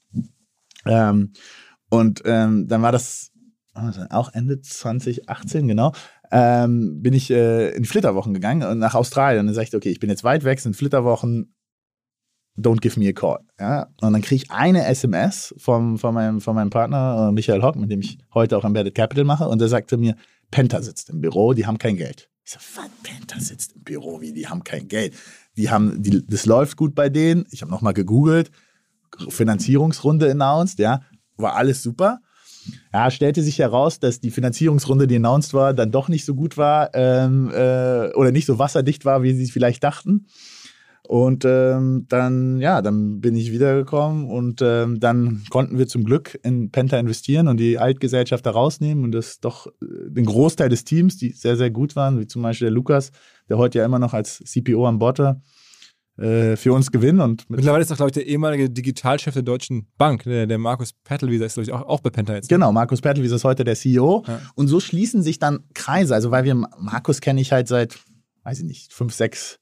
Ähm, 0.87 1.33
und 1.91 2.23
ähm, 2.25 2.67
dann 2.69 2.83
war 2.83 2.93
das 2.93 3.31
auch 4.11 4.33
Ende 4.33 4.61
2018, 4.61 5.69
genau, 5.69 5.93
ähm, 6.33 7.03
bin 7.03 7.13
ich 7.13 7.31
äh, 7.31 7.71
in 7.71 7.85
Flitterwochen 7.85 8.35
gegangen 8.35 8.69
und 8.69 8.79
nach 8.79 8.95
Australien. 8.95 9.41
Und 9.41 9.47
dann 9.47 9.55
sagte 9.55 9.77
ich, 9.77 9.77
okay, 9.77 9.91
ich 9.91 10.01
bin 10.01 10.11
jetzt 10.11 10.25
weit 10.25 10.45
weg, 10.45 10.61
sind 10.61 10.77
Flitterwochen, 10.77 11.55
don't 12.57 12.81
give 12.81 12.99
me 12.99 13.09
a 13.09 13.13
call. 13.13 13.41
Ja? 13.59 13.89
Und 14.01 14.13
dann 14.13 14.23
kriege 14.23 14.45
ich 14.45 14.51
eine 14.51 14.87
SMS 14.87 15.55
vom, 15.59 15.99
von, 15.99 16.15
meinem, 16.15 16.41
von 16.41 16.55
meinem 16.55 16.71
Partner 16.71 17.29
äh, 17.29 17.33
Michael 17.33 17.63
Hock, 17.63 17.77
mit 17.77 17.91
dem 17.91 18.01
ich 18.01 18.19
heute 18.33 18.57
auch 18.57 18.65
Embedded 18.65 18.95
Capital 18.95 19.25
mache. 19.25 19.49
Und 19.49 19.61
der 19.61 19.69
sagte 19.69 19.97
mir, 19.97 20.17
Penta 20.51 20.83
sitzt 20.83 21.11
im 21.11 21.21
Büro, 21.21 21.53
die 21.53 21.67
haben 21.67 21.79
kein 21.79 21.97
Geld. 21.97 22.30
Ich 22.51 22.55
so, 22.55 22.83
was, 22.83 22.91
Penta 23.05 23.39
sitzt 23.39 23.77
im 23.77 23.83
Büro, 23.85 24.21
wie, 24.21 24.33
die 24.33 24.49
haben 24.49 24.65
kein 24.65 24.89
Geld. 24.89 25.15
Die 25.57 25.71
haben, 25.71 26.03
die, 26.03 26.27
das 26.27 26.47
läuft 26.47 26.77
gut 26.77 26.97
bei 26.97 27.09
denen. 27.09 27.47
Ich 27.53 27.63
habe 27.63 27.71
nochmal 27.71 27.95
gegoogelt, 27.95 28.51
Finanzierungsrunde 29.29 30.29
announced, 30.29 30.81
ja, 30.81 31.03
war 31.37 31.55
alles 31.55 31.81
super. 31.81 32.21
Ja, 32.93 33.09
stellte 33.13 33.45
sich 33.45 33.61
heraus, 33.61 34.01
dass 34.01 34.19
die 34.19 34.33
Finanzierungsrunde, 34.33 35.07
die 35.07 35.17
announced 35.17 35.55
war, 35.55 35.75
dann 35.75 35.93
doch 35.93 36.09
nicht 36.09 36.25
so 36.25 36.35
gut 36.35 36.57
war 36.57 36.91
ähm, 36.93 37.51
äh, 37.51 38.13
oder 38.15 38.33
nicht 38.33 38.47
so 38.47 38.59
wasserdicht 38.59 39.05
war, 39.05 39.23
wie 39.23 39.33
sie 39.33 39.45
es 39.45 39.53
vielleicht 39.53 39.85
dachten. 39.85 40.27
Und 41.11 41.45
ähm, 41.45 42.07
dann, 42.09 42.61
ja, 42.61 42.83
dann 42.83 43.21
bin 43.21 43.35
ich 43.35 43.51
wiedergekommen 43.51 44.31
und 44.31 44.63
ähm, 44.63 45.01
dann 45.01 45.43
konnten 45.51 45.77
wir 45.77 45.89
zum 45.89 46.05
Glück 46.05 46.39
in 46.45 46.71
Penta 46.71 47.01
investieren 47.01 47.49
und 47.49 47.57
die 47.57 47.79
Altgesellschaft 47.79 48.47
da 48.47 48.53
rausnehmen 48.53 49.03
und 49.03 49.11
das 49.11 49.41
doch 49.41 49.67
äh, 49.67 49.71
den 50.09 50.25
Großteil 50.25 50.69
des 50.69 50.85
Teams, 50.85 51.17
die 51.17 51.31
sehr, 51.31 51.57
sehr 51.57 51.73
gut 51.73 51.97
waren, 51.97 52.21
wie 52.21 52.29
zum 52.29 52.43
Beispiel 52.43 52.67
der 52.67 52.73
Lukas, 52.73 53.11
der 53.49 53.59
heute 53.59 53.81
ja 53.81 53.85
immer 53.87 53.99
noch 53.99 54.15
als 54.15 54.39
CPO 54.39 54.87
an 54.87 55.01
Bord 55.01 55.19
war, 55.19 55.43
äh, 56.17 56.55
für 56.55 56.73
uns 56.73 56.93
gewinnen. 56.93 57.19
Und 57.19 57.51
Mittlerweile 57.51 57.83
ist 57.83 57.91
doch, 57.91 57.97
glaube 57.97 58.11
ich, 58.11 58.15
der 58.15 58.29
ehemalige 58.29 58.71
Digitalchef 58.71 59.35
der 59.35 59.43
Deutschen 59.43 59.89
Bank, 59.99 60.23
der, 60.23 60.47
der 60.47 60.59
Markus 60.59 60.93
Pertelwieser 60.93 61.47
ist, 61.47 61.55
glaube 61.55 61.65
ich, 61.65 61.73
auch, 61.73 61.89
auch 61.89 62.01
bei 62.03 62.11
Penta 62.11 62.35
jetzt. 62.35 62.49
Genau, 62.49 62.71
Markus 62.71 63.01
Pertelwieser 63.01 63.35
ist 63.35 63.43
heute 63.43 63.65
der 63.65 63.75
CEO. 63.75 64.23
Ja. 64.29 64.41
Und 64.55 64.69
so 64.69 64.79
schließen 64.79 65.25
sich 65.25 65.41
dann 65.41 65.65
Kreise. 65.75 66.15
Also, 66.15 66.31
weil 66.31 66.45
wir, 66.45 66.55
Markus 66.55 67.21
kenne 67.21 67.41
ich 67.41 67.51
halt 67.51 67.67
seit, 67.67 67.99
weiß 68.45 68.61
ich 68.61 68.65
nicht, 68.65 68.93
fünf, 68.93 69.13
sechs 69.13 69.59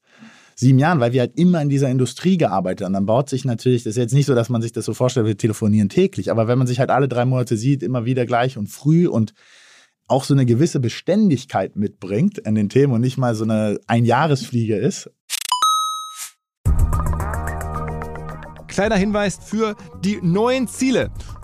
sieben 0.59 0.77
Jahren, 0.77 0.99
weil 0.99 1.13
wir 1.13 1.21
halt 1.21 1.39
immer 1.39 1.61
in 1.61 1.69
dieser 1.69 1.89
Industrie 1.89 2.37
gearbeitet 2.37 2.85
haben. 2.85 2.91
Dann 2.91 3.05
baut 3.05 3.29
sich 3.29 3.45
natürlich, 3.45 3.83
das 3.83 3.91
ist 3.91 3.97
jetzt 3.97 4.13
nicht 4.13 4.25
so, 4.25 4.35
dass 4.35 4.49
man 4.49 4.61
sich 4.61 4.73
das 4.73 4.83
so 4.83 4.93
vorstellt, 4.93 5.25
wir 5.25 5.37
telefonieren 5.37 5.87
täglich, 5.87 6.31
aber 6.31 6.49
wenn 6.49 6.57
man 6.57 6.67
sich 6.67 6.79
halt 6.79 6.89
alle 6.89 7.07
drei 7.07 7.23
Monate 7.23 7.55
sieht, 7.55 7.81
immer 7.81 8.03
wieder 8.03 8.25
gleich 8.25 8.57
und 8.57 8.67
früh 8.67 9.07
und 9.07 9.33
auch 10.07 10.25
so 10.25 10.33
eine 10.33 10.45
gewisse 10.45 10.81
Beständigkeit 10.81 11.77
mitbringt 11.77 12.39
in 12.39 12.55
den 12.55 12.67
Themen 12.67 12.91
und 12.91 12.99
nicht 12.99 13.17
mal 13.17 13.35
so 13.35 13.45
eine 13.45 13.79
Einjahresfliege 13.87 14.75
ist. 14.75 15.09
Kleiner 18.67 18.97
Hinweis 18.97 19.39
für 19.41 19.75
die 20.03 20.19
neuen 20.21 20.67
Ziele. 20.67 21.09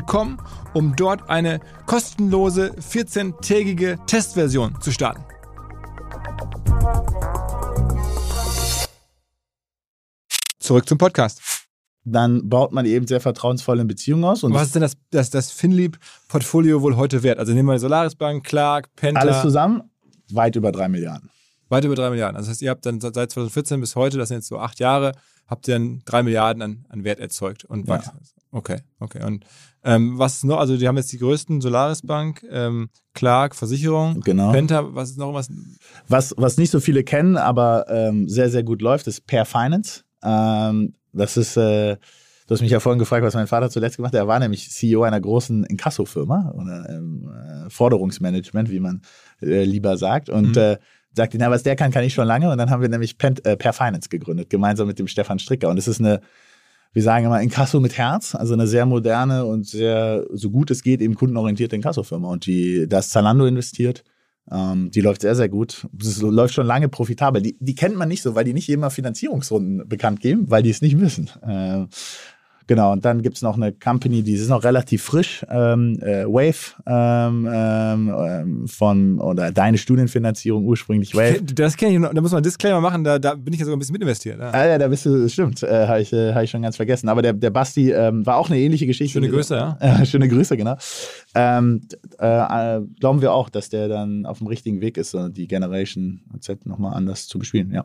www.ecom, 0.00 0.38
um 0.72 0.96
dort 0.96 1.28
eine 1.28 1.60
kostenlose 1.86 2.72
14-tägige 2.72 4.04
Testversion 4.06 4.80
zu 4.80 4.92
starten. 4.92 5.24
Zurück 10.58 10.88
zum 10.88 10.98
Podcast. 10.98 11.40
dann 12.06 12.48
baut 12.48 12.72
man 12.72 12.84
eben 12.84 13.06
sehr 13.06 13.20
vertrauensvolle 13.20 13.84
Beziehungen 13.86 14.24
aus. 14.24 14.44
Und 14.44 14.52
Was 14.52 14.66
ist 14.66 14.74
denn 14.74 14.82
das, 14.82 14.96
das, 15.10 15.30
das 15.30 15.50
Finlieb-Portfolio 15.50 16.82
wohl 16.82 16.96
heute 16.96 17.22
wert? 17.22 17.38
Also 17.38 17.52
nehmen 17.54 17.68
wir 17.68 17.78
Solaris 17.78 18.14
Bank, 18.14 18.44
Clark, 18.44 18.94
Penta. 18.94 19.20
alles 19.20 19.40
zusammen 19.40 19.82
weit 20.30 20.56
über 20.56 20.72
drei 20.72 20.88
Milliarden. 20.88 21.30
Weit 21.74 21.84
über 21.84 21.94
drei 21.94 22.10
Milliarden. 22.10 22.36
Also 22.36 22.46
das 22.48 22.54
heißt, 22.56 22.62
ihr 22.62 22.70
habt 22.70 22.86
dann 22.86 23.00
seit 23.00 23.14
2014 23.14 23.80
bis 23.80 23.96
heute, 23.96 24.16
das 24.18 24.28
sind 24.28 24.38
jetzt 24.38 24.48
so 24.48 24.58
acht 24.58 24.78
Jahre, 24.80 25.12
habt 25.46 25.68
ihr 25.68 25.74
dann 25.74 26.02
drei 26.04 26.22
Milliarden 26.22 26.62
an, 26.62 26.84
an 26.88 27.04
Wert 27.04 27.20
erzeugt 27.20 27.64
und 27.64 27.86
Ja. 27.88 27.94
wachsen. 27.94 28.12
Okay, 28.50 28.78
okay. 29.00 29.24
Und 29.24 29.44
ähm, 29.82 30.16
was 30.18 30.36
ist 30.36 30.44
noch? 30.44 30.58
Also 30.60 30.76
die 30.76 30.86
haben 30.86 30.96
jetzt 30.96 31.12
die 31.12 31.18
größten 31.18 31.60
Solaris 31.60 32.02
Bank, 32.02 32.44
ähm, 32.50 32.88
Clark, 33.12 33.56
Versicherung, 33.56 34.20
Genau. 34.20 34.52
Penta, 34.52 34.94
was 34.94 35.10
ist 35.10 35.18
noch 35.18 35.34
was? 35.34 35.48
Was, 36.08 36.34
was 36.36 36.56
nicht 36.56 36.70
so 36.70 36.78
viele 36.78 37.02
kennen, 37.02 37.36
aber 37.36 37.86
ähm, 37.88 38.28
sehr, 38.28 38.48
sehr 38.50 38.62
gut 38.62 38.80
läuft, 38.80 39.08
ist 39.08 39.26
Per 39.26 39.44
Finance. 39.44 40.04
Ähm, 40.22 40.94
das 41.12 41.36
ist, 41.36 41.56
äh, 41.56 41.96
du 42.46 42.54
hast 42.54 42.60
mich 42.62 42.70
ja 42.70 42.78
vorhin 42.78 43.00
gefragt, 43.00 43.24
was 43.24 43.34
mein 43.34 43.48
Vater 43.48 43.70
zuletzt 43.70 43.96
gemacht 43.96 44.12
hat. 44.14 44.20
Er 44.20 44.28
war 44.28 44.38
nämlich 44.38 44.70
CEO 44.70 45.02
einer 45.02 45.20
großen 45.20 45.64
Inkasso-Firma 45.64 46.52
oder 46.56 46.88
ähm, 46.90 47.28
äh, 47.66 47.70
Forderungsmanagement, 47.70 48.70
wie 48.70 48.80
man 48.80 49.02
äh, 49.42 49.64
lieber 49.64 49.96
sagt. 49.96 50.28
Und 50.30 50.52
Mhm. 50.54 50.62
äh, 50.62 50.78
sagte, 51.14 51.38
na, 51.38 51.50
was 51.50 51.62
der 51.62 51.76
kann, 51.76 51.90
kann 51.90 52.04
ich 52.04 52.14
schon 52.14 52.26
lange. 52.26 52.50
Und 52.50 52.58
dann 52.58 52.70
haben 52.70 52.82
wir 52.82 52.88
nämlich 52.88 53.18
Pen, 53.18 53.36
äh, 53.44 53.56
Per 53.56 53.72
Finance 53.72 54.08
gegründet, 54.08 54.50
gemeinsam 54.50 54.86
mit 54.86 54.98
dem 54.98 55.06
Stefan 55.08 55.38
Stricker. 55.38 55.68
Und 55.68 55.78
es 55.78 55.88
ist 55.88 56.00
eine, 56.00 56.20
wir 56.92 57.02
sagen 57.02 57.26
immer 57.26 57.40
Inkasso 57.40 57.80
mit 57.80 57.96
Herz, 57.96 58.34
also 58.34 58.54
eine 58.54 58.66
sehr 58.66 58.86
moderne 58.86 59.44
und 59.44 59.66
sehr, 59.66 60.24
so 60.32 60.50
gut 60.50 60.70
es 60.70 60.82
geht, 60.82 61.00
eben 61.00 61.14
kundenorientierte 61.14 61.76
Inkasso-Firma. 61.76 62.28
Und 62.28 62.46
die, 62.46 62.88
da 62.88 63.00
ist 63.00 63.10
Zalando 63.10 63.46
investiert. 63.46 64.04
Ähm, 64.50 64.90
die 64.90 65.00
läuft 65.00 65.22
sehr, 65.22 65.34
sehr 65.34 65.48
gut. 65.48 65.86
Es 65.98 66.20
läuft 66.20 66.54
schon 66.54 66.66
lange 66.66 66.88
profitabel. 66.88 67.40
Die, 67.40 67.56
die 67.60 67.74
kennt 67.74 67.96
man 67.96 68.08
nicht 68.08 68.22
so, 68.22 68.34
weil 68.34 68.44
die 68.44 68.52
nicht 68.52 68.68
immer 68.68 68.90
Finanzierungsrunden 68.90 69.88
bekannt 69.88 70.20
geben, 70.20 70.50
weil 70.50 70.62
die 70.62 70.70
es 70.70 70.82
nicht 70.82 70.96
müssen. 70.96 71.30
Äh, 71.42 71.86
genau, 72.66 72.92
und 72.92 73.04
dann 73.04 73.22
gibt 73.22 73.36
es 73.36 73.42
noch 73.42 73.56
eine 73.56 73.72
Company, 73.72 74.22
die 74.22 74.34
ist 74.34 74.48
noch 74.48 74.64
relativ 74.64 75.02
frisch, 75.02 75.44
ähm, 75.50 75.98
äh, 76.00 76.24
Wave 76.24 76.74
ähm, 76.86 77.48
ähm, 77.50 78.14
ähm, 78.16 78.68
von, 78.68 79.20
oder 79.20 79.52
deine 79.52 79.78
Studienfinanzierung 79.78 80.64
ursprünglich 80.64 81.14
Wave. 81.14 81.42
Das 81.42 81.76
kenne 81.76 81.94
ich 81.94 81.98
noch, 81.98 82.12
da 82.12 82.20
muss 82.20 82.32
man 82.32 82.38
einen 82.38 82.44
Disclaimer 82.44 82.80
machen, 82.80 83.04
da, 83.04 83.18
da 83.18 83.34
bin 83.34 83.52
ich 83.52 83.60
ja 83.60 83.66
sogar 83.66 83.76
ein 83.76 83.80
bisschen 83.80 83.94
mitinvestiert. 83.94 84.38
Ja. 84.40 84.50
Ah, 84.50 84.66
ja, 84.66 84.78
da 84.78 84.88
bist 84.88 85.06
du, 85.06 85.28
stimmt, 85.28 85.62
äh, 85.62 85.86
habe 85.86 86.00
ich, 86.00 86.12
äh, 86.12 86.32
hab 86.32 86.42
ich 86.42 86.50
schon 86.50 86.62
ganz 86.62 86.76
vergessen. 86.76 87.08
Aber 87.08 87.22
der, 87.22 87.32
der 87.32 87.50
Basti 87.50 87.92
ähm, 87.92 88.24
war 88.26 88.36
auch 88.36 88.50
eine 88.50 88.58
ähnliche 88.58 88.86
Geschichte. 88.86 89.18
Schöne 89.18 89.28
Grüße, 89.28 89.54
ja. 89.54 89.78
Äh, 89.84 90.06
schöne 90.06 90.28
Grüße, 90.28 90.56
genau. 90.56 90.76
Äh, 91.34 91.60
glauben 93.00 93.20
wir 93.20 93.32
auch, 93.32 93.48
dass 93.48 93.68
der 93.68 93.88
dann 93.88 94.26
auf 94.26 94.38
dem 94.38 94.46
richtigen 94.46 94.80
Weg 94.80 94.96
ist, 94.96 95.16
die 95.30 95.46
Generation 95.46 96.22
Z 96.40 96.66
nochmal 96.66 96.94
anders 96.94 97.26
zu 97.26 97.38
bespielen, 97.38 97.70
ja. 97.72 97.84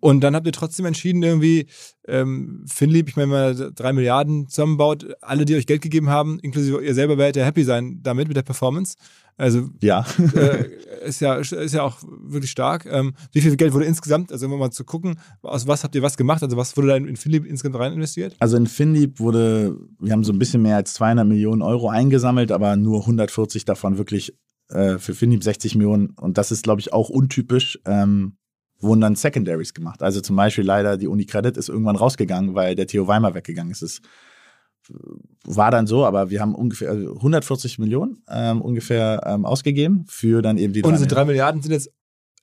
Und 0.00 0.20
dann 0.20 0.34
habt 0.34 0.46
ihr 0.46 0.52
trotzdem 0.52 0.86
entschieden, 0.86 1.22
irgendwie, 1.22 1.66
ähm, 2.06 2.64
Finlieb, 2.66 3.08
ich 3.08 3.16
meine, 3.16 3.32
wenn 3.32 3.56
man 3.58 3.74
drei 3.74 3.92
Milliarden 3.92 4.48
zusammenbaut, 4.48 5.06
alle, 5.20 5.44
die 5.44 5.56
euch 5.56 5.66
Geld 5.66 5.82
gegeben 5.82 6.08
haben, 6.08 6.38
inklusive 6.40 6.82
ihr 6.84 6.94
selber, 6.94 7.18
werdet 7.18 7.36
ja 7.36 7.44
happy 7.44 7.64
sein 7.64 8.00
damit, 8.02 8.28
mit 8.28 8.36
der 8.36 8.42
Performance. 8.42 8.94
Also 9.36 9.68
Ja. 9.80 10.04
äh, 10.34 10.68
ist, 11.06 11.20
ja, 11.20 11.34
ist 11.36 11.72
ja 11.72 11.82
auch 11.82 11.98
wirklich 12.02 12.50
stark. 12.50 12.86
Ähm, 12.90 13.14
wie 13.32 13.40
viel 13.40 13.56
Geld 13.56 13.72
wurde 13.72 13.84
insgesamt, 13.84 14.32
also 14.32 14.46
um 14.46 14.58
mal 14.58 14.70
zu 14.70 14.84
gucken, 14.84 15.18
aus 15.42 15.66
was 15.66 15.84
habt 15.84 15.94
ihr 15.94 16.02
was 16.02 16.16
gemacht? 16.16 16.42
Also 16.42 16.56
was 16.56 16.76
wurde 16.76 16.88
da 16.88 16.96
in, 16.96 17.06
in 17.06 17.16
Finlieb 17.16 17.46
insgesamt 17.46 17.78
rein 17.78 17.92
investiert? 17.92 18.34
Also 18.40 18.56
in 18.56 18.66
Finlieb 18.66 19.20
wurde, 19.20 19.78
wir 20.00 20.12
haben 20.12 20.24
so 20.24 20.32
ein 20.32 20.38
bisschen 20.40 20.62
mehr 20.62 20.76
als 20.76 20.94
200 20.94 21.26
Millionen 21.26 21.62
Euro 21.62 21.88
eingesammelt, 21.88 22.50
aber 22.50 22.74
nur 22.76 23.00
140 23.00 23.64
davon 23.64 23.96
wirklich 23.96 24.36
äh, 24.70 24.98
für 24.98 25.14
Finlieb 25.14 25.44
60 25.44 25.76
Millionen. 25.76 26.10
Und 26.10 26.36
das 26.36 26.50
ist, 26.50 26.64
glaube 26.64 26.80
ich, 26.80 26.92
auch 26.92 27.08
untypisch. 27.08 27.78
Ähm, 27.84 28.36
wurden 28.80 29.00
dann 29.00 29.16
Secondaries 29.16 29.74
gemacht. 29.74 30.02
Also 30.02 30.20
zum 30.20 30.36
Beispiel 30.36 30.64
leider 30.64 30.96
die 30.96 31.06
Unicredit 31.08 31.56
ist 31.56 31.68
irgendwann 31.68 31.96
rausgegangen, 31.96 32.54
weil 32.54 32.74
der 32.74 32.86
Theo 32.86 33.06
Weimer 33.08 33.34
weggegangen 33.34 33.72
ist. 33.72 33.82
Es 33.82 34.00
war 35.44 35.70
dann 35.70 35.86
so, 35.86 36.06
aber 36.06 36.30
wir 36.30 36.40
haben 36.40 36.54
ungefähr 36.54 36.90
also 36.90 37.14
140 37.16 37.78
Millionen 37.78 38.22
ähm, 38.28 38.62
ungefähr 38.62 39.22
ähm, 39.26 39.44
ausgegeben 39.44 40.04
für 40.08 40.40
dann 40.42 40.56
eben 40.58 40.72
die 40.72 40.82
Und 40.82 40.92
diese 40.94 41.06
drei 41.06 41.24
Milliarden 41.24 41.60
sind 41.62 41.72
jetzt 41.72 41.90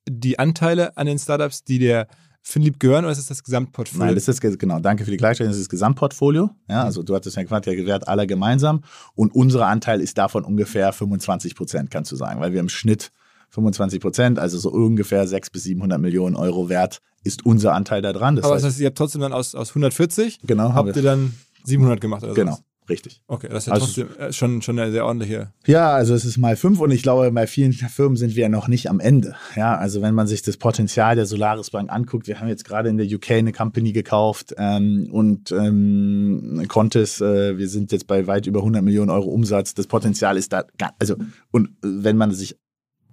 die 0.08 0.38
Anteile 0.38 0.96
an 0.98 1.08
den 1.08 1.18
Startups, 1.18 1.64
die 1.64 1.80
der 1.80 2.08
Finlieb 2.44 2.80
gehören, 2.80 3.06
oder 3.06 3.12
ist 3.12 3.18
das 3.18 3.26
das 3.28 3.44
Gesamtportfolio? 3.44 4.06
Nein, 4.06 4.14
das 4.14 4.28
ist 4.28 4.40
ge- 4.40 4.56
genau, 4.56 4.80
danke 4.80 5.04
für 5.04 5.10
die 5.10 5.18
Gleichstellung, 5.18 5.50
das 5.50 5.58
ist 5.58 5.64
das 5.66 5.70
Gesamtportfolio. 5.70 6.52
Ja, 6.70 6.84
also 6.84 7.02
du 7.02 7.16
hattest 7.16 7.36
ja 7.36 7.42
gefragt, 7.42 7.66
der 7.66 7.76
Wert 7.88 8.08
aller 8.08 8.28
gemeinsam. 8.28 8.84
Und 9.16 9.34
unser 9.34 9.66
Anteil 9.66 10.00
ist 10.00 10.20
davon 10.20 10.44
ungefähr 10.44 10.94
25 10.94 11.56
Prozent, 11.56 11.90
kannst 11.90 12.12
du 12.12 12.16
sagen, 12.16 12.40
weil 12.42 12.54
wir 12.54 12.60
im 12.60 12.70
Schnitt 12.70 13.12
25 13.56 14.00
Prozent, 14.00 14.40
also 14.40 14.58
so 14.60 14.70
ungefähr 14.72 15.28
600 15.28 15.52
bis 15.52 15.64
700 15.64 16.00
Millionen 16.00 16.36
Euro 16.36 16.70
wert, 16.70 17.00
ist 17.24 17.46
unser 17.46 17.74
Anteil 17.74 18.02
da 18.02 18.14
dran. 18.14 18.36
Das 18.36 18.46
Aber 18.46 18.54
das 18.56 18.64
heißt, 18.64 18.74
heißt, 18.76 18.82
ihr 18.82 18.88
habt 18.88 18.98
trotzdem 18.98 19.22
dann 19.22 19.34
aus, 19.34 19.56
aus 19.56 19.70
140, 19.70 20.40
genau, 20.44 20.74
habt 20.74 20.96
ihr 20.96 21.02
dann 21.02 21.34
700 21.64 22.00
gemacht 22.00 22.24
oder 22.24 22.34
genau, 22.36 22.52
sowas? 22.52 22.64
richtig. 22.88 23.24
Okay, 23.28 23.48
das 23.50 23.64
ist 23.64 23.68
ja 23.68 23.74
Also- 23.74 23.86
trotzdem 23.86 24.10
äh, 24.20 24.32
schon, 24.32 24.62
schon 24.62 24.78
eine 24.78 24.92
sehr 24.92 25.06
ordentliche. 25.06 25.52
Ja, 25.66 25.90
also 25.94 26.14
es 26.14 26.24
ist 26.24 26.38
mal 26.38 26.56
fünf 26.56 26.80
und 26.80 26.92
ich 26.92 27.02
glaube, 27.02 27.32
bei 27.32 27.48
vielen 27.48 27.74
Firmen 27.74 28.16
sind 28.16 28.36
wir 28.36 28.44
ja 28.44 28.50
noch 28.50 28.68
nicht 28.68 28.92
am 28.92 29.00
Ende. 29.00 29.36
Ja, 29.56 29.76
also 29.76 30.04
wenn 30.04 30.14
man 30.14 30.28
sich 30.28 30.44
das 30.44 30.58
Potenzial 30.58 31.16
der 31.16 31.26
Solaris 31.26 31.72
Bank 31.72 31.92
anguckt, 31.92 32.28
wir 32.28 32.40
haben 32.40 32.48
jetzt 32.48 32.64
gerade 32.66 32.90
in 32.90 32.98
der 32.98 33.08
UK 33.08 33.32
eine 33.32 33.54
Company 33.54 33.92
gekauft 33.92 34.54
ähm, 34.60 35.10
und 35.12 35.52
ähm, 35.52 36.64
Contis, 36.68 37.22
äh, 37.22 37.58
wir 37.58 37.70
sind 37.70 37.92
jetzt 37.92 38.06
bei 38.06 38.28
weit 38.28 38.46
über 38.46 38.60
100 38.60 38.84
Millionen 38.84 39.10
Euro 39.10 39.30
Umsatz. 39.30 39.74
Das 39.74 39.88
Potenzial 39.88 40.38
ist 40.38 40.54
da, 40.54 40.66
also 41.00 41.16
und 41.52 41.70
wenn 41.82 42.18
man 42.18 42.32
sich 42.34 42.56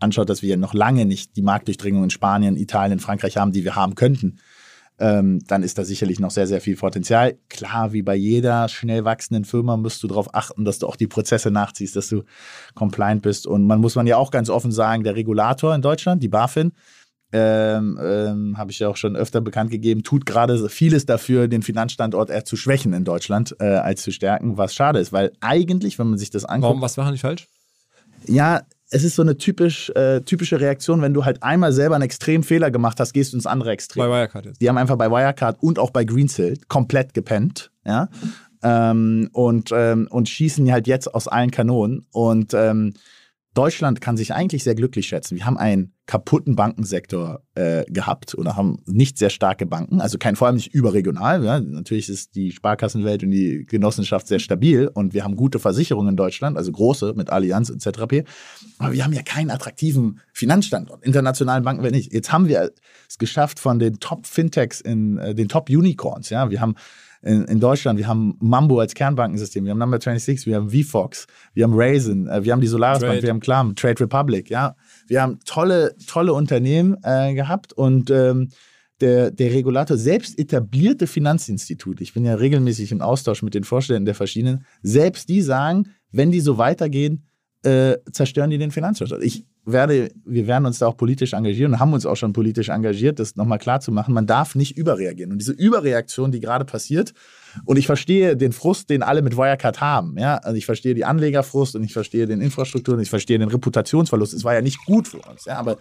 anschaut, 0.03 0.29
dass 0.29 0.43
wir 0.43 0.57
noch 0.57 0.75
lange 0.75 1.07
nicht 1.07 1.37
die 1.37 1.43
Marktdurchdringung 1.43 2.05
in 2.05 2.11
Spanien, 2.11 2.57
Italien, 2.57 3.01
Frankreich 3.01 3.37
haben, 3.37 3.53
die 3.53 3.65
wir 3.65 3.77
haben 3.77 3.95
könnten, 3.95 4.39
ähm, 4.99 5.41
dann 5.47 5.63
ist 5.63 5.79
da 5.79 5.85
sicherlich 5.85 6.21
noch 6.21 6.31
sehr, 6.31 6.47
sehr 6.47 6.61
viel 6.61 6.77
Potenzial. 6.77 7.37
Klar, 7.49 7.93
wie 7.93 8.03
bei 8.03 8.15
jeder 8.15 8.69
schnell 8.69 9.05
wachsenden 9.05 9.45
Firma 9.45 9.77
musst 9.77 10.03
du 10.03 10.07
darauf 10.07 10.35
achten, 10.35 10.65
dass 10.65 10.79
du 10.79 10.87
auch 10.87 10.97
die 10.97 11.09
Prozesse 11.09 11.51
nachziehst, 11.51 11.97
dass 11.97 12.09
du 12.09 12.23
compliant 12.75 13.23
bist. 13.23 13.47
Und 13.47 13.67
man 13.67 13.81
muss 13.81 13.97
man 13.97 14.07
ja 14.07 14.17
auch 14.17 14.31
ganz 14.31 14.51
offen 14.51 14.71
sagen, 14.71 15.03
der 15.03 15.17
Regulator 15.17 15.75
in 15.75 15.83
Deutschland, 15.83 16.23
die 16.23 16.29
BaFin, 16.29 16.73
ähm, 17.33 17.99
ähm, 18.01 18.59
habe 18.59 18.71
ich 18.71 18.79
ja 18.79 18.89
auch 18.89 18.97
schon 18.97 19.17
öfter 19.17 19.41
bekannt 19.41 19.71
gegeben, 19.71 20.03
tut 20.03 20.27
gerade 20.27 20.69
vieles 20.69 21.07
dafür, 21.07 21.49
den 21.49 21.63
Finanzstandort 21.63 22.29
eher 22.29 22.45
zu 22.45 22.57
schwächen 22.57 22.93
in 22.93 23.05
Deutschland, 23.05 23.57
äh, 23.59 23.65
als 23.65 24.03
zu 24.03 24.13
stärken, 24.13 24.59
was 24.59 24.75
schade 24.75 24.99
ist, 24.99 25.13
weil 25.13 25.33
eigentlich, 25.41 25.99
wenn 25.99 26.09
man 26.09 26.19
sich 26.19 26.31
das 26.31 26.45
anguckt, 26.45 26.65
Warum, 26.65 26.83
was 26.83 26.97
machen 26.99 27.15
die 27.15 27.19
falsch? 27.19 27.49
ja, 28.27 28.63
es 28.93 29.05
ist 29.05 29.17
so 29.17 29.23
eine 29.23 29.39
typisch, 29.39 29.91
äh, 29.91 30.21
typische 30.21 30.61
Reaktion, 30.61 31.01
wenn 31.01 31.15
du 31.15 31.25
halt 31.25 31.43
einmal 31.43 31.73
selber 31.73 31.95
einen 31.95 32.05
extremen 32.05 32.45
Fehler 32.45 32.71
gemacht 32.71 33.01
hast, 33.01 33.15
gehst 33.15 33.33
du 33.33 33.39
ins 33.39 33.47
andere 33.47 33.71
Extrem. 33.71 34.05
Bei 34.05 34.11
Wirecard 34.11 34.47
jetzt. 34.47 34.61
Die 34.61 34.69
haben 34.69 34.77
einfach 34.77 34.97
bei 34.97 35.11
Wirecard 35.11 35.63
und 35.63 35.79
auch 35.79 35.91
bei 35.91 36.05
Greensill 36.05 36.59
komplett 36.69 37.15
gepennt, 37.15 37.71
ja. 37.85 38.09
Ähm, 38.63 39.31
und, 39.33 39.71
ähm, 39.73 40.09
und 40.11 40.29
schießen 40.29 40.71
halt 40.71 40.87
jetzt 40.87 41.13
aus 41.13 41.27
allen 41.27 41.51
Kanonen. 41.51 42.07
Und 42.13 42.55
ähm, 42.55 42.95
Deutschland 43.55 44.01
kann 44.01 44.17
sich 44.17 44.33
eigentlich 44.33 44.65
sehr 44.65 44.75
glücklich 44.75 45.07
schätzen. 45.07 45.37
Wir 45.37 45.45
haben 45.45 45.59
einen 45.59 45.93
kaputten 46.07 46.57
Bankensektor 46.57 47.43
äh, 47.55 47.85
gehabt 47.85 48.35
oder 48.35 48.57
haben 48.57 48.79
nicht 48.87 49.19
sehr 49.19 49.31
starke 49.31 49.67
Banken, 49.67 50.01
also 50.01 50.17
kein, 50.19 50.37
vor 50.37 50.47
allem 50.47 50.57
nicht 50.57 50.75
überregional. 50.75 51.45
Ja. 51.45 51.61
Natürlich 51.61 52.09
ist 52.09 52.35
die 52.35 52.51
Sparkassenwelt 52.51 53.23
und 53.23 53.31
die 53.31 53.65
Genossenschaft 53.67 54.27
sehr 54.27 54.39
stabil 54.39 54.89
und 54.93 55.13
wir 55.13 55.23
haben 55.23 55.37
gute 55.37 55.59
Versicherungen 55.59 56.11
in 56.11 56.17
Deutschland, 56.17 56.57
also 56.57 56.73
große 56.73 57.13
mit 57.15 57.31
Allianz 57.31 57.69
etc. 57.69 58.25
Aber 58.79 58.93
wir 58.93 59.05
haben 59.05 59.13
ja 59.13 59.23
keinen 59.23 59.51
attraktiven 59.51 60.21
Finanzstandort. 60.33 61.05
Internationalen 61.05 61.63
Banken 61.63 61.85
wir 61.85 61.91
nicht. 61.91 62.13
Jetzt 62.13 62.33
haben 62.33 62.49
wir 62.49 62.73
es 63.09 63.19
geschafft 63.19 63.61
von 63.61 63.79
den 63.79 64.01
Top-Fintechs 64.01 64.81
in 64.81 65.19
äh, 65.19 65.35
den 65.35 65.49
Top-Unicorns. 65.49 66.31
Ja, 66.31 66.51
wir 66.51 66.61
haben 66.61 66.75
in, 67.23 67.45
in 67.45 67.61
Deutschland, 67.61 67.99
wir 67.99 68.09
haben 68.09 68.37
Mambo 68.41 68.81
als 68.81 68.95
Kernbankensystem, 68.95 69.65
wir 69.65 69.71
haben 69.71 69.79
Number 69.79 69.97
26, 70.01 70.47
wir 70.47 70.57
haben 70.57 70.71
VFox, 70.71 71.27
wir 71.55 71.65
haben 71.65 71.75
Raisin, 71.75 72.27
äh, 72.27 72.45
wir 72.45 72.53
haben 72.53 72.61
die 72.61 72.67
Solaris 72.67 73.01
Bank, 73.01 73.13
Trade. 73.13 73.23
wir 73.23 73.31
haben 73.31 73.41
Klam, 73.41 73.77
Trade 73.77 74.01
Republic, 74.01 74.51
ja. 74.51 74.75
Wir 75.07 75.23
haben 75.23 75.39
tolle, 75.45 75.95
tolle 76.07 76.33
Unternehmen 76.35 76.97
äh, 77.03 77.35
gehabt 77.35 77.73
und 77.73 78.11
ähm, 78.11 78.49
der, 79.01 79.31
der 79.31 79.53
Regulator, 79.53 79.97
selbst 79.97 80.39
etablierte 80.39 81.07
Finanzinstitute, 81.07 82.03
ich 82.03 82.15
bin 82.15 82.25
ja 82.25 82.35
regelmäßig 82.35 82.93
im 82.93 83.01
Austausch 83.01 83.43
mit 83.43 83.55
den 83.55 83.65
Vorständen 83.65 84.05
der 84.05 84.15
verschiedenen, 84.15 84.65
selbst 84.83 85.29
die 85.29 85.43
sagen, 85.43 85.89
wenn 86.11 86.31
die 86.31 86.41
so 86.41 86.59
weitergehen, 86.59 87.27
äh, 87.63 87.99
zerstören 88.11 88.51
die 88.51 88.59
den 88.59 88.71
Finanzwirtschaft. 88.71 89.23
Ich 89.23 89.47
werde, 89.65 90.11
wir 90.25 90.47
werden 90.47 90.67
uns 90.67 90.79
da 90.79 90.89
auch 90.89 90.97
politisch 90.97 91.35
engagieren 91.35 91.75
und 91.75 91.81
haben 91.81 91.93
uns 91.93 92.05
auch 92.05 92.17
schon 92.17 92.33
politisch 92.33 92.69
engagiert, 92.69 93.19
das 93.19 93.37
nochmal 93.37 93.59
klar 93.59 93.81
zu 93.81 93.93
machen. 93.93 94.13
Man 94.13 94.27
darf 94.27 94.55
nicht 94.55 94.77
überreagieren. 94.77 95.33
Und 95.33 95.39
diese 95.39 95.53
Überreaktion, 95.53 96.33
die 96.33 96.41
gerade 96.41 96.65
passiert, 96.65 97.13
und 97.65 97.77
ich 97.77 97.87
verstehe 97.87 98.37
den 98.37 98.53
Frust, 98.53 98.91
den 98.91 99.03
alle 99.03 99.23
mit 99.23 99.37
Wirecard 99.37 99.81
haben. 99.81 100.19
Ja? 100.19 100.39
Also 100.39 100.57
ich 100.57 100.67
verstehe 100.67 100.95
die 100.95 101.05
Anlegerfrust 101.05 101.77
und 101.77 101.85
ich 101.85 101.93
verstehe 101.93 102.27
den 102.27 102.41
Infrastruktur 102.41 102.95
und 102.95 103.01
ich 103.01 103.11
verstehe 103.11 103.39
den 103.39 103.49
Reputationsverlust. 103.49 104.35
Es 104.35 104.45
war 104.45 104.55
ja 104.55 104.63
nicht 104.63 104.85
gut 104.87 105.09
für 105.09 105.19
uns. 105.19 105.45
Ja? 105.45 105.59
Aber 105.59 105.79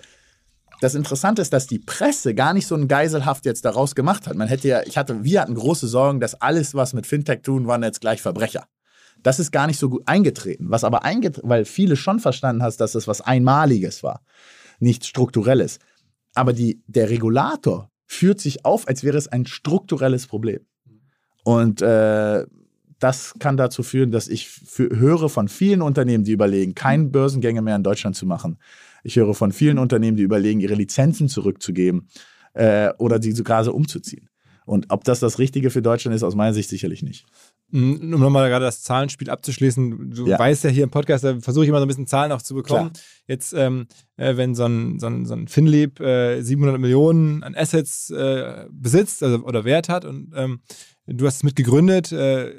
das 0.82 0.96
Interessante 0.96 1.42
ist, 1.42 1.54
dass 1.54 1.68
die 1.68 1.80
Presse 1.80 2.36
gar 2.36 2.54
nicht 2.54 2.68
so 2.68 2.76
ein 2.76 2.88
Geiselhaft 2.88 3.46
jetzt 3.46 3.66
daraus 3.66 3.96
gemacht 3.96 4.28
hat. 4.28 4.36
Man 4.36 4.48
hätte 4.48 4.68
ja, 4.68 4.82
ich 4.84 4.98
hatte, 4.98 5.24
wir 5.24 5.42
hatten 5.42 5.56
große 5.56 5.88
Sorgen, 5.88 6.20
dass 6.20 6.40
alles, 6.42 6.76
was 6.76 6.94
mit 6.94 7.08
Fintech 7.08 7.42
tun, 7.42 7.68
waren 7.68 7.84
jetzt 7.84 8.02
gleich 8.02 8.22
Verbrecher. 8.22 8.66
Das 9.24 9.40
ist 9.40 9.52
gar 9.52 9.68
nicht 9.68 9.80
so 9.80 9.90
gut 9.90 10.04
eingetreten. 10.06 10.66
Was 10.70 10.84
aber 10.84 11.04
eingetreten, 11.04 11.50
weil 11.50 11.66
viele 11.66 11.96
schon 11.96 12.20
verstanden 12.20 12.64
hast, 12.64 12.78
dass 12.78 12.94
das 12.94 13.08
was 13.08 13.22
Einmaliges 13.22 14.04
war, 14.04 14.22
nichts 14.80 15.08
Strukturelles. 15.08 15.80
Aber 16.34 16.54
die, 16.54 16.82
der 16.88 17.10
Regulator 17.10 17.92
führt 18.06 18.40
sich 18.40 18.66
auf, 18.66 18.88
als 18.88 19.04
wäre 19.04 19.18
es 19.18 19.28
ein 19.28 19.46
strukturelles 19.46 20.28
Problem. 20.28 20.66
Und 21.44 21.82
äh, 21.82 22.46
das 23.00 23.34
kann 23.40 23.58
dazu 23.58 23.84
führen, 23.84 24.12
dass 24.12 24.28
ich 24.28 24.48
für, 24.48 24.90
höre 24.96 25.28
von 25.30 25.48
vielen 25.48 25.82
Unternehmen, 25.82 26.24
die 26.24 26.32
überlegen, 26.32 26.76
keine 26.76 27.06
Börsengänge 27.06 27.62
mehr 27.62 27.76
in 27.76 27.84
Deutschland 27.84 28.16
zu 28.16 28.26
machen. 28.26 28.58
Ich 29.04 29.16
höre 29.16 29.34
von 29.34 29.52
vielen 29.52 29.80
Unternehmen, 29.80 30.18
die 30.18 30.24
überlegen, 30.24 30.60
ihre 30.60 30.76
Lizenzen 30.76 31.28
zurückzugeben 31.28 32.08
äh, 32.54 32.94
oder 33.00 33.22
sie 33.22 33.32
sogar 33.32 33.64
so 33.64 33.74
umzuziehen. 33.74 34.30
Und 34.66 34.86
ob 34.90 35.04
das 35.04 35.20
das 35.20 35.40
Richtige 35.40 35.72
für 35.72 35.82
Deutschland 35.82 36.16
ist, 36.16 36.24
aus 36.24 36.36
meiner 36.36 36.54
Sicht 36.54 36.70
sicherlich 36.70 37.02
nicht. 37.02 37.26
Um 37.74 38.10
nochmal 38.10 38.50
gerade 38.50 38.66
das 38.66 38.82
Zahlenspiel 38.84 39.30
abzuschließen, 39.30 40.12
du 40.12 40.28
Ja. 40.28 40.38
weißt 40.38 40.64
ja 40.66 40.70
hier 40.70 40.84
im 40.84 40.90
Podcast, 40.90 41.24
da 41.24 41.40
versuche 41.40 41.64
ich 41.66 41.70
immer 41.70 41.80
so 41.80 41.86
ein 41.86 41.88
bisschen 41.88 42.08
Zahlen 42.08 42.32
auch 42.32 42.42
zu 42.42 42.54
bekommen. 42.56 42.92
Klar. 42.92 43.04
Jetzt, 43.28 43.54
ähm, 43.54 43.88
äh, 44.18 44.36
wenn 44.38 44.56
so 44.56 44.66
ein, 44.66 45.00
so 45.00 45.08
ein, 45.08 45.26
so 45.26 45.34
ein 45.34 45.48
Finlieb 45.48 46.00
äh, 46.00 46.42
700 46.42 46.80
Millionen 46.80 47.44
an 47.44 47.56
Assets 47.56 48.10
äh, 48.10 48.66
besitzt 48.72 49.24
also, 49.24 49.44
oder 49.46 49.64
Wert 49.64 49.90
hat 49.90 50.06
und 50.06 50.32
ähm, 50.36 50.60
du 51.08 51.26
hast 51.26 51.38
es 51.38 51.44
mit 51.44 51.56
gegründet, 51.56 52.12
äh, 52.12 52.54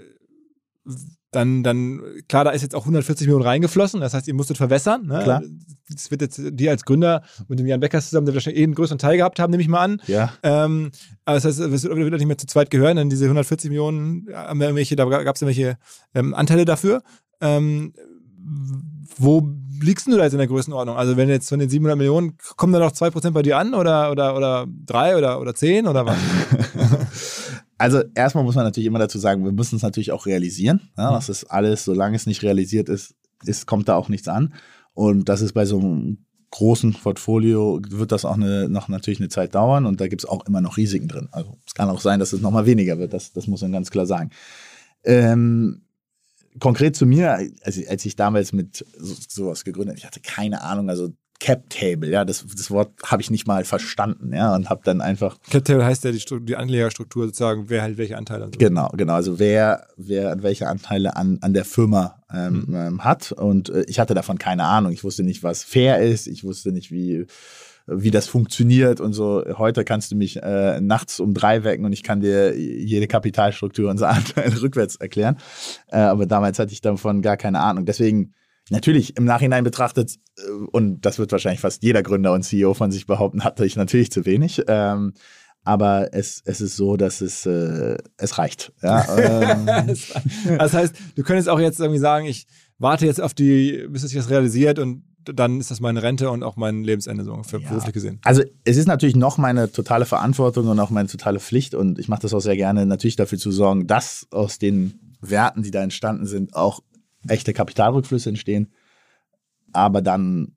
dann, 1.32 1.62
dann, 1.62 2.02
klar, 2.28 2.44
da 2.44 2.50
ist 2.50 2.62
jetzt 2.62 2.74
auch 2.74 2.82
140 2.82 3.26
Millionen 3.26 3.44
reingeflossen, 3.44 4.00
das 4.00 4.12
heißt, 4.12 4.28
ihr 4.28 4.34
musstet 4.34 4.58
verwässern. 4.58 5.06
Ne? 5.06 5.20
Klar. 5.22 5.42
Das 5.88 6.10
wird 6.10 6.20
jetzt 6.20 6.40
dir 6.40 6.70
als 6.70 6.84
Gründer 6.84 7.22
mit 7.48 7.58
dem 7.58 7.66
Jan 7.66 7.80
Beckers 7.80 8.10
zusammen, 8.10 8.26
der 8.26 8.34
wahrscheinlich 8.34 8.60
eh 8.60 8.64
einen 8.64 8.74
größeren 8.74 8.98
Teil 8.98 9.16
gehabt 9.16 9.38
haben, 9.38 9.50
nehme 9.50 9.62
ich 9.62 9.68
mal 9.68 9.80
an. 9.80 10.02
Ja. 10.06 10.32
Ähm, 10.42 10.90
aber 11.24 11.36
das 11.36 11.44
heißt, 11.46 11.60
es 11.60 11.82
wird 11.84 11.96
wird 11.96 12.12
nicht 12.12 12.26
mehr 12.26 12.38
zu 12.38 12.46
zweit 12.46 12.70
gehören, 12.70 12.96
denn 12.96 13.10
diese 13.10 13.24
140 13.24 13.70
Millionen, 13.70 14.26
haben 14.32 14.60
wir 14.60 14.66
irgendwelche, 14.66 14.94
da 14.94 15.04
gab 15.06 15.34
es 15.34 15.42
irgendwelche 15.42 15.78
ähm, 16.14 16.34
Anteile 16.34 16.66
dafür. 16.66 17.02
Ähm, 17.40 17.94
wo 19.16 19.48
liegst 19.80 20.06
du 20.06 20.16
da 20.16 20.24
jetzt 20.24 20.32
in 20.32 20.38
der 20.38 20.48
Größenordnung? 20.48 20.96
Also 20.96 21.16
wenn 21.16 21.28
jetzt 21.28 21.48
von 21.48 21.58
den 21.58 21.68
700 21.68 21.96
Millionen, 21.96 22.36
kommen 22.56 22.72
da 22.72 22.78
noch 22.78 22.92
2% 22.92 23.30
bei 23.30 23.42
dir 23.42 23.56
an 23.56 23.74
oder, 23.74 24.10
oder, 24.10 24.36
oder 24.36 24.66
3 24.86 25.16
oder, 25.16 25.40
oder 25.40 25.54
10 25.54 25.86
oder 25.86 26.06
was? 26.06 26.18
Also 27.82 28.02
erstmal 28.14 28.44
muss 28.44 28.54
man 28.54 28.64
natürlich 28.64 28.86
immer 28.86 28.98
dazu 28.98 29.18
sagen, 29.18 29.44
wir 29.44 29.52
müssen 29.52 29.76
es 29.76 29.82
natürlich 29.82 30.12
auch 30.12 30.26
realisieren. 30.26 30.80
Ja, 30.96 31.10
Mhm. 31.10 31.14
Das 31.14 31.28
ist 31.28 31.44
alles, 31.44 31.84
solange 31.84 32.16
es 32.16 32.26
nicht 32.26 32.42
realisiert 32.42 32.88
ist, 32.88 33.14
ist, 33.44 33.66
kommt 33.66 33.88
da 33.88 33.96
auch 33.96 34.08
nichts 34.08 34.28
an. 34.28 34.54
Und 34.94 35.28
das 35.28 35.40
ist 35.40 35.52
bei 35.52 35.64
so 35.66 35.78
einem 35.78 36.18
großen 36.50 36.92
Portfolio, 36.92 37.80
wird 37.88 38.12
das 38.12 38.24
auch 38.26 38.34
eine, 38.36 38.68
noch 38.68 38.88
natürlich 38.88 39.20
eine 39.20 39.30
Zeit 39.30 39.54
dauern 39.54 39.86
und 39.86 40.00
da 40.02 40.06
gibt 40.08 40.22
es 40.22 40.28
auch 40.28 40.44
immer 40.46 40.60
noch 40.60 40.76
Risiken 40.76 41.08
drin. 41.08 41.28
Also 41.32 41.56
es 41.66 41.72
kann 41.74 41.88
auch 41.88 42.00
sein, 42.00 42.20
dass 42.20 42.32
es 42.34 42.42
nochmal 42.42 42.66
weniger 42.66 42.98
wird, 42.98 43.14
das, 43.14 43.32
das 43.32 43.46
muss 43.46 43.62
man 43.62 43.72
ganz 43.72 43.90
klar 43.90 44.04
sagen. 44.06 44.30
Ähm, 45.04 45.82
konkret 46.60 46.94
zu 46.94 47.06
mir, 47.06 47.32
als, 47.64 47.76
ich- 47.78 47.88
als 47.90 48.04
ich 48.04 48.16
damals 48.16 48.52
mit 48.52 48.84
so, 48.98 49.14
sowas 49.28 49.64
gegründet 49.64 49.94
habe, 49.94 49.98
ich 49.98 50.04
hatte 50.06 50.20
keine 50.20 50.62
Ahnung, 50.62 50.90
also 50.90 51.08
Cap 51.44 51.68
Table, 51.70 52.08
ja, 52.08 52.24
das, 52.24 52.44
das 52.56 52.70
Wort 52.70 52.92
habe 53.04 53.20
ich 53.20 53.28
nicht 53.30 53.48
mal 53.48 53.64
verstanden, 53.64 54.32
ja, 54.32 54.54
und 54.54 54.70
habe 54.70 54.82
dann 54.84 55.00
einfach 55.00 55.38
Cap 55.50 55.64
Table 55.64 55.84
heißt 55.84 56.04
ja 56.04 56.12
die, 56.12 56.20
Stru- 56.20 56.38
die 56.44 56.54
Anlegerstruktur 56.54 57.26
sozusagen, 57.26 57.64
wer 57.68 57.82
halt 57.82 57.98
welche 57.98 58.16
Anteile 58.16 58.44
und 58.44 58.54
so. 58.54 58.58
Genau, 58.58 58.88
genau. 58.96 59.14
Also 59.14 59.40
wer, 59.40 59.88
wer 59.96 60.40
welche 60.44 60.68
Anteile 60.68 61.16
an, 61.16 61.38
an 61.40 61.52
der 61.52 61.64
Firma 61.64 62.22
ähm, 62.32 62.64
Mhm. 62.68 62.74
ähm, 62.76 63.04
hat. 63.04 63.32
Und 63.32 63.70
äh, 63.70 63.84
ich 63.88 63.98
hatte 63.98 64.14
davon 64.14 64.38
keine 64.38 64.64
Ahnung. 64.64 64.92
Ich 64.92 65.02
wusste 65.02 65.24
nicht, 65.24 65.42
was 65.42 65.64
fair 65.64 66.00
ist. 66.00 66.28
Ich 66.28 66.44
wusste 66.44 66.70
nicht, 66.70 66.90
wie, 66.92 67.26
wie 67.88 68.10
das 68.12 68.28
funktioniert 68.28 69.00
und 69.00 69.12
so. 69.12 69.42
Heute 69.58 69.84
kannst 69.84 70.12
du 70.12 70.16
mich 70.16 70.40
äh, 70.42 70.80
nachts 70.80 71.18
um 71.18 71.34
drei 71.34 71.64
wecken 71.64 71.84
und 71.84 71.92
ich 71.92 72.04
kann 72.04 72.20
dir 72.20 72.56
jede 72.56 73.08
Kapitalstruktur 73.08 73.90
unserer 73.90 74.10
Anteile 74.14 74.62
rückwärts 74.62 74.94
erklären. 74.96 75.36
Äh, 75.88 75.96
aber 75.98 76.26
damals 76.26 76.58
hatte 76.60 76.72
ich 76.72 76.80
davon 76.80 77.20
gar 77.20 77.36
keine 77.36 77.58
Ahnung. 77.60 77.84
Deswegen 77.84 78.32
Natürlich, 78.70 79.16
im 79.16 79.24
Nachhinein 79.24 79.64
betrachtet, 79.64 80.16
äh, 80.38 80.42
und 80.72 81.00
das 81.04 81.18
wird 81.18 81.32
wahrscheinlich 81.32 81.60
fast 81.60 81.82
jeder 81.82 82.02
Gründer 82.02 82.32
und 82.32 82.42
CEO 82.42 82.74
von 82.74 82.90
sich 82.92 83.06
behaupten, 83.06 83.44
hatte 83.44 83.64
ich 83.64 83.76
natürlich 83.76 84.10
zu 84.10 84.24
wenig. 84.24 84.62
Ähm, 84.68 85.12
aber 85.64 86.12
es, 86.12 86.42
es 86.44 86.60
ist 86.60 86.76
so, 86.76 86.96
dass 86.96 87.20
es, 87.20 87.46
äh, 87.46 87.96
es 88.16 88.38
reicht. 88.38 88.72
Ja, 88.82 89.06
ähm, 89.56 89.66
das 90.58 90.72
heißt, 90.72 90.94
du 91.14 91.22
könntest 91.22 91.48
auch 91.48 91.60
jetzt 91.60 91.78
irgendwie 91.78 92.00
sagen, 92.00 92.26
ich 92.26 92.46
warte 92.78 93.06
jetzt 93.06 93.20
auf 93.20 93.32
die, 93.32 93.86
bis 93.88 94.02
sich 94.02 94.14
das 94.14 94.28
realisiert 94.28 94.78
und 94.80 95.04
dann 95.24 95.60
ist 95.60 95.70
das 95.70 95.78
meine 95.78 96.02
Rente 96.02 96.30
und 96.30 96.42
auch 96.42 96.56
mein 96.56 96.82
Lebensende 96.82 97.22
so 97.22 97.32
ungefähr 97.32 97.60
Ja. 97.60 97.68
beruflich 97.68 97.92
gesehen. 97.94 98.18
Also 98.24 98.42
es 98.64 98.76
ist 98.76 98.88
natürlich 98.88 99.14
noch 99.14 99.38
meine 99.38 99.70
totale 99.70 100.04
Verantwortung 100.04 100.66
und 100.66 100.80
auch 100.80 100.90
meine 100.90 101.06
totale 101.08 101.38
Pflicht 101.38 101.76
und 101.76 102.00
ich 102.00 102.08
mache 102.08 102.22
das 102.22 102.34
auch 102.34 102.40
sehr 102.40 102.56
gerne, 102.56 102.84
natürlich 102.86 103.14
dafür 103.14 103.38
zu 103.38 103.52
sorgen, 103.52 103.86
dass 103.86 104.26
aus 104.32 104.58
den 104.58 105.14
Werten, 105.20 105.62
die 105.62 105.70
da 105.70 105.80
entstanden 105.80 106.26
sind, 106.26 106.54
auch 106.56 106.80
echte 107.28 107.52
Kapitalrückflüsse 107.52 108.28
entstehen. 108.28 108.72
Aber 109.72 110.02
dann 110.02 110.56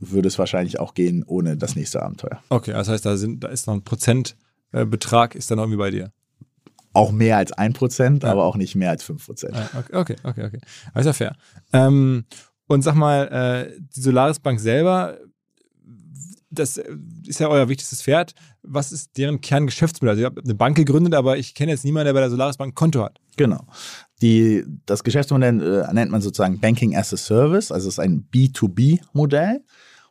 würde 0.00 0.28
es 0.28 0.38
wahrscheinlich 0.38 0.78
auch 0.80 0.94
gehen 0.94 1.22
ohne 1.24 1.56
das 1.56 1.76
nächste 1.76 2.02
Abenteuer. 2.02 2.42
Okay, 2.48 2.72
das 2.72 2.88
heißt, 2.88 3.04
da, 3.06 3.16
sind, 3.16 3.44
da 3.44 3.48
ist 3.48 3.66
noch 3.66 3.74
ein 3.74 3.84
Prozentbetrag, 3.84 5.34
ist 5.34 5.50
dann 5.50 5.58
irgendwie 5.58 5.78
bei 5.78 5.90
dir. 5.90 6.12
Auch 6.92 7.10
mehr 7.12 7.38
als 7.38 7.52
ein 7.52 7.72
Prozent, 7.72 8.22
Ja. 8.22 8.30
aber 8.32 8.44
auch 8.44 8.56
nicht 8.56 8.74
mehr 8.74 8.90
als 8.90 9.02
fünf 9.02 9.24
Prozent. 9.24 9.54
Ah, 9.56 9.68
Okay, 9.92 10.16
okay, 10.24 10.44
okay. 10.44 10.58
ist 10.94 11.06
ja 11.06 11.12
fair. 11.12 11.36
Ähm, 11.72 12.24
und 12.66 12.82
sag 12.82 12.94
mal, 12.94 13.28
äh, 13.28 13.80
die 13.96 14.00
Solaris 14.00 14.40
Bank 14.40 14.60
selber, 14.60 15.18
das 16.50 16.76
ist 17.26 17.40
ja 17.40 17.48
euer 17.48 17.68
wichtigstes 17.70 18.02
Pferd. 18.02 18.34
Was 18.62 18.92
ist 18.92 19.16
deren 19.16 19.40
Kerngeschäftsmodell? 19.40 20.10
Also 20.10 20.20
ihr 20.22 20.26
habt 20.26 20.44
eine 20.44 20.54
Bank 20.54 20.76
gegründet, 20.76 21.14
aber 21.14 21.38
ich 21.38 21.54
kenne 21.54 21.72
jetzt 21.72 21.84
niemanden, 21.84 22.06
der 22.06 22.12
bei 22.12 22.20
der 22.20 22.30
Solaris 22.30 22.58
Bank 22.58 22.72
ein 22.72 22.74
Konto 22.74 23.02
hat. 23.02 23.18
Genau. 23.38 23.66
Die, 24.22 24.64
das 24.86 25.02
Geschäftsmodell 25.02 25.60
äh, 25.60 25.92
nennt 25.92 26.12
man 26.12 26.22
sozusagen 26.22 26.60
Banking 26.60 26.96
as 26.96 27.12
a 27.12 27.16
Service, 27.16 27.72
also 27.72 27.88
es 27.88 27.94
ist 27.94 27.98
ein 27.98 28.28
B2B-Modell, 28.32 29.64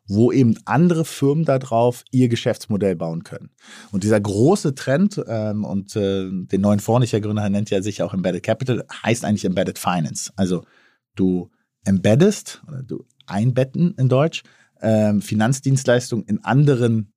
wo 0.06 0.32
eben 0.34 0.58
andere 0.66 1.06
Firmen 1.06 1.46
darauf 1.46 2.04
ihr 2.12 2.28
Geschäftsmodell 2.28 2.98
bauen 2.98 3.24
können. 3.24 3.52
Und 3.92 4.04
dieser 4.04 4.20
große 4.20 4.76
Trend, 4.76 5.22
ähm, 5.26 5.64
und 5.64 5.96
äh, 5.96 6.30
den 6.30 6.62
neuen 6.62 6.82
Fonds, 6.82 7.00
den 7.00 7.06
ich 7.06 7.12
ja 7.14 7.20
gründe, 7.20 7.50
nennt 7.50 7.70
ja 7.70 7.82
sich 7.82 8.04
auch 8.04 8.14
Embedded 8.14 8.44
Capital, 8.44 8.86
heißt 9.06 9.24
eigentlich 9.24 9.46
Embedded 9.46 9.80
Finance. 9.80 10.32
Also 10.36 10.66
du 11.16 11.50
embeddest, 11.86 12.62
oder 12.68 12.84
du 12.84 13.06
einbetten 13.26 13.96
in 13.98 14.10
Deutsch, 14.10 14.44
ähm, 14.82 15.22
Finanzdienstleistungen 15.22 16.26
in 16.26 16.44
anderen 16.44 17.14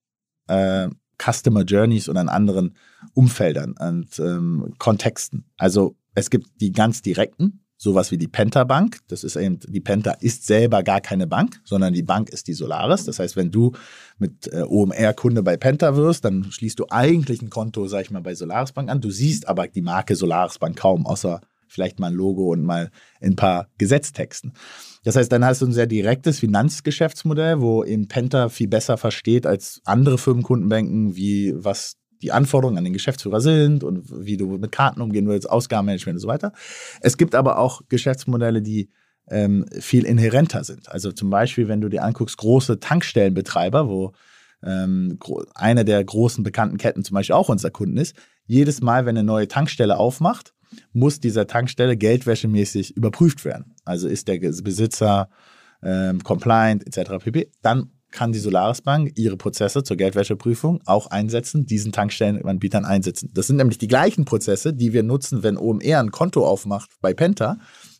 äh, 0.46 0.88
Customer 1.18 1.62
Journeys 1.62 2.08
oder 2.08 2.20
in 2.20 2.28
anderen 2.28 2.76
Umfeldern 3.14 3.74
und 3.78 4.18
ähm, 4.18 4.74
Kontexten. 4.78 5.46
Also 5.56 5.96
es 6.14 6.30
gibt 6.30 6.60
die 6.60 6.72
ganz 6.72 7.02
direkten, 7.02 7.64
sowas 7.76 8.10
wie 8.10 8.18
die 8.18 8.28
Penta 8.28 8.64
Bank. 8.64 8.98
Das 9.08 9.24
ist 9.24 9.36
eben, 9.36 9.58
die 9.60 9.80
Penta 9.80 10.12
ist 10.12 10.46
selber 10.46 10.82
gar 10.82 11.00
keine 11.00 11.26
Bank, 11.26 11.60
sondern 11.64 11.92
die 11.92 12.02
Bank 12.02 12.30
ist 12.30 12.48
die 12.48 12.54
Solaris. 12.54 13.04
Das 13.04 13.18
heißt, 13.18 13.36
wenn 13.36 13.50
du 13.50 13.72
mit 14.18 14.52
äh, 14.52 14.62
OMR 14.62 15.12
Kunde 15.14 15.42
bei 15.42 15.56
Penta 15.56 15.96
wirst, 15.96 16.24
dann 16.24 16.50
schließt 16.50 16.78
du 16.78 16.86
eigentlich 16.90 17.42
ein 17.42 17.50
Konto, 17.50 17.86
sag 17.86 18.02
ich 18.02 18.10
mal, 18.10 18.22
bei 18.22 18.34
Solaris 18.34 18.72
Bank 18.72 18.90
an. 18.90 19.00
Du 19.00 19.10
siehst 19.10 19.48
aber 19.48 19.68
die 19.68 19.82
Marke 19.82 20.16
Solaris 20.16 20.58
Bank 20.58 20.76
kaum, 20.76 21.06
außer 21.06 21.40
vielleicht 21.66 21.98
mal 21.98 22.08
ein 22.08 22.14
Logo 22.14 22.52
und 22.52 22.62
mal 22.62 22.90
ein 23.20 23.36
paar 23.36 23.68
Gesetztexten. 23.78 24.52
Das 25.02 25.16
heißt, 25.16 25.30
dann 25.30 25.44
hast 25.44 25.60
du 25.60 25.66
ein 25.66 25.72
sehr 25.72 25.86
direktes 25.86 26.38
Finanzgeschäftsmodell, 26.38 27.60
wo 27.60 27.84
eben 27.84 28.08
Penta 28.08 28.48
viel 28.48 28.68
besser 28.68 28.96
versteht 28.96 29.46
als 29.46 29.80
andere 29.84 30.16
Firmenkundenbanken, 30.16 31.16
wie 31.16 31.52
was 31.56 31.96
die 32.22 32.32
Anforderungen 32.32 32.78
an 32.78 32.84
den 32.84 32.92
Geschäftsführer 32.92 33.40
sind 33.40 33.84
und 33.84 34.04
wie 34.24 34.36
du 34.36 34.58
mit 34.58 34.72
Karten 34.72 35.00
umgehen 35.00 35.28
willst, 35.28 35.48
Ausgabenmanagement 35.48 36.16
und 36.16 36.20
so 36.20 36.28
weiter. 36.28 36.52
Es 37.00 37.16
gibt 37.16 37.34
aber 37.34 37.58
auch 37.58 37.82
Geschäftsmodelle, 37.88 38.62
die 38.62 38.90
ähm, 39.28 39.66
viel 39.78 40.04
inhärenter 40.04 40.64
sind. 40.64 40.90
Also 40.90 41.12
zum 41.12 41.30
Beispiel, 41.30 41.68
wenn 41.68 41.80
du 41.80 41.88
dir 41.88 42.04
anguckst, 42.04 42.36
große 42.36 42.80
Tankstellenbetreiber, 42.80 43.88
wo 43.88 44.12
ähm, 44.62 45.18
eine 45.54 45.84
der 45.84 46.02
großen 46.02 46.44
bekannten 46.44 46.78
Ketten 46.78 47.04
zum 47.04 47.14
Beispiel 47.14 47.34
auch 47.34 47.48
unser 47.48 47.70
Kunden 47.70 47.96
ist, 47.96 48.16
jedes 48.46 48.82
Mal, 48.82 49.06
wenn 49.06 49.16
eine 49.16 49.26
neue 49.26 49.48
Tankstelle 49.48 49.98
aufmacht, 49.98 50.52
muss 50.92 51.20
dieser 51.20 51.46
Tankstelle 51.46 51.96
geldwäschemäßig 51.96 52.96
überprüft 52.96 53.44
werden. 53.44 53.74
Also 53.84 54.08
ist 54.08 54.28
der 54.28 54.38
Besitzer 54.38 55.28
ähm, 55.82 56.22
compliant 56.22 56.86
etc. 56.86 57.24
pp. 57.24 57.50
Dann 57.62 57.90
kann 58.14 58.32
die 58.32 58.38
Solaris 58.38 58.80
Bank 58.80 59.12
ihre 59.16 59.36
Prozesse 59.36 59.82
zur 59.82 59.98
Geldwäscheprüfung 59.98 60.80
auch 60.86 61.08
einsetzen, 61.08 61.66
diesen 61.66 61.92
Tankstellenanbietern 61.92 62.86
einsetzen. 62.86 63.30
Das 63.34 63.48
sind 63.48 63.56
nämlich 63.56 63.76
die 63.76 63.88
gleichen 63.88 64.24
Prozesse, 64.24 64.72
die 64.72 64.94
wir 64.94 65.02
nutzen, 65.02 65.42
wenn 65.42 65.58
OMR 65.58 66.00
ein 66.00 66.10
Konto 66.10 66.46
aufmacht 66.46 66.90
bei 67.02 67.12
Penta. 67.12 67.58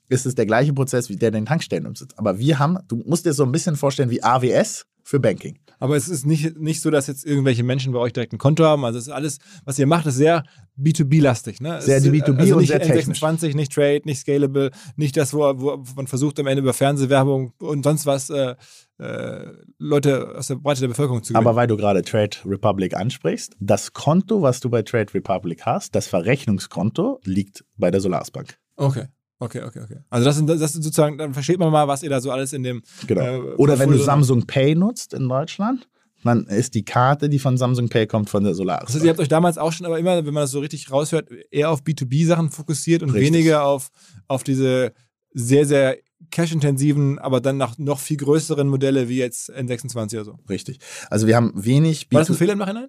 Ist 0.09 0.25
es 0.25 0.35
der 0.35 0.47
gleiche 0.47 0.73
Prozess, 0.73 1.09
wie 1.09 1.17
der 1.17 1.31
den 1.31 1.47
Tankstellen 1.47 1.87
umsetzt. 1.87 2.19
Aber 2.19 2.39
wir 2.39 2.59
haben, 2.59 2.79
du 2.89 2.97
musst 3.05 3.27
dir 3.27 3.33
so 3.33 3.43
ein 3.43 3.53
bisschen 3.53 3.77
vorstellen 3.77 4.11
wie 4.11 4.23
AWS 4.23 4.87
für 5.05 5.21
Banking. 5.21 5.59
Aber 5.79 5.97
es 5.97 6.09
ist 6.09 6.25
nicht, 6.25 6.59
nicht 6.59 6.81
so, 6.81 6.91
dass 6.91 7.07
jetzt 7.09 7.27
irgendwelche 7.27 7.63
Menschen 7.63 7.93
bei 7.93 7.99
euch 7.99 8.13
direkt 8.15 8.33
ein 8.33 8.39
Konto 8.39 8.65
haben. 8.65 8.85
Also 8.87 8.99
es 8.99 9.07
ist 9.07 9.13
alles, 9.13 9.39
was 9.65 9.79
ihr 9.79 9.87
macht, 9.87 10.07
ist 10.07 10.15
sehr 10.15 10.45
B2B-lastig. 10.79 11.61
Ne? 11.61 11.83
Sehr 11.83 11.99
Es 11.99 12.07
ist, 12.07 12.13
B2B 12.13 12.41
also 12.41 12.55
und 12.55 12.61
nicht 12.61 12.69
sehr 12.69 12.81
technisch. 12.81 13.23
N26, 13.23 13.55
nicht 13.55 13.73
Trade, 13.73 14.01
nicht 14.05 14.21
Scalable, 14.21 14.71
nicht 14.97 15.17
das, 15.17 15.35
wo, 15.35 15.41
wo 15.41 15.85
man 15.95 16.07
versucht 16.07 16.41
am 16.41 16.47
Ende 16.47 16.63
über 16.63 16.73
Fernsehwerbung 16.73 17.53
und 17.59 17.83
sonst 17.85 18.07
was 18.07 18.31
äh, 18.31 18.55
äh, 18.99 19.47
Leute 19.79 20.35
aus 20.37 20.47
der 20.47 20.55
Breite 20.57 20.81
der 20.81 20.89
Bevölkerung 20.89 21.23
zu 21.23 21.35
gewinnen. 21.35 21.47
Aber 21.47 21.57
weil 21.57 21.67
du 21.67 21.77
gerade 21.77 22.03
Trade 22.03 22.37
Republic 22.47 22.97
ansprichst, 22.97 23.55
das 23.61 23.93
Konto, 23.93 24.41
was 24.41 24.61
du 24.61 24.71
bei 24.71 24.83
Trade 24.83 25.13
Republic 25.13 25.67
hast, 25.67 25.95
das 25.95 26.07
Verrechnungskonto, 26.07 27.21
liegt 27.25 27.65
bei 27.77 27.91
der 27.91 28.01
Solaris 28.01 28.31
Bank. 28.31 28.57
okay. 28.77 29.07
Okay, 29.45 29.63
okay, 29.63 29.81
okay. 29.85 29.97
Also 30.11 30.25
das 30.25 30.37
sind, 30.37 30.49
das 30.49 30.73
sind 30.73 30.83
sozusagen, 30.83 31.19
dann 31.19 31.35
versteht 31.35 31.59
man 31.59 31.71
mal, 31.71 31.87
was 31.89 32.03
ihr 32.03 32.11
da 32.11 32.21
so 32.21 32.31
alles 32.31 32.53
in 32.53 32.63
dem 32.63 32.83
Genau. 33.07 33.21
äh, 33.23 33.39
Oder 33.57 33.79
wenn 33.79 33.91
du 33.91 33.99
Samsung 33.99 34.47
Pay 34.47 34.75
nutzt 34.75 35.13
in 35.15 35.29
Deutschland, 35.29 35.89
man 36.23 36.47
ist 36.47 36.75
die 36.75 36.85
Karte, 36.85 37.29
die 37.29 37.39
von 37.39 37.59
Samsung 37.59 37.89
Pay 37.91 38.07
kommt, 38.07 38.31
von 38.31 38.43
der 38.45 38.55
Solaris. 38.55 38.95
Also 38.95 39.05
ihr 39.05 39.11
habt 39.11 39.21
euch 39.21 39.29
damals 39.29 39.59
auch 39.59 39.73
schon, 39.73 39.85
aber 39.87 39.99
immer, 39.99 40.17
wenn 40.25 40.33
man 40.33 40.43
das 40.45 40.51
so 40.53 40.61
richtig 40.61 40.91
raushört, 40.91 41.29
eher 41.51 41.71
auf 41.71 41.83
B2B-Sachen 41.83 42.51
fokussiert 42.51 43.03
und 43.03 43.11
Richtig. 43.11 43.35
weniger 43.35 43.65
auf, 43.65 43.91
auf 44.29 44.43
diese 44.43 44.93
sehr, 45.35 45.67
sehr 45.67 45.99
cash-intensiven, 46.31 47.19
aber 47.19 47.41
dann 47.41 47.59
nach 47.59 47.77
noch 47.79 47.99
viel 48.01 48.17
größeren 48.17 48.67
Modelle 48.69 49.09
wie 49.11 49.19
jetzt 49.19 49.51
N26 49.51 50.15
oder 50.15 50.25
so. 50.25 50.39
Richtig. 50.49 50.79
Also 51.11 51.27
wir 51.27 51.37
haben 51.37 51.53
wenig 51.55 52.07
War 52.11 52.21
das 52.21 52.31
ein 52.31 52.35
B2- 52.35 52.39
Fehler 52.39 52.53
im 52.55 52.59
Nachhinein? 52.61 52.89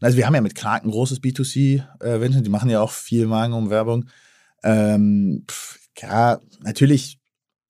Also 0.00 0.16
wir 0.16 0.26
haben 0.26 0.34
ja 0.34 0.40
mit 0.40 0.54
Clark 0.54 0.84
ein 0.84 0.90
großes 0.90 1.20
B2C-Venture, 1.20 2.42
die 2.42 2.50
machen 2.50 2.70
ja 2.70 2.80
auch 2.80 2.90
viel 2.92 3.26
Marken 3.26 3.52
um 3.54 3.70
Werbung. 3.70 4.06
Ähm, 4.62 5.44
pff, 5.50 5.78
ja, 6.00 6.40
natürlich, 6.62 7.18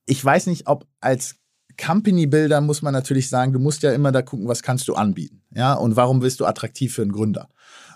ich 0.07 0.25
weiß 0.25 0.47
nicht, 0.47 0.67
ob 0.67 0.87
als 1.01 1.37
Company-Builder 1.83 2.61
muss 2.61 2.83
man 2.83 2.93
natürlich 2.93 3.29
sagen, 3.29 3.53
du 3.53 3.59
musst 3.59 3.83
ja 3.83 3.93
immer 3.93 4.13
da 4.13 4.23
gucken, 4.23 4.49
was 4.49 4.63
kannst 4.63 4.89
du 4.89 4.95
anbieten. 4.95 5.43
Ja, 5.55 5.75
und 5.75 5.97
warum 5.97 6.21
bist 6.21 6.41
du 6.41 6.45
attraktiv 6.47 6.95
für 6.95 7.03
einen 7.03 7.13
Gründer? 7.13 7.49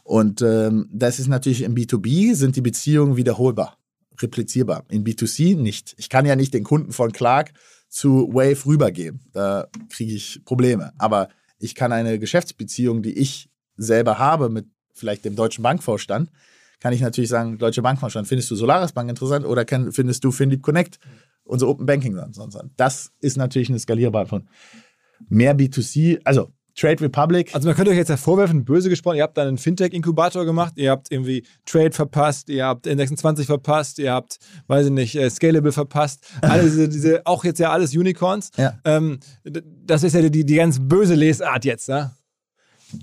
Und 0.02 0.40
ähm, 0.42 0.88
das 0.92 1.18
ist 1.18 1.28
natürlich 1.28 1.62
im 1.62 1.74
B2B 1.74 2.34
sind 2.34 2.56
die 2.56 2.60
Beziehungen 2.60 3.16
wiederholbar, 3.16 3.78
replizierbar. 4.20 4.84
In 4.88 5.04
B2C 5.04 5.56
nicht. 5.56 5.94
Ich 5.98 6.08
kann 6.08 6.26
ja 6.26 6.36
nicht 6.36 6.54
den 6.54 6.64
Kunden 6.64 6.92
von 6.92 7.12
Clark 7.12 7.52
zu 7.88 8.32
Wave 8.32 8.66
rübergeben. 8.66 9.20
Da 9.32 9.68
kriege 9.90 10.14
ich 10.14 10.42
Probleme. 10.44 10.92
Aber 10.98 11.28
ich 11.58 11.74
kann 11.74 11.92
eine 11.92 12.18
Geschäftsbeziehung, 12.18 13.02
die 13.02 13.18
ich 13.18 13.50
selber 13.76 14.18
habe 14.18 14.48
mit 14.48 14.66
vielleicht 14.94 15.24
dem 15.24 15.36
Deutschen 15.36 15.62
Bankvorstand, 15.62 16.30
kann 16.80 16.92
ich 16.92 17.00
natürlich 17.00 17.30
sagen, 17.30 17.58
Deutsche 17.58 17.82
Bankvorstand, 17.82 18.28
findest 18.28 18.50
du 18.50 18.56
Solaris 18.56 18.92
Bank 18.92 19.08
interessant 19.08 19.44
oder 19.46 19.64
kann, 19.64 19.92
findest 19.92 20.24
du 20.24 20.30
Finlieb 20.30 20.62
Connect, 20.62 20.98
unser 21.44 21.68
Open 21.68 21.86
Banking 21.86 22.18
sonst 22.32 22.58
Das 22.76 23.12
ist 23.20 23.36
natürlich 23.36 23.68
eine 23.68 23.78
skalierbare 23.78 24.26
von 24.26 24.48
mehr 25.28 25.56
B2C, 25.56 26.20
also 26.24 26.52
Trade 26.76 27.00
Republic. 27.00 27.54
Also 27.54 27.66
man 27.66 27.74
könnte 27.74 27.90
euch 27.90 27.96
jetzt 27.96 28.10
ja 28.10 28.18
vorwerfen, 28.18 28.64
böse 28.64 28.90
gesprochen, 28.90 29.16
ihr 29.16 29.22
habt 29.22 29.38
dann 29.38 29.48
einen 29.48 29.58
Fintech-Inkubator 29.58 30.44
gemacht, 30.44 30.74
ihr 30.76 30.90
habt 30.90 31.10
irgendwie 31.10 31.44
Trade 31.64 31.92
verpasst, 31.92 32.50
ihr 32.50 32.66
habt 32.66 32.86
N26 32.86 33.46
verpasst, 33.46 33.98
ihr 33.98 34.12
habt, 34.12 34.38
weiß 34.66 34.86
ich 34.86 34.92
nicht, 34.92 35.16
äh, 35.16 35.30
Scalable 35.30 35.72
verpasst. 35.72 36.26
Alle 36.42 36.64
diese, 36.64 36.88
diese, 36.88 37.26
auch 37.26 37.44
jetzt 37.44 37.58
ja 37.58 37.70
alles 37.70 37.96
Unicorns. 37.96 38.50
Ja. 38.56 38.78
Ähm, 38.84 39.18
das 39.42 40.02
ist 40.02 40.14
ja 40.14 40.28
die, 40.28 40.44
die 40.44 40.54
ganz 40.54 40.78
böse 40.80 41.14
Lesart 41.14 41.64
jetzt, 41.64 41.88
ne? 41.88 42.12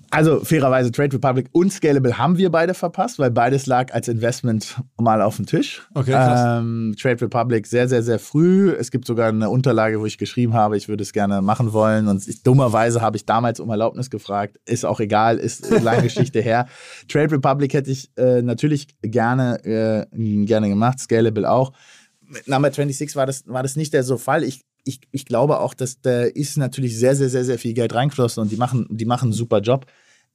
Also 0.10 0.40
fairerweise 0.40 0.92
Trade 0.92 1.14
Republic 1.14 1.48
und 1.52 1.72
Scalable 1.72 2.18
haben 2.18 2.38
wir 2.38 2.50
beide 2.50 2.74
verpasst, 2.74 3.20
weil 3.20 3.32
beides 3.32 3.66
lag 3.66 3.94
als 3.94 4.08
Investment 4.08 4.78
mal 5.00 5.22
auf 5.22 5.36
dem 5.36 5.46
Tisch. 5.46 5.82
Okay, 5.94 6.12
krass. 6.12 6.60
Ähm, 6.62 6.96
Trade 7.00 7.22
Republic 7.22 7.68
sehr, 7.68 7.90
sehr, 7.90 8.02
sehr 8.02 8.20
früh. 8.20 8.72
Es 8.72 8.92
gibt 8.92 9.06
sogar 9.06 9.30
eine 9.30 9.50
Unterlage, 9.50 10.00
wo 10.00 10.06
ich 10.06 10.18
geschrieben 10.18 10.54
habe, 10.54 10.78
ich 10.78 10.88
würde 10.88 11.04
es 11.04 11.12
gerne 11.12 11.42
machen 11.42 11.74
wollen. 11.74 12.08
Und 12.08 12.26
ich, 12.28 12.44
dummerweise 12.44 13.02
habe 13.02 13.18
ich 13.18 13.26
damals 13.26 13.60
um 13.60 13.70
Erlaubnis 13.70 14.10
gefragt. 14.10 14.58
Ist 14.66 14.86
auch 14.86 15.02
egal, 15.02 15.38
ist 15.38 15.70
eine 15.70 15.84
lange 15.84 16.04
Geschichte 16.04 16.40
her. 16.40 16.68
Trade 17.10 17.32
Republic 17.32 17.74
hätte 17.74 17.92
ich 17.92 18.10
äh, 18.16 18.42
natürlich 18.42 18.88
gerne, 19.02 19.64
äh, 19.66 20.46
gerne 20.46 20.70
gemacht, 20.70 21.00
Scalable 21.00 21.50
auch. 21.50 21.74
Mit 22.22 22.48
Number 22.48 22.72
26 22.72 23.16
war 23.16 23.26
das, 23.26 23.48
war 23.48 23.64
das 23.64 23.76
nicht 23.76 23.94
der 23.94 24.04
so 24.04 24.18
Fall. 24.18 24.44
Ich, 24.44 24.64
ich, 24.84 25.02
ich 25.12 25.26
glaube 25.26 25.60
auch, 25.60 25.74
dass 25.74 26.02
da 26.02 26.24
ist 26.24 26.58
natürlich 26.58 26.98
sehr, 26.98 27.16
sehr, 27.16 27.30
sehr, 27.30 27.46
sehr 27.46 27.60
viel 27.60 27.74
Geld 27.74 27.94
reingeflossen 27.94 28.42
und 28.42 28.52
die 28.52 28.58
machen, 28.58 28.88
die 28.90 29.06
machen 29.06 29.26
einen 29.26 29.34
super 29.34 29.60
Job. 29.62 29.86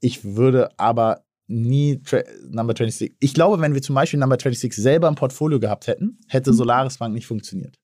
Ich 0.01 0.25
würde 0.25 0.71
aber 0.79 1.25
nie 1.49 2.01
Tra 2.03 2.23
Number 2.51 2.73
26. 2.73 3.17
Ich 3.21 3.35
glaube, 3.35 3.61
wenn 3.61 3.75
wir 3.75 3.83
zum 3.83 3.95
Beispiel 3.95 4.21
Number 4.21 4.37
26 4.37 4.75
selber 4.75 5.09
im 5.09 5.15
Portfolio 5.15 5.59
gehabt 5.59 5.87
hätten, 5.87 6.19
hätte 6.29 6.53
Solaris 6.53 6.99
Bank 6.99 7.15
nicht 7.15 7.27
funktioniert. 7.27 7.79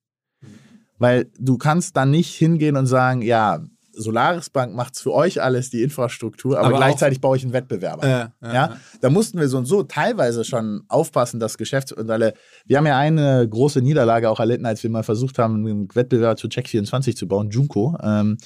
Weil 0.98 1.30
du 1.38 1.58
kannst 1.58 1.96
dann 1.96 2.10
nicht 2.10 2.34
hingehen 2.34 2.76
und 2.76 2.86
sagen, 2.86 3.22
ja, 3.22 3.64
Solaris 3.96 4.50
Bank 4.50 4.74
macht's 4.74 5.00
für 5.00 5.12
euch 5.12 5.42
alles, 5.42 5.70
die 5.70 5.82
Infrastruktur, 5.82 6.58
aber, 6.58 6.66
Aber 6.66 6.74
auch- 6.76 6.80
gleichzeitig 6.80 7.20
baue 7.20 7.36
ich 7.36 7.42
einen 7.44 7.52
Wettbewerber. 7.52 8.06
Ja, 8.06 8.18
ja, 8.18 8.32
ja, 8.42 8.52
ja. 8.54 8.76
da 9.00 9.10
mussten 9.10 9.38
wir 9.38 9.48
so 9.48 9.58
und 9.58 9.66
so 9.66 9.82
teilweise 9.82 10.44
schon 10.44 10.82
aufpassen, 10.88 11.40
dass 11.40 11.58
Geschäftsmodelle. 11.58 12.34
Wir 12.66 12.78
haben 12.78 12.86
ja 12.86 12.98
eine 12.98 13.48
große 13.48 13.80
Niederlage 13.82 14.28
auch 14.30 14.40
erlitten, 14.40 14.66
als 14.66 14.82
wir 14.82 14.90
mal 14.90 15.02
versucht 15.02 15.38
haben, 15.38 15.66
einen 15.66 15.88
Wettbewerber 15.94 16.36
zu 16.36 16.48
Check24 16.48 17.16
zu 17.16 17.28
bauen, 17.28 17.50
Junko. 17.50 17.96
Ähm, 18.02 18.38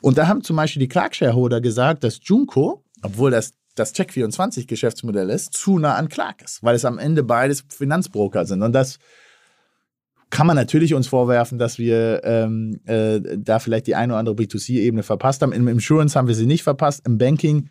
und 0.00 0.18
da 0.18 0.26
haben 0.26 0.42
zum 0.42 0.56
Beispiel 0.56 0.80
die 0.80 0.88
Clark-Shareholder 0.88 1.60
gesagt, 1.60 2.04
dass 2.04 2.18
Junko, 2.22 2.84
obwohl 3.02 3.30
das 3.30 3.52
das 3.74 3.94
Check24-Geschäftsmodell 3.94 5.30
ist, 5.30 5.54
zu 5.54 5.78
nah 5.78 5.94
an 5.94 6.08
Clark 6.08 6.42
ist, 6.42 6.62
weil 6.62 6.74
es 6.74 6.84
am 6.84 6.98
Ende 6.98 7.22
beides 7.22 7.64
Finanzbroker 7.68 8.44
sind. 8.44 8.62
Und 8.62 8.72
das 8.72 8.98
kann 10.32 10.46
man 10.46 10.56
natürlich 10.56 10.94
uns 10.94 11.06
vorwerfen, 11.06 11.58
dass 11.58 11.78
wir 11.78 12.22
ähm, 12.24 12.80
äh, 12.86 13.20
da 13.36 13.58
vielleicht 13.58 13.86
die 13.86 13.94
eine 13.94 14.14
oder 14.14 14.18
andere 14.20 14.34
B2C-Ebene 14.34 15.02
verpasst 15.02 15.42
haben. 15.42 15.52
Im 15.52 15.68
Insurance 15.68 16.18
haben 16.18 16.26
wir 16.26 16.34
sie 16.34 16.46
nicht 16.46 16.62
verpasst. 16.62 17.06
Im 17.06 17.18
Banking, 17.18 17.68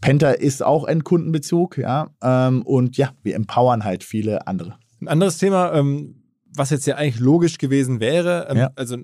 Penta 0.00 0.30
ist 0.30 0.62
auch 0.62 0.86
Endkundenbezug, 0.86 1.76
ja. 1.76 2.08
Ähm, 2.22 2.62
und 2.62 2.96
ja, 2.96 3.10
wir 3.22 3.36
empowern 3.36 3.84
halt 3.84 4.04
viele 4.04 4.46
andere. 4.46 4.76
Ein 5.02 5.08
anderes 5.08 5.36
Thema, 5.36 5.74
ähm, 5.74 6.22
was 6.56 6.70
jetzt 6.70 6.86
ja 6.86 6.96
eigentlich 6.96 7.20
logisch 7.20 7.58
gewesen 7.58 8.00
wäre, 8.00 8.46
ähm, 8.50 8.56
Ja. 8.56 8.70
also 8.74 8.96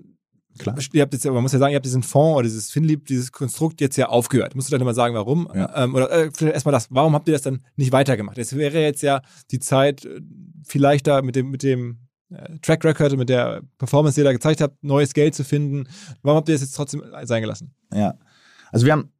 Klar. 0.58 0.74
Ihr 0.94 1.02
habt 1.02 1.12
jetzt, 1.12 1.26
man 1.26 1.42
muss 1.42 1.52
ja 1.52 1.58
sagen, 1.58 1.72
ihr 1.72 1.76
habt 1.76 1.84
diesen 1.84 2.02
Fonds 2.02 2.38
oder 2.38 2.44
dieses 2.44 2.70
Finlieb, 2.70 3.04
dieses 3.04 3.30
Konstrukt 3.30 3.82
jetzt 3.82 3.98
ja 3.98 4.08
aufgehört. 4.08 4.54
Musst 4.54 4.72
du 4.72 4.74
dann 4.78 4.86
mal 4.86 4.94
sagen, 4.94 5.14
warum? 5.14 5.46
Ja. 5.54 5.84
Ähm, 5.84 5.94
oder 5.94 6.10
äh, 6.10 6.30
vielleicht 6.32 6.54
erstmal 6.54 6.72
das, 6.72 6.86
warum 6.88 7.12
habt 7.12 7.28
ihr 7.28 7.32
das 7.32 7.42
dann 7.42 7.60
nicht 7.76 7.92
weitergemacht? 7.92 8.38
Es 8.38 8.56
wäre 8.56 8.80
jetzt 8.80 9.02
ja 9.02 9.20
die 9.50 9.58
Zeit, 9.58 10.06
äh, 10.06 10.22
vielleicht 10.64 11.06
da 11.06 11.20
mit 11.20 11.36
dem, 11.36 11.50
mit 11.50 11.62
dem 11.62 12.05
Track 12.62 12.84
Record, 12.84 13.16
mit 13.16 13.28
der 13.28 13.62
Performance, 13.78 14.16
die 14.16 14.20
ihr 14.22 14.24
da 14.24 14.32
gezeigt 14.32 14.60
habt, 14.60 14.82
neues 14.82 15.14
Geld 15.14 15.34
zu 15.34 15.44
finden. 15.44 15.88
Warum 16.22 16.38
habt 16.38 16.48
ihr 16.48 16.54
das 16.54 16.62
jetzt 16.62 16.74
trotzdem 16.74 17.02
sein 17.22 17.42
gelassen? 17.42 17.74
Ja. 17.92 18.14
Also 18.72 18.84
wir 18.86 18.92
haben 18.92 19.12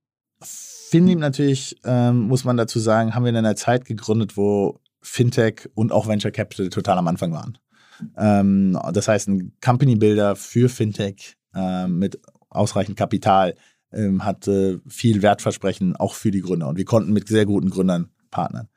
Finlieb 0.43 1.19
natürlich, 1.19 1.77
ähm, 1.85 2.23
muss 2.23 2.45
man 2.45 2.57
dazu 2.57 2.79
sagen, 2.79 3.15
haben 3.15 3.25
wir 3.25 3.31
in 3.31 3.37
einer 3.37 3.57
Zeit 3.57 3.85
gegründet, 3.85 4.37
wo 4.37 4.81
Fintech 5.01 5.69
und 5.75 5.93
auch 5.93 6.09
Venture 6.09 6.31
Capital 6.31 6.69
total 6.69 6.99
am 6.99 7.09
Anfang 7.09 7.33
waren. 7.33 7.59
Ähm, 8.17 8.79
das 8.93 9.09
heißt, 9.09 9.29
ein 9.29 9.53
Company 9.65 9.97
Builder 9.97 10.37
für 10.37 10.69
Fintech 10.69 11.37
ähm, 11.55 11.99
mit 11.99 12.21
ausreichend 12.51 12.97
Kapital 12.97 13.55
ähm, 13.93 14.25
hat 14.25 14.47
äh, 14.49 14.79
viel 14.87 15.23
Wertversprechen 15.23 15.97
auch 15.97 16.15
für 16.15 16.31
die 16.31 16.41
Gründer. 16.41 16.69
Und 16.69 16.77
wir 16.77 16.85
konnten 16.85 17.13
mit 17.13 17.29
sehr 17.29 17.47
guten 17.47 17.71
Gründern 17.71 18.11
partnern. 18.31 18.69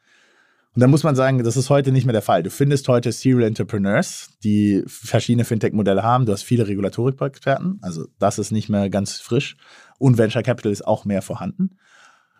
Und 0.79 0.83
da 0.83 0.87
muss 0.87 1.03
man 1.03 1.13
sagen, 1.13 1.43
das 1.43 1.57
ist 1.57 1.69
heute 1.69 1.91
nicht 1.91 2.05
mehr 2.05 2.13
der 2.13 2.21
Fall. 2.21 2.41
Du 2.41 2.49
findest 2.49 2.87
heute 2.87 3.11
Serial 3.11 3.43
Entrepreneurs, 3.43 4.29
die 4.45 4.81
verschiedene 4.87 5.43
Fintech-Modelle 5.43 6.03
haben. 6.03 6.25
Du 6.25 6.31
hast 6.31 6.43
viele 6.43 6.69
Regulatorik-Experten, 6.69 7.79
also 7.81 8.07
das 8.17 8.39
ist 8.39 8.51
nicht 8.53 8.69
mehr 8.69 8.89
ganz 8.89 9.19
frisch. 9.19 9.57
Und 9.97 10.17
Venture 10.17 10.41
Capital 10.41 10.71
ist 10.71 10.87
auch 10.87 11.03
mehr 11.03 11.21
vorhanden. 11.21 11.71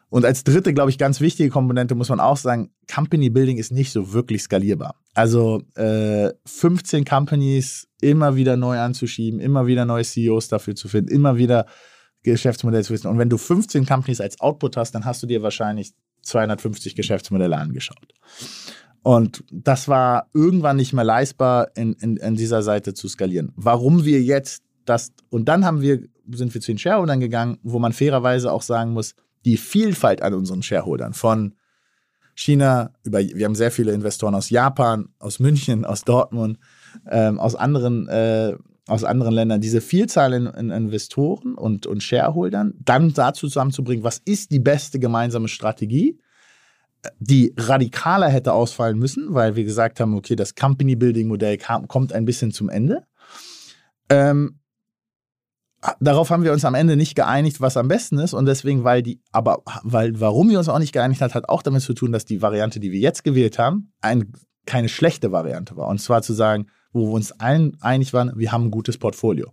Und 0.07 0.23
als 0.23 0.45
dritte, 0.45 0.73
glaube 0.73 0.89
ich, 0.89 0.97
ganz 0.97 1.19
wichtige 1.19 1.49
Komponente 1.49 1.95
muss 1.95 2.07
man 2.07 2.21
auch 2.21 2.37
sagen, 2.37 2.71
Company 2.89 3.29
Building 3.29 3.57
ist 3.57 3.73
nicht 3.73 3.91
so 3.91 4.13
wirklich 4.13 4.41
skalierbar. 4.43 4.95
Also 5.15 5.61
äh, 5.75 6.29
15 6.45 7.03
Companies 7.03 7.89
immer 7.99 8.37
wieder 8.37 8.55
neu 8.55 8.79
anzuschieben, 8.79 9.41
immer 9.41 9.67
wieder 9.67 9.83
neue 9.83 10.05
CEOs 10.05 10.47
dafür 10.47 10.75
zu 10.75 10.87
finden, 10.87 11.11
immer 11.11 11.35
wieder 11.35 11.65
Geschäftsmodelle 12.23 12.85
zu 12.85 12.93
wissen. 12.93 13.07
Und 13.07 13.17
wenn 13.17 13.29
du 13.29 13.37
15 13.37 13.85
Companies 13.85 14.21
als 14.21 14.39
Output 14.39 14.77
hast, 14.77 14.95
dann 14.95 15.03
hast 15.03 15.21
du 15.21 15.27
dir 15.27 15.43
wahrscheinlich 15.43 15.93
250 16.21 16.95
Geschäftsmodelle 16.95 17.57
angeschaut. 17.57 18.13
Und 19.01 19.43
das 19.51 19.87
war 19.87 20.27
irgendwann 20.33 20.75
nicht 20.75 20.93
mehr 20.93 21.03
leistbar, 21.03 21.69
in, 21.75 21.93
in, 21.93 22.17
in 22.17 22.35
dieser 22.35 22.61
Seite 22.61 22.93
zu 22.93 23.07
skalieren. 23.07 23.51
Warum 23.55 24.05
wir 24.05 24.21
jetzt 24.21 24.63
das, 24.85 25.13
und 25.29 25.45
dann 25.45 25.65
haben 25.65 25.81
wir, 25.81 26.03
sind 26.31 26.53
wir 26.53 26.61
zu 26.61 26.71
den 26.71 26.77
Shareholdern 26.77 27.19
gegangen, 27.19 27.57
wo 27.63 27.79
man 27.79 27.93
fairerweise 27.93 28.51
auch 28.51 28.61
sagen 28.61 28.91
muss, 28.91 29.15
die 29.45 29.57
Vielfalt 29.57 30.21
an 30.21 30.33
unseren 30.33 30.63
Shareholdern 30.63 31.13
von 31.13 31.55
China 32.35 32.91
über, 33.03 33.19
wir 33.19 33.45
haben 33.45 33.55
sehr 33.55 33.71
viele 33.71 33.91
Investoren 33.91 34.35
aus 34.35 34.49
Japan, 34.49 35.09
aus 35.19 35.39
München, 35.39 35.85
aus 35.85 36.03
Dortmund, 36.03 36.57
ähm, 37.09 37.39
aus 37.39 37.55
anderen, 37.55 38.07
äh, 38.07 38.55
aus 38.89 39.03
anderen 39.03 39.33
Ländern, 39.33 39.61
diese 39.61 39.81
Vielzahl 39.81 40.33
in, 40.33 40.47
in 40.47 40.69
Investoren 40.69 41.55
und, 41.55 41.85
und 41.85 42.03
Shareholdern 42.03 42.73
dann 42.79 43.13
dazu 43.13 43.47
zusammenzubringen, 43.47 44.03
was 44.03 44.19
ist 44.19 44.51
die 44.51 44.59
beste 44.59 44.99
gemeinsame 44.99 45.47
Strategie, 45.47 46.19
die 47.19 47.53
radikaler 47.57 48.29
hätte 48.29 48.53
ausfallen 48.53 48.97
müssen, 48.97 49.33
weil 49.33 49.55
wir 49.55 49.63
gesagt 49.63 49.99
haben, 49.99 50.15
okay, 50.15 50.35
das 50.35 50.55
Company 50.55 50.95
Building 50.95 51.27
Modell 51.27 51.57
kam, 51.57 51.87
kommt 51.87 52.13
ein 52.13 52.25
bisschen 52.25 52.51
zum 52.51 52.69
Ende. 52.69 53.05
Ähm, 54.09 54.59
darauf 55.99 56.29
haben 56.29 56.43
wir 56.43 56.51
uns 56.51 56.65
am 56.65 56.75
Ende 56.75 56.97
nicht 56.97 57.15
geeinigt, 57.15 57.61
was 57.61 57.77
am 57.77 57.87
besten 57.87 58.17
ist 58.19 58.33
und 58.33 58.45
deswegen, 58.45 58.83
weil 58.83 59.01
die, 59.01 59.21
aber 59.31 59.61
weil, 59.83 60.19
warum 60.19 60.49
wir 60.49 60.57
uns 60.57 60.67
auch 60.67 60.79
nicht 60.79 60.91
geeinigt 60.91 61.21
hat, 61.21 61.35
hat 61.35 61.47
auch 61.47 61.61
damit 61.61 61.83
zu 61.83 61.93
tun, 61.93 62.11
dass 62.11 62.25
die 62.25 62.41
Variante, 62.41 62.79
die 62.79 62.91
wir 62.91 62.99
jetzt 62.99 63.23
gewählt 63.23 63.59
haben, 63.59 63.93
ein, 64.01 64.33
keine 64.65 64.89
schlechte 64.89 65.31
Variante 65.31 65.77
war. 65.77 65.87
Und 65.87 65.99
zwar 65.99 66.21
zu 66.21 66.33
sagen, 66.33 66.67
wo 66.91 67.07
wir 67.07 67.13
uns 67.13 67.31
allen 67.33 67.77
einig 67.81 68.13
waren, 68.13 68.31
wir 68.35 68.51
haben 68.51 68.65
ein 68.65 68.71
gutes 68.71 68.97
Portfolio. 68.97 69.47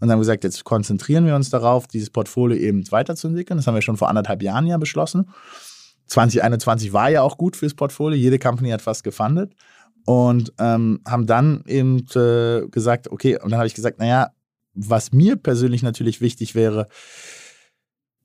Und 0.00 0.06
dann 0.06 0.12
haben 0.12 0.18
wir 0.18 0.22
gesagt, 0.22 0.44
jetzt 0.44 0.64
konzentrieren 0.64 1.26
wir 1.26 1.34
uns 1.34 1.50
darauf, 1.50 1.86
dieses 1.88 2.10
Portfolio 2.10 2.56
eben 2.56 2.88
weiterzuentwickeln. 2.90 3.56
Das 3.56 3.66
haben 3.66 3.74
wir 3.74 3.82
schon 3.82 3.96
vor 3.96 4.08
anderthalb 4.08 4.42
Jahren 4.42 4.66
ja 4.66 4.78
beschlossen. 4.78 5.28
2021 6.06 6.92
war 6.92 7.10
ja 7.10 7.22
auch 7.22 7.36
gut 7.36 7.56
fürs 7.56 7.74
Portfolio. 7.74 8.16
Jede 8.16 8.38
Company 8.38 8.70
hat 8.70 8.86
was 8.86 9.02
gefundet. 9.02 9.54
Und 10.06 10.52
ähm, 10.58 11.00
haben 11.06 11.26
dann 11.26 11.64
eben 11.66 12.06
äh, 12.14 12.66
gesagt, 12.68 13.10
okay, 13.10 13.38
und 13.38 13.50
dann 13.50 13.58
habe 13.58 13.66
ich 13.66 13.74
gesagt, 13.74 13.98
naja, 13.98 14.30
was 14.72 15.12
mir 15.12 15.36
persönlich 15.36 15.82
natürlich 15.82 16.20
wichtig 16.20 16.54
wäre, 16.54 16.86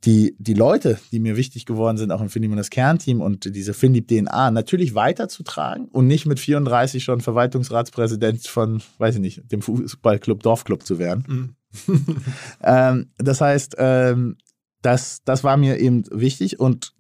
die, 0.06 0.36
die 0.38 0.54
Leute, 0.54 1.00
die 1.12 1.20
mir 1.20 1.38
wichtig 1.38 1.66
geworden 1.66 1.98
sind, 1.98 2.12
auch 2.12 2.22
im 2.22 2.30
Finlieb 2.30 2.52
und 2.52 2.58
das 2.58 2.70
Kernteam 2.70 3.22
und 3.22 3.56
diese 3.56 3.74
Finlieb 3.74 4.10
DNA 4.10 4.52
natürlich 4.52 4.96
weiterzutragen 4.96 5.88
und 5.88 6.08
nicht 6.08 6.26
mit 6.26 6.40
34 6.40 7.04
schon 7.04 7.22
Verwaltungsratspräsident 7.22 8.48
von, 8.48 8.82
weiß 8.98 9.16
ich 9.16 9.22
nicht, 9.22 9.52
dem 9.52 9.62
Fußballclub, 9.62 10.44
Dorfclub 10.44 10.84
zu 10.84 11.00
werden. 11.00 11.56
Mhm. 11.88 11.96
ähm, 12.64 13.12
das 13.18 13.40
heißt, 13.40 13.76
ähm, 13.78 14.38
das, 14.82 15.24
das 15.24 15.44
war 15.44 15.56
mir 15.56 15.80
eben 15.80 16.04
wichtig 16.12 16.60
und 16.60 16.94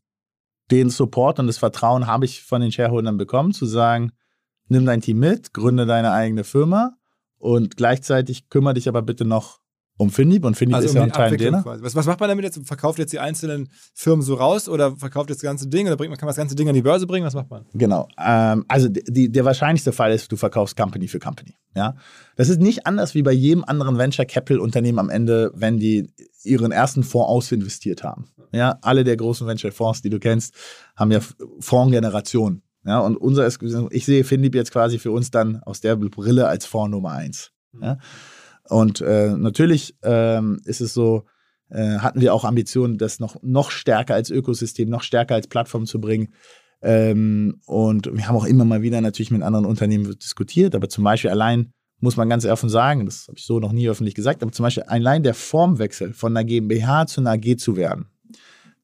den 0.72 0.90
Support 0.90 1.40
und 1.40 1.48
das 1.48 1.58
Vertrauen 1.58 2.08
habe 2.08 2.24
ich 2.24 2.44
von 2.44 2.62
den 2.62 2.72
Shareholdern 2.72 3.18
bekommen, 3.18 3.54
zu 3.54 3.66
sagen, 3.66 4.14
nimm 4.70 4.86
dein 4.86 5.02
Team 5.02 5.20
mit, 5.20 5.54
gründe 5.54 5.86
deine 5.86 6.14
eigene 6.14 6.46
Firma 6.46 6.96
und 7.38 7.76
gleichzeitig 7.76 8.48
kümmere 8.50 8.76
dich 8.76 8.88
aber 8.88 9.02
bitte 9.02 9.26
noch 9.26 9.60
um 9.98 10.10
Finlieb 10.10 10.44
und 10.44 10.56
Finlieb 10.56 10.76
also 10.76 10.88
ist 10.88 10.92
um 10.92 10.98
ja 10.98 11.04
ein 11.04 11.12
Teil 11.12 11.38
denen. 11.38 11.64
Was, 11.64 11.96
was 11.96 12.06
macht 12.08 12.20
man 12.20 12.30
damit 12.30 12.44
jetzt? 12.44 12.60
Verkauft 12.66 12.98
jetzt 12.98 13.14
die 13.14 13.20
einzelnen 13.20 13.70
Firmen 13.94 14.24
so 14.24 14.34
raus 14.36 14.68
oder 14.68 14.96
verkauft 14.96 15.30
jetzt 15.30 15.44
das 15.44 15.50
ganze 15.50 15.68
Ding 15.68 15.86
oder 15.86 15.98
bringt 15.98 16.10
man, 16.10 16.18
kann 16.18 16.26
man 16.26 16.32
das 16.32 16.38
ganze 16.38 16.56
Ding 16.56 16.68
an 16.68 16.74
die 16.74 16.82
Börse 16.82 17.06
bringen? 17.06 17.26
Was 17.26 17.36
macht 17.36 17.50
man? 17.52 17.66
Genau. 17.74 18.08
Ähm, 18.18 18.66
also 18.68 18.88
die, 18.90 19.32
der 19.32 19.46
wahrscheinlichste 19.46 19.92
Fall 19.92 20.12
ist, 20.12 20.32
du 20.32 20.36
verkaufst 20.36 20.76
Company 20.76 21.08
für 21.08 21.20
Company. 21.20 21.56
Ja? 21.76 21.96
Das 22.36 22.50
ist 22.50 22.60
nicht 22.60 22.88
anders 22.88 23.14
wie 23.14 23.22
bei 23.22 23.32
jedem 23.32 23.64
anderen 23.64 23.98
Venture 23.98 24.26
Capital 24.26 24.60
Unternehmen 24.60 25.00
am 25.00 25.10
Ende, 25.10 25.52
wenn 25.54 25.78
die 25.78 26.12
ihren 26.44 26.72
ersten 26.72 27.04
Fonds 27.04 27.30
ausinvestiert 27.30 28.04
haben. 28.04 28.26
Ja, 28.52 28.78
alle 28.82 29.04
der 29.04 29.18
großen 29.18 29.48
Venture 29.48 29.72
Fonds, 29.72 30.02
die 30.02 30.10
du 30.10 30.20
kennst, 30.20 30.54
haben 30.96 31.12
ja 31.12 31.20
Fondsgenerationen. 31.60 32.64
Ja, 32.86 33.00
und 33.00 33.16
unser 33.16 33.46
ist, 33.48 33.60
ich 33.92 34.06
sehe 34.06 34.24
Finlieb 34.24 34.56
jetzt 34.56 34.72
quasi 34.72 35.00
für 35.00 35.12
uns 35.12 35.32
dann 35.32 35.62
aus 35.64 35.80
der 35.80 35.96
Brille 35.96 36.48
als 36.48 36.66
Fonds 36.66 36.92
Nummer 36.92 37.12
eins. 37.12 37.52
Ja? 37.82 37.98
Und 38.70 39.02
äh, 39.02 39.36
natürlich 39.36 39.96
ähm, 40.04 40.62
ist 40.66 40.82
es 40.82 40.94
so, 40.94 41.26
äh, 41.70 41.98
hatten 41.98 42.22
wir 42.22 42.34
auch 42.34 42.46
Ambitionen, 42.46 42.98
das 42.98 43.20
noch, 43.20 43.36
noch 43.42 43.72
stärker 43.72 44.14
als 44.14 44.30
Ökosystem, 44.30 44.90
noch 44.90 45.04
stärker 45.04 45.36
als 45.36 45.48
Plattform 45.48 45.86
zu 45.86 46.00
bringen. 46.00 46.34
Ähm, 46.82 47.62
und 47.66 48.10
wir 48.14 48.28
haben 48.28 48.36
auch 48.36 48.46
immer 48.46 48.66
mal 48.66 48.82
wieder 48.82 49.02
natürlich 49.02 49.32
mit 49.32 49.42
anderen 49.42 49.66
Unternehmen 49.66 50.18
diskutiert, 50.20 50.76
aber 50.76 50.90
zum 50.90 51.04
Beispiel 51.04 51.32
allein 51.32 51.72
muss 52.00 52.18
man 52.18 52.28
ganz 52.28 52.46
offen 52.46 52.68
sagen, 52.68 53.06
das 53.06 53.28
habe 53.30 53.38
ich 53.38 53.46
so 53.46 53.60
noch 53.60 53.72
nie 53.72 53.88
öffentlich 53.88 54.14
gesagt, 54.14 54.44
aber 54.44 54.52
zum 54.52 54.64
Beispiel 54.64 54.84
allein 54.84 55.24
der 55.24 55.34
Formwechsel 55.34 56.14
von 56.14 56.36
einer 56.36 56.44
GmbH 56.44 57.08
zu 57.08 57.22
einer 57.22 57.32
AG 57.32 57.58
zu 57.58 57.78
werden, 57.78 58.08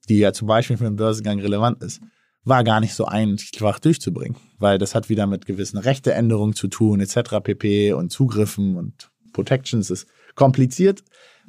die 0.08 0.20
ja 0.20 0.32
zum 0.32 0.48
Beispiel 0.48 0.78
für 0.78 0.86
den 0.86 0.96
Börsengang 0.96 1.40
relevant 1.40 1.84
ist, 1.84 2.02
war 2.46 2.64
gar 2.64 2.80
nicht 2.80 2.94
so 2.94 3.06
einfach 3.06 3.80
durchzubringen, 3.80 4.38
weil 4.58 4.78
das 4.78 4.96
hat 4.96 5.10
wieder 5.10 5.28
mit 5.28 5.46
gewissen 5.46 5.78
Rechteänderungen 5.78 6.56
zu 6.56 6.70
tun, 6.70 7.02
etc. 7.02 7.42
pp. 7.44 7.92
und 7.92 8.10
Zugriffen 8.12 8.78
und 8.78 9.09
Protections 9.34 9.90
ist 9.90 10.08
kompliziert, 10.36 11.04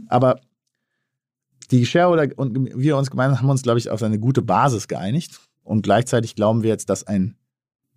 aber 0.08 0.40
die 1.70 1.86
Shareholder 1.86 2.36
und 2.36 2.70
wir 2.76 2.96
uns 2.96 3.10
gemeinsam 3.10 3.40
haben 3.40 3.50
uns, 3.50 3.62
glaube 3.62 3.78
ich, 3.78 3.90
auf 3.90 4.02
eine 4.02 4.18
gute 4.18 4.42
Basis 4.42 4.88
geeinigt 4.88 5.40
und 5.62 5.82
gleichzeitig 5.82 6.34
glauben 6.34 6.62
wir 6.62 6.70
jetzt, 6.70 6.90
dass 6.90 7.06
ein 7.06 7.36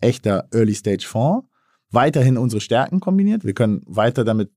echter 0.02 0.48
Early-Stage-Fonds 0.52 1.48
weiterhin 1.90 2.38
unsere 2.38 2.62
Stärken 2.62 3.00
kombiniert. 3.00 3.46
Wir 3.46 3.54
können 3.54 3.82
weiter 3.86 4.24
damit 4.24 4.52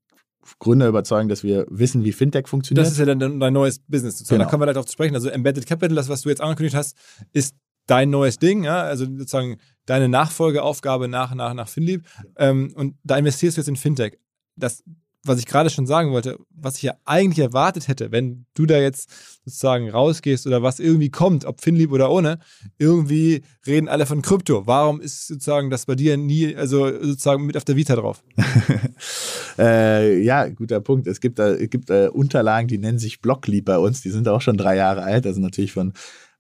Gründer 0.59 0.89
überzeugen, 0.89 1.29
dass 1.29 1.43
wir 1.43 1.67
wissen, 1.69 2.05
wie 2.05 2.13
Fintech 2.13 2.47
funktioniert. 2.47 2.87
Das 2.87 2.93
ist 2.93 2.99
ja 2.99 3.05
dann 3.05 3.41
dein 3.41 3.53
neues 3.53 3.81
Business. 3.81 4.19
Sozusagen. 4.19 4.39
Genau. 4.39 4.47
Da 4.47 4.51
kommen 4.51 4.61
wir 4.63 4.67
gleich 4.67 4.77
drauf 4.77 4.87
zu 4.87 4.93
sprechen. 4.93 5.15
Also 5.15 5.29
Embedded 5.29 5.67
Capital, 5.67 5.97
das, 5.97 6.09
was 6.09 6.23
du 6.23 6.29
jetzt 6.29 6.41
angekündigt 6.41 6.77
hast, 6.77 6.97
ist 7.33 7.57
dein 7.87 8.11
neues 8.11 8.39
Ding, 8.39 8.65
ja? 8.65 8.83
also 8.83 9.05
sozusagen 9.05 9.59
deine 9.87 10.09
Nachfolgeaufgabe 10.09 11.09
nach, 11.09 11.35
nach, 11.35 11.55
nach 11.55 11.69
Finlieb. 11.69 12.05
Ähm, 12.37 12.73
und 12.75 12.97
da 13.05 13.17
investierst 13.17 13.57
du 13.57 13.61
jetzt 13.61 13.69
in 13.69 13.77
Fintech. 13.77 14.19
Das 14.57 14.83
was 15.27 15.39
ich 15.39 15.47
gerade 15.47 15.71
schon 15.71 15.87
sagen 15.87 16.13
wollte, 16.13 16.39
was 16.51 16.77
ich 16.77 16.83
ja 16.83 16.95
eigentlich 17.05 17.45
erwartet 17.45 17.89
hätte, 17.89 18.13
wenn 18.13 18.47
du 18.55 18.67
da 18.67 18.79
jetzt 18.79 19.11
sozusagen 19.45 19.91
rausgehst 19.91 20.47
oder 20.47 20.63
was 20.63 20.81
irgendwie 20.81 21.11
kommt, 21.11 21.45
ob 21.45 21.61
Finlieb 21.61 21.93
oder 21.93 22.11
ohne, 22.11 22.39
irgendwie 22.79 23.43
reden 23.67 23.89
alle 23.89 24.07
von 24.07 24.23
Krypto. 24.23 24.67
Warum 24.67 25.01
ist 25.01 25.29
sozusagen 25.29 25.71
das 25.71 25.87
bei 25.87 25.95
dir 25.95 26.17
nie, 26.17 26.55
also 26.57 26.87
sozusagen 26.87 27.47
mit 27.47 27.57
auf 27.57 27.65
der 27.65 27.77
Vita 27.77 27.97
drauf? 27.97 28.23
äh, 29.59 30.23
ja, 30.23 30.49
guter 30.49 30.81
Punkt. 30.81 31.07
Es 31.07 31.21
gibt, 31.21 31.39
es 31.39 31.71
gibt 31.71 31.91
äh, 31.91 32.09
Unterlagen, 32.09 32.69
die 32.69 32.79
nennen 32.79 32.99
sich 32.99 33.21
Blockleap 33.21 33.65
bei 33.65 33.79
uns, 33.79 34.03
die 34.03 34.11
sind 34.11 34.29
auch 34.29 34.41
schon 34.41 34.57
drei 34.57 34.77
Jahre 34.77 35.03
alt, 35.03 35.27
also 35.27 35.41
natürlich 35.41 35.73
von 35.73 35.93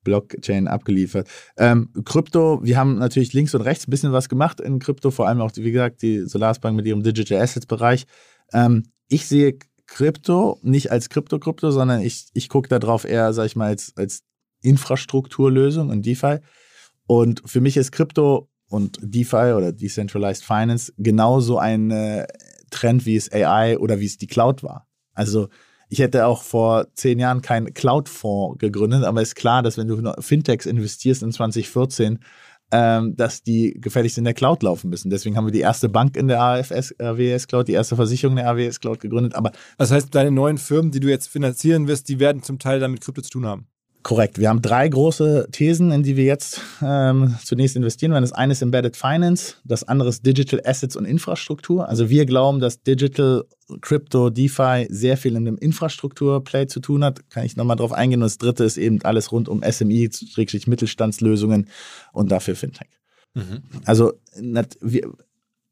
Blockchain 0.06 0.68
abgeliefert. 0.68 1.28
Ähm, 1.56 1.90
Krypto, 2.04 2.60
wir 2.62 2.78
haben 2.78 2.98
natürlich 2.98 3.32
links 3.32 3.54
und 3.54 3.62
rechts 3.62 3.86
ein 3.86 3.90
bisschen 3.90 4.12
was 4.12 4.28
gemacht 4.28 4.60
in 4.60 4.78
Krypto, 4.78 5.10
vor 5.10 5.26
allem 5.26 5.40
auch, 5.40 5.50
wie 5.56 5.72
gesagt, 5.72 6.00
die 6.02 6.20
Solarsbank 6.20 6.76
mit 6.76 6.86
ihrem 6.86 7.02
Digital 7.02 7.42
Assets 7.42 7.66
Bereich. 7.66 8.06
Ähm, 8.52 8.84
ich 9.08 9.26
sehe 9.26 9.58
Krypto 9.86 10.58
nicht 10.62 10.90
als 10.90 11.08
Krypto-Krypto, 11.08 11.70
sondern 11.70 12.02
ich, 12.02 12.26
ich 12.34 12.48
gucke 12.48 12.68
darauf 12.68 13.04
eher, 13.04 13.32
sag 13.32 13.46
ich 13.46 13.56
mal, 13.56 13.68
als, 13.68 13.92
als 13.96 14.22
Infrastrukturlösung 14.62 15.90
und 15.90 16.04
DeFi. 16.04 16.38
Und 17.06 17.42
für 17.46 17.60
mich 17.60 17.76
ist 17.76 17.92
Krypto 17.92 18.48
und 18.68 18.98
DeFi 19.00 19.52
oder 19.56 19.72
Decentralized 19.72 20.44
Finance 20.44 20.92
genauso 20.98 21.58
ein 21.58 21.90
äh, 21.90 22.26
Trend, 22.70 23.06
wie 23.06 23.16
es 23.16 23.32
AI 23.32 23.78
oder 23.78 24.00
wie 24.00 24.06
es 24.06 24.18
die 24.18 24.26
Cloud 24.26 24.62
war. 24.62 24.88
Also 25.14 25.48
ich 25.88 26.00
hätte 26.00 26.26
auch 26.26 26.42
vor 26.42 26.88
zehn 26.94 27.20
Jahren 27.20 27.42
keinen 27.42 27.72
Cloud-Fonds 27.72 28.58
gegründet, 28.58 29.04
aber 29.04 29.22
ist 29.22 29.36
klar, 29.36 29.62
dass 29.62 29.78
wenn 29.78 29.86
du 29.86 30.12
Fintechs 30.20 30.66
investierst 30.66 31.22
in 31.22 31.30
2014, 31.30 32.18
ähm, 32.76 33.16
dass 33.16 33.42
die 33.42 33.72
gefälligst 33.80 34.18
in 34.18 34.24
der 34.24 34.34
Cloud 34.34 34.62
laufen 34.62 34.90
müssen. 34.90 35.08
Deswegen 35.08 35.36
haben 35.36 35.46
wir 35.46 35.52
die 35.52 35.60
erste 35.60 35.88
Bank 35.88 36.14
in 36.14 36.28
der 36.28 36.42
AFS, 36.42 36.94
AWS 37.00 37.48
Cloud, 37.48 37.68
die 37.68 37.72
erste 37.72 37.96
Versicherung 37.96 38.36
in 38.36 38.44
der 38.44 38.50
AWS 38.50 38.80
Cloud 38.80 39.00
gegründet. 39.00 39.34
Aber 39.34 39.52
das 39.78 39.90
heißt, 39.90 40.14
deine 40.14 40.30
neuen 40.30 40.58
Firmen, 40.58 40.90
die 40.90 41.00
du 41.00 41.08
jetzt 41.08 41.28
finanzieren 41.28 41.88
wirst, 41.88 42.10
die 42.10 42.20
werden 42.20 42.42
zum 42.42 42.58
Teil 42.58 42.78
damit 42.78 43.00
Krypto 43.00 43.22
zu 43.22 43.30
tun 43.30 43.46
haben. 43.46 43.66
Korrekt. 44.06 44.38
Wir 44.38 44.50
haben 44.50 44.62
drei 44.62 44.88
große 44.88 45.48
Thesen, 45.50 45.90
in 45.90 46.04
die 46.04 46.16
wir 46.16 46.22
jetzt 46.22 46.60
ähm, 46.80 47.34
zunächst 47.42 47.74
investieren 47.74 48.12
werden. 48.12 48.22
Das 48.22 48.30
eine 48.30 48.52
ist 48.52 48.62
Embedded 48.62 48.96
Finance, 48.96 49.56
das 49.64 49.82
andere 49.82 50.10
ist 50.10 50.24
Digital 50.24 50.62
Assets 50.64 50.94
und 50.94 51.06
Infrastruktur. 51.06 51.88
Also 51.88 52.08
wir 52.08 52.24
glauben, 52.24 52.60
dass 52.60 52.80
Digital, 52.84 53.42
Crypto, 53.80 54.30
DeFi 54.30 54.86
sehr 54.90 55.16
viel 55.16 55.34
in 55.34 55.44
dem 55.44 55.58
Infrastrukturplay 55.58 56.68
zu 56.68 56.78
tun 56.78 57.02
hat. 57.02 57.28
Kann 57.30 57.44
ich 57.44 57.56
nochmal 57.56 57.74
drauf 57.74 57.90
eingehen. 57.90 58.22
Und 58.22 58.26
das 58.26 58.38
dritte 58.38 58.62
ist 58.62 58.76
eben 58.76 59.02
alles 59.02 59.32
rund 59.32 59.48
um 59.48 59.64
SMI, 59.68 60.08
Mittelstandslösungen 60.66 61.68
und 62.12 62.30
dafür 62.30 62.54
Fintech. 62.54 63.00
Mhm. 63.34 63.64
Also 63.86 64.12
wir, 64.80 65.10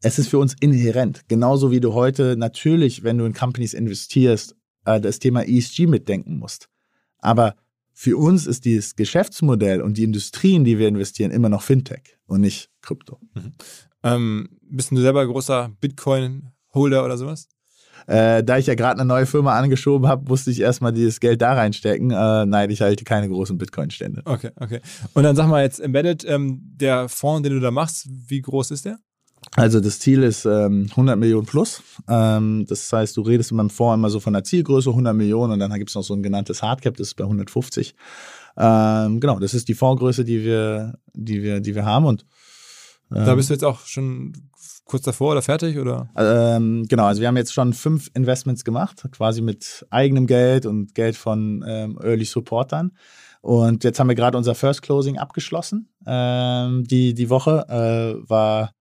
es 0.02 0.18
ist 0.18 0.26
für 0.26 0.38
uns 0.38 0.56
inhärent. 0.58 1.20
Genauso 1.28 1.70
wie 1.70 1.78
du 1.78 1.94
heute 1.94 2.36
natürlich, 2.36 3.04
wenn 3.04 3.16
du 3.16 3.26
in 3.26 3.32
Companies 3.32 3.74
investierst, 3.74 4.56
äh, 4.86 5.00
das 5.00 5.20
Thema 5.20 5.46
ESG 5.46 5.86
mitdenken 5.86 6.36
musst. 6.36 6.68
Aber 7.18 7.54
für 7.94 8.18
uns 8.18 8.46
ist 8.46 8.64
dieses 8.64 8.96
Geschäftsmodell 8.96 9.80
und 9.80 9.96
die 9.96 10.04
Industrie, 10.04 10.56
in 10.56 10.64
die 10.64 10.78
wir 10.78 10.88
investieren, 10.88 11.30
immer 11.30 11.48
noch 11.48 11.62
Fintech 11.62 12.18
und 12.26 12.40
nicht 12.40 12.70
Krypto. 12.82 13.20
Mhm. 13.34 13.52
Ähm, 14.02 14.48
bist 14.62 14.90
du 14.90 15.00
selber 15.00 15.24
großer 15.26 15.70
Bitcoin-Holder 15.80 17.04
oder 17.04 17.16
sowas? 17.16 17.48
Äh, 18.06 18.42
da 18.44 18.58
ich 18.58 18.66
ja 18.66 18.74
gerade 18.74 19.00
eine 19.00 19.08
neue 19.08 19.26
Firma 19.26 19.56
angeschoben 19.56 20.08
habe, 20.08 20.28
musste 20.28 20.50
ich 20.50 20.60
erstmal 20.60 20.92
dieses 20.92 21.20
Geld 21.20 21.40
da 21.40 21.54
reinstecken. 21.54 22.10
Äh, 22.10 22.46
nein, 22.46 22.68
ich 22.68 22.82
halte 22.82 23.04
keine 23.04 23.28
großen 23.28 23.56
Bitcoin-Stände. 23.56 24.22
Okay, 24.24 24.50
okay. 24.56 24.80
Und 25.14 25.22
dann 25.22 25.36
sag 25.36 25.48
mal 25.48 25.62
jetzt 25.62 25.78
Embedded, 25.78 26.24
ähm, 26.28 26.60
der 26.62 27.08
Fonds, 27.08 27.48
den 27.48 27.54
du 27.54 27.60
da 27.60 27.70
machst, 27.70 28.08
wie 28.10 28.42
groß 28.42 28.72
ist 28.72 28.84
der? 28.84 28.98
Also 29.56 29.80
das 29.80 29.98
Ziel 29.98 30.22
ist 30.22 30.44
ähm, 30.44 30.86
100 30.90 31.18
Millionen 31.18 31.46
plus. 31.46 31.82
Ähm, 32.08 32.66
das 32.68 32.92
heißt, 32.92 33.16
du 33.16 33.22
redest 33.22 33.50
in 33.50 33.56
meinem 33.56 33.70
Fonds 33.70 33.94
immer 33.94 34.10
so 34.10 34.20
von 34.20 34.32
der 34.32 34.44
Zielgröße 34.44 34.90
100 34.90 35.14
Millionen 35.14 35.52
und 35.52 35.58
dann 35.58 35.72
gibt 35.74 35.90
es 35.90 35.94
noch 35.94 36.02
so 36.02 36.14
ein 36.14 36.22
genanntes 36.22 36.62
Hardcap, 36.62 36.96
das 36.96 37.08
ist 37.08 37.14
bei 37.14 37.24
150. 37.24 37.94
Ähm, 38.56 39.20
genau, 39.20 39.38
das 39.38 39.54
ist 39.54 39.68
die 39.68 39.74
Fondsgröße, 39.74 40.24
die 40.24 40.44
wir, 40.44 40.94
die 41.12 41.42
wir, 41.42 41.60
die 41.60 41.74
wir 41.74 41.84
haben 41.84 42.06
und 42.06 42.24
da 43.10 43.30
ähm, 43.30 43.36
bist 43.36 43.50
du 43.50 43.54
jetzt 43.54 43.64
auch 43.64 43.80
schon 43.86 44.32
kurz 44.84 45.02
davor 45.04 45.32
oder 45.32 45.42
fertig 45.42 45.78
oder? 45.78 46.08
Ähm, 46.16 46.86
genau, 46.88 47.04
also 47.04 47.20
wir 47.20 47.28
haben 47.28 47.36
jetzt 47.36 47.52
schon 47.52 47.72
fünf 47.72 48.10
Investments 48.14 48.64
gemacht, 48.64 49.04
quasi 49.12 49.40
mit 49.40 49.86
eigenem 49.90 50.26
Geld 50.26 50.66
und 50.66 50.94
Geld 50.94 51.16
von 51.16 51.64
ähm, 51.66 51.98
Early 52.02 52.24
Supportern. 52.24 52.92
Und 53.40 53.84
jetzt 53.84 54.00
haben 54.00 54.08
wir 54.08 54.14
gerade 54.14 54.38
unser 54.38 54.54
First 54.54 54.82
Closing 54.82 55.18
abgeschlossen. 55.18 55.90
Ähm, 56.06 56.84
die, 56.84 57.12
die 57.12 57.28
Woche 57.28 57.66
äh, 57.68 58.28
war 58.28 58.72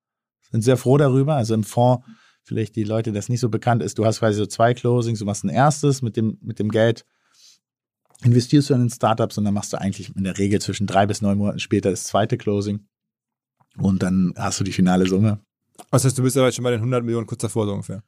sind 0.54 0.62
sehr 0.62 0.78
froh 0.78 0.97
darüber. 0.97 1.36
Also 1.36 1.54
im 1.54 1.64
Fonds, 1.64 2.06
vielleicht 2.43 2.78
die 2.78 2.84
Leute, 2.84 3.12
das 3.12 3.28
nicht 3.28 3.41
so 3.41 3.49
bekannt 3.49 3.84
ist, 3.84 3.97
du 3.97 4.06
hast 4.06 4.20
quasi 4.20 4.38
so 4.38 4.45
zwei 4.45 4.74
Closings, 4.74 5.20
du 5.20 5.26
machst 5.26 5.43
ein 5.43 5.49
erstes 5.49 6.01
mit 6.01 6.16
dem, 6.16 6.38
mit 6.41 6.60
dem 6.60 6.70
Geld, 6.70 7.06
investierst 8.24 8.70
du 8.70 8.76
in 8.76 8.89
Startups 8.89 9.38
und 9.38 9.43
dann 9.43 9.54
machst 9.54 9.74
du 9.74 9.82
eigentlich 9.82 10.16
in 10.16 10.24
der 10.24 10.38
Regel 10.38 10.62
zwischen 10.62 10.88
drei 10.88 11.06
bis 11.06 11.22
neun 11.22 11.38
Monaten 11.38 11.60
später 11.60 11.89
das 11.89 12.06
zweite 12.06 12.38
Closing. 12.38 12.88
Und 13.78 14.04
dann 14.04 14.34
hast 14.38 14.60
du 14.60 14.64
die 14.64 14.72
finale 14.72 15.08
Summe. 15.08 15.39
Das 15.89 16.06
heißt, 16.06 16.18
du 16.18 16.24
bist 16.24 16.38
aber 16.38 16.45
jetzt 16.45 16.56
schon 16.56 16.64
bei 16.64 16.72
den 16.72 16.80
100 16.80 17.04
Millionen 17.04 17.26
kurz 17.26 17.41
davor 17.41 17.66
so 17.66 17.74
ungefähr. 17.74 18.04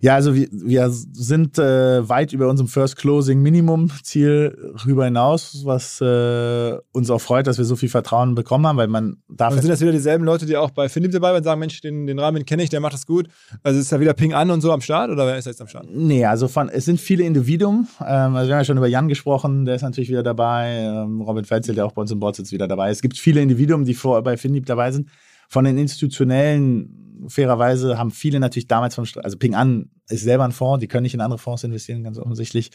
Ja, 0.00 0.14
also 0.14 0.34
wir, 0.34 0.48
wir 0.50 0.90
sind 0.90 1.58
äh, 1.58 2.08
weit 2.08 2.32
über 2.32 2.48
unserem 2.48 2.68
First 2.68 2.96
Closing 2.96 3.40
Minimum 3.40 3.90
Ziel 4.02 4.74
rüber 4.84 5.06
hinaus, 5.06 5.62
was 5.64 6.00
äh, 6.00 6.78
uns 6.92 7.10
auch 7.10 7.20
freut, 7.20 7.46
dass 7.46 7.58
wir 7.58 7.64
so 7.64 7.76
viel 7.76 7.88
Vertrauen 7.88 8.34
bekommen 8.34 8.66
haben, 8.66 8.76
weil 8.76 8.88
man 8.88 9.16
darf. 9.28 9.50
Also 9.50 9.62
sind 9.62 9.70
das 9.70 9.80
wieder 9.80 9.92
dieselben 9.92 10.24
Leute, 10.24 10.46
die 10.46 10.56
auch 10.56 10.70
bei 10.70 10.88
Philipp 10.88 11.12
dabei 11.12 11.28
waren 11.28 11.38
und 11.38 11.44
sagen, 11.44 11.60
Mensch, 11.60 11.80
den, 11.80 12.06
den 12.06 12.18
Rahmen 12.18 12.44
kenne 12.44 12.62
ich, 12.62 12.70
der 12.70 12.80
macht 12.80 12.92
das 12.92 13.06
gut. 13.06 13.28
Also 13.62 13.80
ist 13.80 13.92
da 13.92 14.00
wieder 14.00 14.14
Ping 14.14 14.34
an 14.34 14.50
und 14.50 14.60
so 14.60 14.72
am 14.72 14.80
Start 14.80 15.10
oder 15.10 15.26
wer 15.26 15.38
ist 15.38 15.46
da 15.46 15.50
jetzt 15.50 15.60
am 15.60 15.68
Start? 15.68 15.86
Nee, 15.90 16.24
also 16.24 16.48
von, 16.48 16.68
es 16.68 16.84
sind 16.84 17.00
viele 17.00 17.24
Individuen. 17.24 17.88
Ähm, 18.00 18.36
also 18.36 18.48
wir 18.48 18.54
haben 18.54 18.60
ja 18.60 18.64
schon 18.64 18.76
über 18.76 18.88
Jan 18.88 19.08
gesprochen, 19.08 19.64
der 19.64 19.76
ist 19.76 19.82
natürlich 19.82 20.10
wieder 20.10 20.22
dabei. 20.22 20.80
Ähm, 20.80 21.20
Robin 21.22 21.44
Fetzel, 21.44 21.74
der 21.74 21.86
auch 21.86 21.92
bei 21.92 22.02
uns 22.02 22.10
im 22.10 22.20
Board 22.20 22.36
sitzt, 22.36 22.52
wieder 22.52 22.68
dabei. 22.68 22.90
Es 22.90 23.00
gibt 23.00 23.16
viele 23.16 23.40
Individuen, 23.40 23.84
die 23.84 23.94
vor, 23.94 24.22
bei 24.22 24.36
Philipp 24.36 24.66
dabei 24.66 24.92
sind. 24.92 25.08
Von 25.54 25.66
den 25.66 25.78
institutionellen 25.78 27.28
fairerweise 27.28 27.96
haben 27.96 28.10
viele 28.10 28.40
natürlich 28.40 28.66
damals 28.66 28.96
vom, 28.96 29.06
also 29.22 29.38
Ping 29.38 29.54
An 29.54 29.88
ist 30.08 30.24
selber 30.24 30.44
ein 30.44 30.50
Fonds, 30.50 30.80
die 30.80 30.88
können 30.88 31.04
nicht 31.04 31.14
in 31.14 31.20
andere 31.20 31.38
Fonds 31.38 31.62
investieren, 31.62 32.02
ganz 32.02 32.18
offensichtlich. 32.18 32.72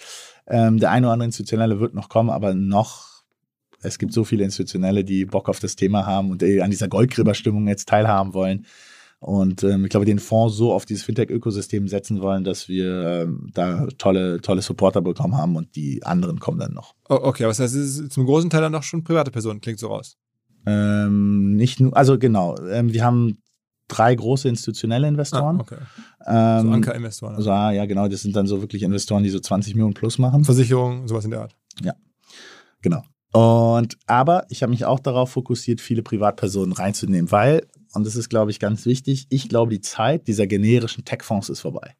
Ähm, 0.47 0.79
der 0.79 0.89
eine 0.91 1.07
oder 1.07 1.13
andere 1.15 1.25
Institutionelle 1.25 1.81
wird 1.81 1.93
noch 1.93 2.07
kommen, 2.07 2.29
aber 2.29 2.53
noch, 2.53 3.25
es 3.81 3.99
gibt 3.99 4.13
so 4.13 4.23
viele 4.23 4.45
Institutionelle, 4.45 5.03
die 5.03 5.25
Bock 5.25 5.49
auf 5.49 5.59
das 5.59 5.75
Thema 5.75 6.05
haben 6.05 6.31
und 6.31 6.41
an 6.41 6.71
dieser 6.71 6.87
Goldgräberstimmung 6.87 7.67
jetzt 7.67 7.89
teilhaben 7.89 8.33
wollen. 8.33 8.65
Und 9.19 9.61
ähm, 9.65 9.83
ich 9.83 9.89
glaube, 9.89 10.05
den 10.05 10.19
Fonds 10.19 10.55
so 10.55 10.71
auf 10.71 10.85
dieses 10.85 11.03
Fintech-Ökosystem 11.03 11.89
setzen 11.89 12.21
wollen, 12.21 12.45
dass 12.45 12.69
wir 12.69 13.25
ähm, 13.25 13.49
da 13.53 13.87
tolle, 13.97 14.39
tolle 14.39 14.61
Supporter 14.61 15.01
bekommen 15.01 15.35
haben 15.35 15.57
und 15.57 15.75
die 15.75 16.01
anderen 16.03 16.39
kommen 16.39 16.59
dann 16.59 16.73
noch. 16.73 16.95
Okay, 17.09 17.43
aber 17.43 17.51
das 17.51 17.59
heißt, 17.59 17.75
es 17.75 17.99
ist 17.99 18.13
zum 18.13 18.25
großen 18.25 18.49
Teil 18.49 18.61
dann 18.61 18.71
noch 18.71 18.83
schon 18.83 19.03
private 19.03 19.31
Personen, 19.31 19.59
klingt 19.59 19.79
so 19.79 19.87
raus. 19.87 20.17
Ähm, 20.69 21.55
nicht 21.55 21.79
nur, 21.79 21.95
also 21.95 22.17
genau, 22.17 22.57
ähm, 22.69 22.93
wir 22.93 23.03
haben 23.03 23.37
drei 23.87 24.13
große 24.15 24.47
institutionelle 24.47 25.07
Investoren. 25.07 25.57
Ah, 25.57 25.61
okay. 25.61 25.77
Ähm, 26.27 26.67
so 26.67 26.73
Ankerinvestoren. 26.73 27.35
Also, 27.35 27.51
ah, 27.51 27.71
ja, 27.71 27.85
genau, 27.85 28.07
das 28.07 28.21
sind 28.21 28.35
dann 28.35 28.47
so 28.47 28.61
wirklich 28.61 28.83
Investoren, 28.83 29.23
die 29.23 29.29
so 29.29 29.39
20 29.39 29.75
Millionen 29.75 29.93
plus 29.93 30.17
machen. 30.17 30.45
Versicherungen, 30.45 31.07
sowas 31.07 31.25
in 31.25 31.31
der 31.31 31.41
Art. 31.41 31.55
Ja, 31.83 31.93
genau. 32.81 33.03
Und 33.31 33.97
aber 34.07 34.45
ich 34.49 34.63
habe 34.63 34.71
mich 34.71 34.85
auch 34.85 34.99
darauf 34.99 35.31
fokussiert, 35.31 35.81
viele 35.81 36.01
Privatpersonen 36.01 36.73
reinzunehmen, 36.73 37.31
weil, 37.31 37.67
und 37.93 38.05
das 38.05 38.15
ist, 38.15 38.29
glaube 38.29 38.51
ich, 38.51 38.59
ganz 38.59 38.85
wichtig, 38.85 39.27
ich 39.29 39.49
glaube, 39.49 39.71
die 39.71 39.81
Zeit 39.81 40.27
dieser 40.27 40.47
generischen 40.47 41.05
Tech-Fonds 41.05 41.49
ist 41.49 41.59
vorbei. 41.59 41.95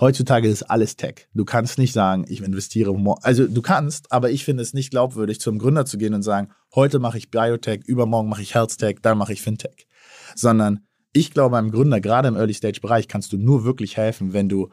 Heutzutage 0.00 0.48
ist 0.48 0.62
alles 0.64 0.96
Tech. 0.96 1.28
Du 1.34 1.44
kannst 1.44 1.78
nicht 1.78 1.92
sagen, 1.92 2.24
ich 2.28 2.42
investiere, 2.42 2.94
also 3.22 3.46
du 3.46 3.62
kannst, 3.62 4.10
aber 4.10 4.30
ich 4.30 4.44
finde 4.44 4.62
es 4.62 4.74
nicht 4.74 4.90
glaubwürdig, 4.90 5.40
zum 5.40 5.58
Gründer 5.58 5.84
zu 5.84 5.98
gehen 5.98 6.14
und 6.14 6.22
sagen, 6.22 6.50
heute 6.74 6.98
mache 6.98 7.18
ich 7.18 7.30
Biotech, 7.30 7.82
übermorgen 7.86 8.28
mache 8.28 8.42
ich 8.42 8.54
Health 8.54 8.78
Tech, 8.78 8.96
dann 9.02 9.18
mache 9.18 9.32
ich 9.32 9.42
Fintech. 9.42 9.86
Sondern 10.34 10.86
ich 11.12 11.32
glaube, 11.32 11.58
einem 11.58 11.70
Gründer, 11.70 12.00
gerade 12.00 12.28
im 12.28 12.36
Early-Stage-Bereich, 12.36 13.06
kannst 13.06 13.32
du 13.32 13.36
nur 13.36 13.64
wirklich 13.64 13.96
helfen, 13.96 14.32
wenn 14.32 14.48
du 14.48 14.70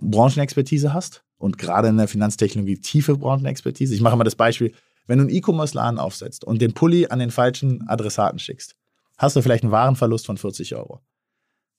Branchenexpertise 0.00 0.92
hast 0.92 1.24
und 1.38 1.56
gerade 1.56 1.88
in 1.88 1.96
der 1.96 2.08
Finanztechnologie 2.08 2.80
tiefe 2.80 3.16
Branchenexpertise. 3.16 3.94
Ich 3.94 4.02
mache 4.02 4.16
mal 4.16 4.24
das 4.24 4.36
Beispiel, 4.36 4.74
wenn 5.06 5.18
du 5.18 5.24
einen 5.24 5.34
E-Commerce-Laden 5.34 5.98
aufsetzt 5.98 6.44
und 6.44 6.60
den 6.60 6.74
Pulli 6.74 7.06
an 7.06 7.18
den 7.18 7.30
falschen 7.30 7.88
Adressaten 7.88 8.38
schickst, 8.38 8.76
hast 9.16 9.36
du 9.36 9.42
vielleicht 9.42 9.64
einen 9.64 9.72
Warenverlust 9.72 10.26
von 10.26 10.36
40 10.36 10.74
Euro. 10.74 11.00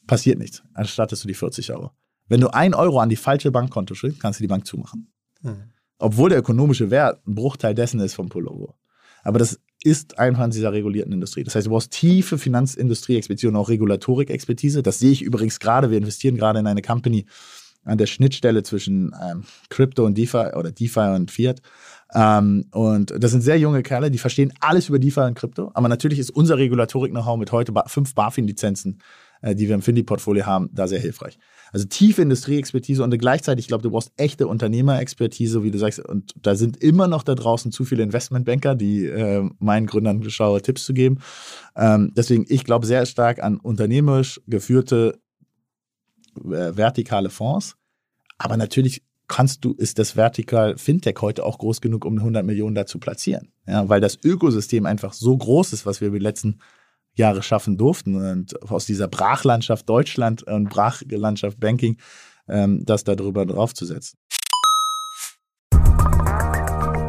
Passiert 0.07 0.39
nichts, 0.39 0.63
erstattest 0.73 1.23
du 1.23 1.27
die 1.27 1.33
40 1.33 1.71
Euro. 1.71 1.91
Wenn 2.27 2.41
du 2.41 2.49
ein 2.49 2.73
Euro 2.73 2.99
an 2.99 3.09
die 3.09 3.15
falsche 3.15 3.51
Bankkonto 3.51 3.95
schickst, 3.95 4.19
kannst 4.19 4.39
du 4.39 4.43
die 4.43 4.47
Bank 4.47 4.65
zumachen. 4.65 5.11
Hm. 5.41 5.71
Obwohl 5.99 6.29
der 6.29 6.39
ökonomische 6.39 6.91
Wert 6.91 7.25
ein 7.27 7.35
Bruchteil 7.35 7.73
dessen 7.73 7.99
ist 7.99 8.13
vom 8.13 8.29
Pullover. 8.29 8.75
Aber 9.23 9.39
das 9.39 9.59
ist 9.83 10.19
einfach 10.19 10.45
in 10.45 10.51
dieser 10.51 10.73
regulierten 10.73 11.13
Industrie. 11.13 11.43
Das 11.43 11.55
heißt, 11.55 11.67
du 11.67 11.71
brauchst 11.71 11.91
tiefe 11.91 12.37
Finanzindustrie-Expertise 12.37 13.49
und 13.49 13.55
auch 13.55 13.69
Regulatorik-Expertise. 13.69 14.83
Das 14.83 14.99
sehe 14.99 15.11
ich 15.11 15.21
übrigens 15.21 15.59
gerade. 15.59 15.91
Wir 15.91 15.97
investieren 15.97 16.35
gerade 16.35 16.59
in 16.59 16.67
eine 16.67 16.81
Company 16.81 17.25
an 17.83 17.97
der 17.97 18.05
Schnittstelle 18.05 18.63
zwischen 18.63 19.15
ähm, 19.21 19.43
Crypto 19.69 20.05
und 20.05 20.17
DeFi 20.17 20.51
oder 20.55 20.71
DeFi 20.71 21.15
und 21.15 21.31
Fiat. 21.31 21.61
Ähm, 22.13 22.65
und 22.71 23.13
das 23.17 23.31
sind 23.31 23.41
sehr 23.41 23.57
junge 23.57 23.81
Kerle, 23.81 24.11
die 24.11 24.17
verstehen 24.17 24.53
alles 24.59 24.89
über 24.89 24.99
DeFi 24.99 25.21
und 25.21 25.35
Krypto. 25.35 25.71
Aber 25.73 25.87
natürlich 25.87 26.19
ist 26.19 26.29
unser 26.29 26.57
Regulatorik-Know-how 26.57 27.37
mit 27.37 27.51
heute 27.51 27.73
fünf 27.87 28.13
BaFin-Lizenzen, 28.13 28.99
äh, 29.41 29.55
die 29.55 29.67
wir 29.67 29.75
im 29.75 29.81
Findi-Portfolio 29.81 30.45
haben, 30.45 30.69
da 30.73 30.87
sehr 30.87 30.99
hilfreich. 30.99 31.39
Also 31.71 31.85
tiefe 31.85 32.21
Industrieexpertise 32.21 33.03
und 33.03 33.17
gleichzeitig, 33.17 33.65
ich 33.65 33.67
glaube, 33.67 33.83
du 33.83 33.91
brauchst 33.91 34.11
echte 34.17 34.47
Unternehmerexpertise, 34.47 35.63
wie 35.63 35.71
du 35.71 35.77
sagst. 35.77 35.99
Und 35.99 36.33
da 36.41 36.55
sind 36.55 36.77
immer 36.77 37.07
noch 37.07 37.23
da 37.23 37.35
draußen 37.35 37.71
zu 37.71 37.85
viele 37.85 38.03
Investmentbanker, 38.03 38.75
die 38.75 39.05
äh, 39.05 39.49
meinen 39.59 39.87
Gründern 39.87 40.29
schlaue 40.29 40.61
Tipps 40.61 40.85
zu 40.85 40.93
geben. 40.93 41.19
Ähm, 41.75 42.11
deswegen, 42.15 42.45
ich 42.47 42.63
glaube 42.63 42.85
sehr 42.85 43.05
stark 43.05 43.43
an 43.43 43.57
unternehmerisch 43.57 44.41
geführte 44.47 45.19
äh, 46.37 46.75
vertikale 46.75 47.29
Fonds. 47.29 47.75
Aber 48.37 48.57
natürlich 48.57 49.03
kannst 49.27 49.65
du, 49.65 49.73
ist 49.73 49.99
das 49.99 50.15
Vertikal 50.15 50.77
Fintech 50.77 51.15
heute 51.21 51.43
auch 51.43 51.57
groß 51.57 51.81
genug, 51.81 52.05
um 52.05 52.17
100 52.17 52.45
Millionen 52.45 52.75
da 52.75 52.85
zu 52.85 52.99
platzieren. 52.99 53.51
Ja, 53.67 53.89
weil 53.89 53.99
das 53.99 54.17
Ökosystem 54.23 54.85
einfach 54.85 55.13
so 55.13 55.35
groß 55.35 55.73
ist, 55.73 55.85
was 55.85 56.01
wir 56.01 56.07
über 56.07 56.19
die 56.19 56.23
letzten 56.23 56.59
Jahre 57.17 57.43
schaffen 57.43 57.77
durften. 57.77 58.15
Und 58.15 58.71
aus 58.71 58.85
dieser 58.85 59.07
Brachlandschaft 59.07 59.87
Deutschland 59.89 60.43
und 60.43 60.69
Brachlandschaft 60.69 61.59
Banking, 61.59 61.97
ähm, 62.47 62.83
das 62.85 63.03
darüber 63.03 63.45
draufzusetzen. 63.45 64.19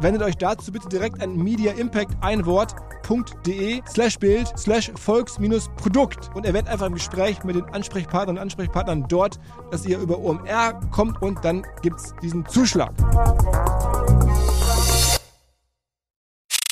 Wendet 0.00 0.22
euch 0.22 0.36
dazu 0.36 0.72
bitte 0.72 0.88
direkt 0.88 1.22
an 1.22 1.36
Media 1.36 1.72
Impact 1.72 2.16
ein 2.20 2.44
Wort.de 2.44 3.80
slash 3.88 4.18
Bild 4.18 4.46
slash 4.58 4.92
Volks-Produkt 4.94 6.30
und 6.34 6.44
erwähnt 6.44 6.68
einfach 6.68 6.86
im 6.86 6.94
Gespräch 6.94 7.42
mit 7.44 7.56
den 7.56 7.64
Ansprechpartnern 7.64 8.36
und 8.36 8.42
Ansprechpartnern 8.42 9.06
dort, 9.08 9.38
dass 9.70 9.86
ihr 9.86 9.98
über 9.98 10.18
OMR 10.18 10.80
kommt 10.90 11.22
und 11.22 11.42
dann 11.44 11.64
gibt 11.80 11.98
es 11.98 12.14
diesen 12.22 12.46
Zuschlag. 12.46 12.92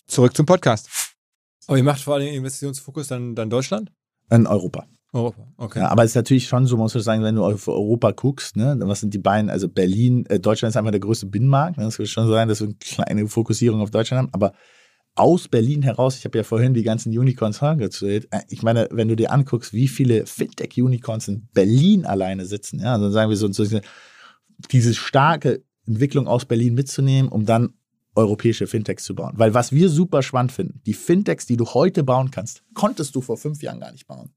Zurück 0.06 0.36
zum 0.36 0.44
Podcast. 0.44 0.90
Aber 1.66 1.78
ihr 1.78 1.84
macht 1.84 2.02
vor 2.02 2.14
allem 2.14 2.28
Investitionsfokus 2.28 3.08
dann, 3.08 3.34
dann 3.34 3.48
Deutschland? 3.48 3.90
In 4.30 4.46
Europa. 4.46 4.86
Europa, 5.14 5.46
okay. 5.58 5.78
Ja, 5.78 5.88
aber 5.90 6.02
es 6.02 6.10
ist 6.10 6.16
natürlich 6.16 6.48
schon 6.48 6.66
so, 6.66 6.76
muss 6.76 6.92
man 6.92 7.02
sagen, 7.02 7.22
wenn 7.22 7.36
du 7.36 7.44
auf 7.44 7.68
Europa 7.68 8.10
guckst, 8.10 8.56
ne, 8.56 8.76
was 8.80 9.00
sind 9.00 9.14
die 9.14 9.18
beiden, 9.18 9.48
also 9.48 9.68
Berlin, 9.68 10.26
äh, 10.26 10.40
Deutschland 10.40 10.70
ist 10.70 10.76
einfach 10.76 10.90
der 10.90 10.98
größte 10.98 11.26
Binnenmarkt, 11.26 11.78
ne, 11.78 11.84
das 11.84 11.98
würde 11.98 12.08
schon 12.08 12.28
sein, 12.28 12.48
dass 12.48 12.60
wir 12.60 12.66
eine 12.66 12.74
kleine 12.74 13.28
Fokussierung 13.28 13.80
auf 13.80 13.92
Deutschland 13.92 14.24
haben, 14.24 14.34
aber 14.34 14.54
aus 15.14 15.46
Berlin 15.46 15.82
heraus, 15.82 16.18
ich 16.18 16.24
habe 16.24 16.36
ja 16.36 16.42
vorhin 16.42 16.74
die 16.74 16.82
ganzen 16.82 17.16
Unicorns 17.16 17.62
angezählt, 17.62 18.26
äh, 18.32 18.40
ich 18.48 18.64
meine, 18.64 18.88
wenn 18.90 19.06
du 19.06 19.14
dir 19.14 19.30
anguckst, 19.30 19.72
wie 19.72 19.86
viele 19.86 20.26
Fintech-Unicorns 20.26 21.28
in 21.28 21.46
Berlin 21.54 22.06
alleine 22.06 22.44
sitzen, 22.44 22.80
ja, 22.80 22.94
also 22.94 23.08
sagen 23.10 23.30
wir 23.30 23.36
so, 23.36 23.50
so 23.52 23.64
diese 24.72 24.94
starke 24.94 25.62
Entwicklung 25.86 26.26
aus 26.26 26.44
Berlin 26.44 26.74
mitzunehmen, 26.74 27.30
um 27.30 27.46
dann 27.46 27.74
europäische 28.16 28.66
Fintechs 28.66 29.04
zu 29.04 29.14
bauen. 29.14 29.34
Weil 29.36 29.54
was 29.54 29.70
wir 29.70 29.88
super 29.88 30.22
spannend 30.22 30.50
finden, 30.50 30.80
die 30.86 30.94
Fintechs, 30.94 31.46
die 31.46 31.56
du 31.56 31.66
heute 31.66 32.02
bauen 32.02 32.32
kannst, 32.32 32.64
konntest 32.74 33.14
du 33.14 33.20
vor 33.20 33.36
fünf 33.36 33.62
Jahren 33.62 33.80
gar 33.80 33.92
nicht 33.92 34.06
bauen 34.06 34.32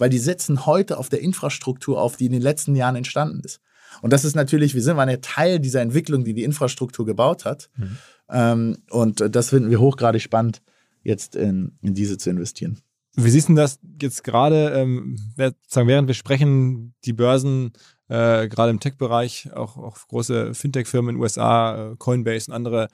weil 0.00 0.10
die 0.10 0.18
setzen 0.18 0.66
heute 0.66 0.98
auf 0.98 1.08
der 1.08 1.20
Infrastruktur 1.20 2.00
auf, 2.00 2.16
die 2.16 2.26
in 2.26 2.32
den 2.32 2.42
letzten 2.42 2.74
Jahren 2.74 2.96
entstanden 2.96 3.40
ist. 3.44 3.60
Und 4.02 4.12
das 4.12 4.24
ist 4.24 4.34
natürlich, 4.34 4.74
wir 4.74 4.82
sind 4.82 4.96
mal 4.96 5.08
ein 5.08 5.20
Teil 5.20 5.60
dieser 5.60 5.82
Entwicklung, 5.82 6.24
die 6.24 6.32
die 6.32 6.44
Infrastruktur 6.44 7.04
gebaut 7.04 7.44
hat. 7.44 7.70
Mhm. 7.76 7.96
Ähm, 8.30 8.76
und 8.90 9.22
das 9.34 9.50
finden 9.50 9.70
wir 9.70 9.80
hochgradig 9.80 10.22
spannend, 10.22 10.62
jetzt 11.02 11.36
in, 11.36 11.72
in 11.82 11.94
diese 11.94 12.16
zu 12.16 12.30
investieren. 12.30 12.80
Wie 13.16 13.30
siehst 13.30 13.48
du 13.48 13.54
das 13.54 13.78
jetzt 14.00 14.24
gerade, 14.24 14.70
ähm, 14.70 15.16
während 15.36 16.06
wir 16.06 16.14
sprechen, 16.14 16.94
die 17.04 17.12
Börsen 17.12 17.72
äh, 18.08 18.48
gerade 18.48 18.70
im 18.70 18.80
Tech-Bereich, 18.80 19.50
auch, 19.52 19.76
auch 19.76 19.98
große 20.08 20.54
Fintech-Firmen 20.54 21.10
in 21.10 21.16
den 21.16 21.22
USA, 21.22 21.90
äh, 21.90 21.96
Coinbase 21.98 22.50
und 22.50 22.54
andere, 22.54 22.88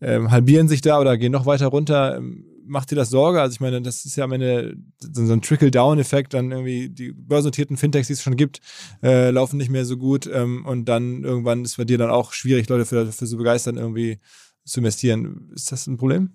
ähm, 0.00 0.30
halbieren 0.30 0.68
sich 0.68 0.80
da 0.80 1.00
oder 1.00 1.16
gehen 1.18 1.32
noch 1.32 1.46
weiter 1.46 1.66
runter. 1.66 2.16
Ähm, 2.16 2.44
macht 2.68 2.90
dir 2.90 2.96
das 2.96 3.10
Sorge? 3.10 3.40
Also 3.40 3.54
ich 3.54 3.60
meine, 3.60 3.80
das 3.80 4.04
ist 4.04 4.16
ja 4.16 4.24
am 4.24 4.32
Ende 4.32 4.76
so 4.98 5.32
ein 5.32 5.42
Trickle-Down-Effekt, 5.42 6.34
dann 6.34 6.52
irgendwie 6.52 6.90
die 6.90 7.12
börsennotierten 7.12 7.76
Fintechs, 7.76 8.08
die 8.08 8.12
es 8.12 8.22
schon 8.22 8.36
gibt, 8.36 8.60
äh, 9.02 9.30
laufen 9.30 9.56
nicht 9.56 9.70
mehr 9.70 9.84
so 9.84 9.96
gut 9.96 10.28
ähm, 10.32 10.64
und 10.66 10.84
dann 10.84 11.24
irgendwann 11.24 11.64
ist 11.64 11.78
bei 11.78 11.84
dir 11.84 11.98
dann 11.98 12.10
auch 12.10 12.32
schwierig, 12.32 12.68
Leute 12.68 12.84
für, 12.84 13.10
für 13.10 13.26
so 13.26 13.36
begeistern, 13.36 13.76
irgendwie 13.76 14.18
zu 14.64 14.80
investieren. 14.80 15.50
Ist 15.54 15.72
das 15.72 15.86
ein 15.86 15.96
Problem? 15.96 16.30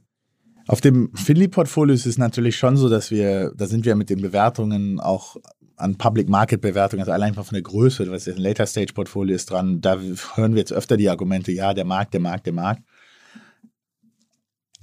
Auf 0.68 0.82
dem 0.82 1.12
Finley-Portfolio 1.14 1.94
ist 1.94 2.06
es 2.06 2.18
natürlich 2.18 2.56
schon 2.56 2.78
so, 2.78 2.90
dass 2.90 3.12
wir, 3.12 3.54
da 3.56 3.68
sind 3.68 3.86
wir 3.86 3.96
mit 3.96 4.10
den 4.10 4.22
Bewertungen 4.22 5.00
auch 5.00 5.36
an 5.76 5.98
Public 5.98 6.30
Market 6.30 6.62
Bewertungen, 6.62 7.02
also 7.02 7.12
allein 7.12 7.34
von 7.34 7.46
der 7.52 7.62
Größe, 7.62 8.10
was 8.10 8.26
jetzt 8.26 8.38
ein 8.38 8.44
Later 8.44 8.66
Stage 8.66 8.94
Portfolio 8.94 9.36
ist 9.36 9.50
dran, 9.50 9.82
da 9.82 10.00
hören 10.36 10.54
wir 10.54 10.60
jetzt 10.60 10.72
öfter 10.72 10.98
die 10.98 11.10
Argumente, 11.10 11.52
ja, 11.52 11.74
der 11.74 11.84
Markt, 11.84 12.14
der 12.14 12.22
Markt, 12.22 12.46
der 12.46 12.54
Markt. 12.54 12.84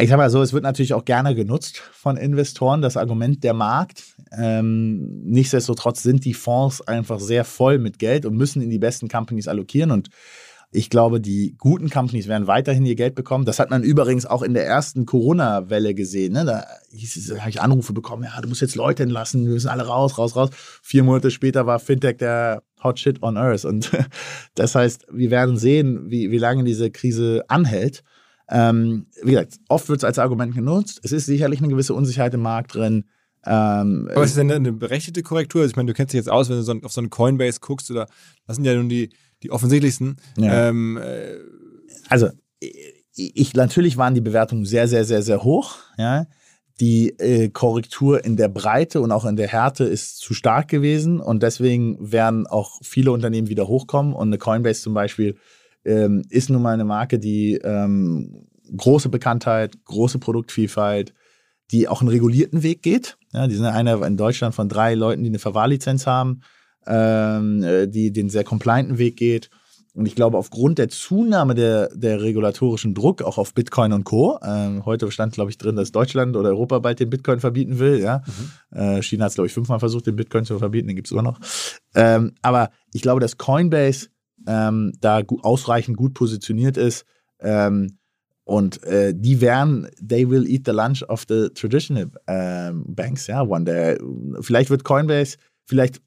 Ich 0.00 0.08
sag 0.08 0.16
mal 0.16 0.30
so, 0.30 0.40
es 0.40 0.54
wird 0.54 0.64
natürlich 0.64 0.94
auch 0.94 1.04
gerne 1.04 1.34
genutzt 1.34 1.82
von 1.92 2.16
Investoren, 2.16 2.80
das 2.80 2.96
Argument 2.96 3.44
der 3.44 3.52
Markt. 3.52 4.14
Ähm, 4.32 5.22
nichtsdestotrotz 5.24 6.02
sind 6.02 6.24
die 6.24 6.32
Fonds 6.32 6.80
einfach 6.80 7.20
sehr 7.20 7.44
voll 7.44 7.78
mit 7.78 7.98
Geld 7.98 8.24
und 8.24 8.34
müssen 8.34 8.62
in 8.62 8.70
die 8.70 8.78
besten 8.78 9.08
Companies 9.08 9.46
allokieren 9.46 9.90
und 9.90 10.08
ich 10.72 10.88
glaube, 10.88 11.20
die 11.20 11.56
guten 11.58 11.90
Companies 11.90 12.28
werden 12.28 12.46
weiterhin 12.46 12.86
ihr 12.86 12.94
Geld 12.94 13.16
bekommen. 13.16 13.44
Das 13.44 13.58
hat 13.58 13.70
man 13.70 13.82
übrigens 13.82 14.24
auch 14.24 14.42
in 14.42 14.54
der 14.54 14.64
ersten 14.66 15.04
Corona-Welle 15.04 15.94
gesehen. 15.94 16.34
Ne? 16.34 16.44
Da 16.44 16.64
habe 17.40 17.50
ich 17.50 17.60
Anrufe 17.60 17.92
bekommen, 17.92 18.22
ja, 18.22 18.40
du 18.40 18.48
musst 18.48 18.60
jetzt 18.60 18.76
Leute 18.76 19.02
entlassen, 19.02 19.44
wir 19.44 19.54
müssen 19.54 19.68
alle 19.68 19.86
raus, 19.86 20.16
raus, 20.16 20.36
raus. 20.36 20.50
Vier 20.80 21.02
Monate 21.02 21.32
später 21.32 21.66
war 21.66 21.80
Fintech 21.80 22.18
der 22.18 22.62
Hot 22.84 23.00
Shit 23.00 23.20
on 23.22 23.36
Earth. 23.36 23.64
Und 23.64 23.90
das 24.54 24.76
heißt, 24.76 25.08
wir 25.10 25.32
werden 25.32 25.56
sehen, 25.56 26.08
wie, 26.08 26.30
wie 26.30 26.38
lange 26.38 26.62
diese 26.62 26.92
Krise 26.92 27.44
anhält. 27.48 28.04
Ähm, 28.50 29.06
wie 29.22 29.30
gesagt, 29.30 29.58
oft 29.68 29.88
wird 29.88 30.00
es 30.00 30.04
als 30.04 30.18
Argument 30.18 30.54
genutzt. 30.54 31.00
Es 31.02 31.12
ist 31.12 31.26
sicherlich 31.26 31.60
eine 31.60 31.68
gewisse 31.68 31.94
Unsicherheit 31.94 32.34
im 32.34 32.42
Markt 32.42 32.74
drin. 32.74 33.04
Ähm, 33.46 34.10
Aber 34.12 34.24
ist 34.24 34.36
denn 34.36 34.50
eine 34.50 34.72
berechtigte 34.72 35.22
Korrektur? 35.22 35.62
Also 35.62 35.70
ich 35.70 35.76
meine, 35.76 35.86
du 35.86 35.94
kennst 35.94 36.12
dich 36.12 36.18
jetzt 36.18 36.30
aus, 36.30 36.50
wenn 36.50 36.56
du 36.56 36.62
so 36.62 36.74
auf 36.82 36.92
so 36.92 37.00
einen 37.00 37.10
Coinbase 37.10 37.60
guckst 37.60 37.90
oder 37.90 38.06
was 38.46 38.56
sind 38.56 38.64
ja 38.64 38.74
nun 38.74 38.88
die 38.88 39.10
die 39.42 39.50
offensichtlichsten. 39.50 40.16
Ja. 40.36 40.68
Ähm, 40.68 40.98
äh, 40.98 41.36
also, 42.08 42.28
ich, 43.14 43.54
natürlich 43.54 43.96
waren 43.96 44.14
die 44.14 44.20
Bewertungen 44.20 44.64
sehr, 44.64 44.88
sehr, 44.88 45.04
sehr, 45.04 45.22
sehr 45.22 45.42
hoch. 45.42 45.76
Ja. 45.96 46.26
Die 46.80 47.10
äh, 47.18 47.50
Korrektur 47.50 48.24
in 48.24 48.36
der 48.36 48.48
Breite 48.48 49.00
und 49.00 49.12
auch 49.12 49.26
in 49.26 49.36
der 49.36 49.48
Härte 49.48 49.84
ist 49.84 50.18
zu 50.18 50.32
stark 50.32 50.68
gewesen 50.68 51.20
und 51.20 51.42
deswegen 51.42 52.12
werden 52.12 52.46
auch 52.46 52.80
viele 52.82 53.12
Unternehmen 53.12 53.48
wieder 53.48 53.68
hochkommen. 53.68 54.14
Und 54.14 54.28
eine 54.28 54.38
Coinbase 54.38 54.80
zum 54.80 54.94
Beispiel 54.94 55.36
ähm, 55.84 56.22
ist 56.28 56.50
nun 56.50 56.62
mal 56.62 56.74
eine 56.74 56.84
Marke, 56.84 57.18
die 57.18 57.54
ähm, 57.62 58.46
große 58.76 59.08
Bekanntheit, 59.08 59.84
große 59.84 60.18
Produktvielfalt, 60.18 61.14
die 61.70 61.88
auch 61.88 62.00
einen 62.00 62.10
regulierten 62.10 62.62
Weg 62.62 62.82
geht. 62.82 63.16
Ja, 63.32 63.46
die 63.46 63.54
sind 63.54 63.66
einer 63.66 64.04
in 64.04 64.16
Deutschland 64.16 64.54
von 64.54 64.68
drei 64.68 64.94
Leuten, 64.94 65.22
die 65.22 65.30
eine 65.30 65.38
Verwahrlizenz 65.38 66.06
haben 66.06 66.42
ähm, 66.86 67.62
äh, 67.62 67.86
die 67.86 68.12
den 68.12 68.28
sehr 68.28 68.44
complianten 68.44 68.98
Weg 68.98 69.16
geht. 69.16 69.50
Und 69.92 70.06
ich 70.06 70.14
glaube, 70.14 70.38
aufgrund 70.38 70.78
der 70.78 70.88
Zunahme 70.88 71.54
der, 71.54 71.88
der 71.94 72.22
regulatorischen 72.22 72.94
Druck 72.94 73.22
auch 73.22 73.38
auf 73.38 73.54
Bitcoin 73.54 73.92
und 73.92 74.04
Co. 74.04 74.38
Ähm, 74.42 74.84
heute 74.86 75.10
stand, 75.10 75.34
glaube 75.34 75.50
ich, 75.50 75.58
drin, 75.58 75.74
dass 75.74 75.90
Deutschland 75.90 76.36
oder 76.36 76.50
Europa 76.50 76.78
bald 76.78 77.00
den 77.00 77.10
Bitcoin 77.10 77.40
verbieten 77.40 77.80
will. 77.80 78.00
Ja? 78.00 78.22
Mhm. 78.72 78.78
Äh, 78.78 79.02
China 79.02 79.24
hat 79.24 79.30
es, 79.30 79.34
glaube 79.34 79.48
ich, 79.48 79.52
fünfmal 79.52 79.80
versucht, 79.80 80.06
den 80.06 80.14
Bitcoin 80.14 80.44
zu 80.44 80.58
verbieten, 80.58 80.86
den 80.86 80.96
gibt 80.96 81.08
es 81.08 81.12
immer 81.12 81.22
noch. 81.22 81.40
Ähm, 81.94 82.34
aber 82.40 82.70
ich 82.92 83.02
glaube, 83.02 83.20
dass 83.20 83.36
Coinbase 83.36 84.08
ähm, 84.46 84.92
da 85.00 85.22
gut, 85.22 85.44
ausreichend 85.44 85.96
gut 85.96 86.14
positioniert 86.14 86.76
ist. 86.76 87.04
Ähm, 87.40 87.98
und 88.44 88.82
äh, 88.82 89.14
die 89.14 89.40
werden, 89.40 89.88
they 90.04 90.28
will 90.28 90.46
eat 90.48 90.62
the 90.66 90.72
lunch 90.72 91.04
of 91.08 91.24
the 91.28 91.50
traditional 91.54 92.10
ähm, 92.26 92.84
banks, 92.88 93.26
ja, 93.28 93.42
one 93.42 93.64
day. 93.64 93.96
Vielleicht 94.40 94.70
wird 94.70 94.82
Coinbase, 94.82 95.36
vielleicht 95.66 96.00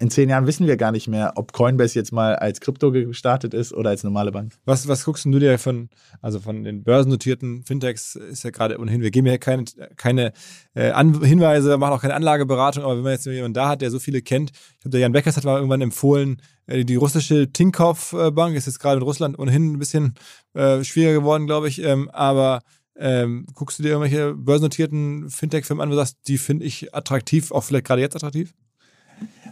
in 0.00 0.10
zehn 0.10 0.30
Jahren 0.30 0.46
wissen 0.46 0.66
wir 0.66 0.78
gar 0.78 0.92
nicht 0.92 1.08
mehr, 1.08 1.34
ob 1.36 1.52
Coinbase 1.52 1.94
jetzt 1.94 2.10
mal 2.10 2.34
als 2.34 2.60
Krypto 2.60 2.90
gestartet 2.90 3.52
ist 3.52 3.74
oder 3.74 3.90
als 3.90 4.02
normale 4.02 4.32
Bank. 4.32 4.54
Was, 4.64 4.88
was 4.88 5.04
guckst 5.04 5.26
du 5.26 5.38
dir 5.38 5.58
von, 5.58 5.90
also 6.22 6.40
von 6.40 6.64
den 6.64 6.82
börsennotierten 6.82 7.64
Fintechs 7.64 8.16
ist 8.16 8.42
ja 8.42 8.50
gerade 8.50 8.78
ohnehin, 8.80 9.02
wir 9.02 9.10
geben 9.10 9.26
ja 9.26 9.36
keine, 9.36 9.64
keine 9.96 10.32
äh, 10.72 10.92
Hinweise, 10.94 11.76
machen 11.76 11.92
auch 11.92 12.00
keine 12.00 12.14
Anlageberatung, 12.14 12.82
aber 12.82 12.96
wenn 12.96 13.02
man 13.02 13.12
jetzt 13.12 13.26
jemanden 13.26 13.52
da 13.52 13.68
hat, 13.68 13.82
der 13.82 13.90
so 13.90 13.98
viele 13.98 14.22
kennt, 14.22 14.52
ich 14.52 14.78
glaube, 14.80 14.92
der 14.92 15.00
Jan 15.00 15.12
Beckers 15.12 15.36
hat 15.36 15.44
mal 15.44 15.56
irgendwann 15.56 15.82
empfohlen, 15.82 16.40
äh, 16.66 16.84
die 16.84 16.96
russische 16.96 17.52
Tinkoff 17.52 18.16
Bank 18.32 18.56
ist 18.56 18.66
jetzt 18.66 18.80
gerade 18.80 18.96
in 18.96 19.02
Russland 19.02 19.38
ohnehin 19.38 19.74
ein 19.74 19.78
bisschen 19.78 20.14
äh, 20.54 20.82
schwieriger 20.82 21.20
geworden, 21.20 21.46
glaube 21.46 21.68
ich, 21.68 21.82
ähm, 21.82 22.08
aber 22.10 22.60
ähm, 22.96 23.46
guckst 23.54 23.78
du 23.78 23.82
dir 23.82 23.90
irgendwelche 23.90 24.34
börsennotierten 24.34 25.28
Fintech-Firmen 25.28 25.82
an, 25.82 25.88
wo 25.90 25.92
du 25.92 25.98
sagst, 25.98 26.18
die 26.26 26.38
finde 26.38 26.64
ich 26.64 26.94
attraktiv, 26.94 27.52
auch 27.52 27.64
vielleicht 27.64 27.86
gerade 27.86 28.00
jetzt 28.00 28.16
attraktiv? 28.16 28.54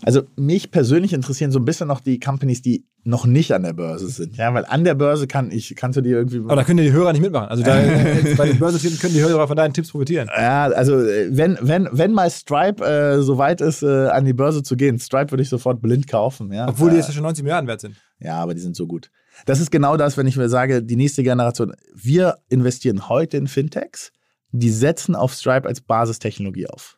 Also 0.05 0.22
mich 0.36 0.70
persönlich 0.70 1.12
interessieren 1.12 1.51
so 1.51 1.59
ein 1.59 1.64
bisschen 1.64 1.88
noch 1.88 2.01
die 2.01 2.18
Companies, 2.18 2.62
die 2.62 2.84
noch 3.05 3.24
nicht 3.26 3.53
an 3.53 3.62
der 3.62 3.72
Börse 3.72 4.09
sind. 4.09 4.36
Ja, 4.36 4.53
weil 4.53 4.64
an 4.66 4.84
der 4.84 4.94
Börse 4.94 5.26
kann 5.26 5.51
ich, 5.51 5.74
kannst 5.76 5.96
du 5.96 6.01
dir 6.01 6.18
irgendwie. 6.18 6.38
Aber 6.38 6.57
da 6.57 6.64
können 6.64 6.78
die 6.78 6.92
Hörer 6.92 7.12
nicht 7.12 7.22
mitmachen. 7.22 7.49
Also 7.49 7.62
da, 7.62 7.74
bei 8.36 8.46
den 8.46 8.59
Börsentiteln 8.59 9.01
können 9.01 9.14
die 9.14 9.22
Hörer 9.22 9.49
von 9.49 9.57
deinen 9.57 9.72
Tipps 9.72 9.90
profitieren. 9.90 10.28
Ja, 10.36 10.64
also 10.66 10.94
wenn, 10.94 11.59
wenn, 11.61 11.88
wenn 11.92 12.12
mal 12.12 12.30
Stripe 12.30 12.84
äh, 12.84 13.22
so 13.22 13.38
weit 13.38 13.61
ist, 13.61 13.82
äh, 13.82 14.09
an 14.09 14.24
die 14.24 14.34
Börse 14.34 14.62
zu 14.62 14.76
gehen, 14.76 14.99
Stripe 14.99 15.30
würde 15.30 15.42
ich 15.42 15.49
sofort 15.49 15.80
blind 15.80 16.07
kaufen. 16.07 16.53
Ja. 16.53 16.68
Obwohl 16.68 16.90
die 16.90 16.96
jetzt 16.96 17.09
ja 17.09 17.14
schon 17.14 17.22
90 17.22 17.44
Milliarden 17.44 17.68
wert 17.68 17.80
sind. 17.80 17.96
Ja, 18.20 18.40
aber 18.40 18.55
die 18.55 18.61
sind 18.61 18.76
so 18.76 18.86
gut. 18.86 19.11
Das 19.46 19.61
ist 19.61 19.70
genau 19.70 19.96
das, 19.96 20.16
wenn 20.16 20.26
ich 20.26 20.36
mir 20.36 20.49
sage, 20.49 20.82
die 20.82 20.96
nächste 20.96 21.22
Generation, 21.22 21.72
wir 21.94 22.38
investieren 22.49 23.09
heute 23.09 23.36
in 23.36 23.46
Fintechs, 23.46 24.12
die 24.51 24.70
setzen 24.70 25.14
auf 25.14 25.32
Stripe 25.32 25.68
als 25.68 25.80
Basistechnologie 25.80 26.66
auf 26.66 26.97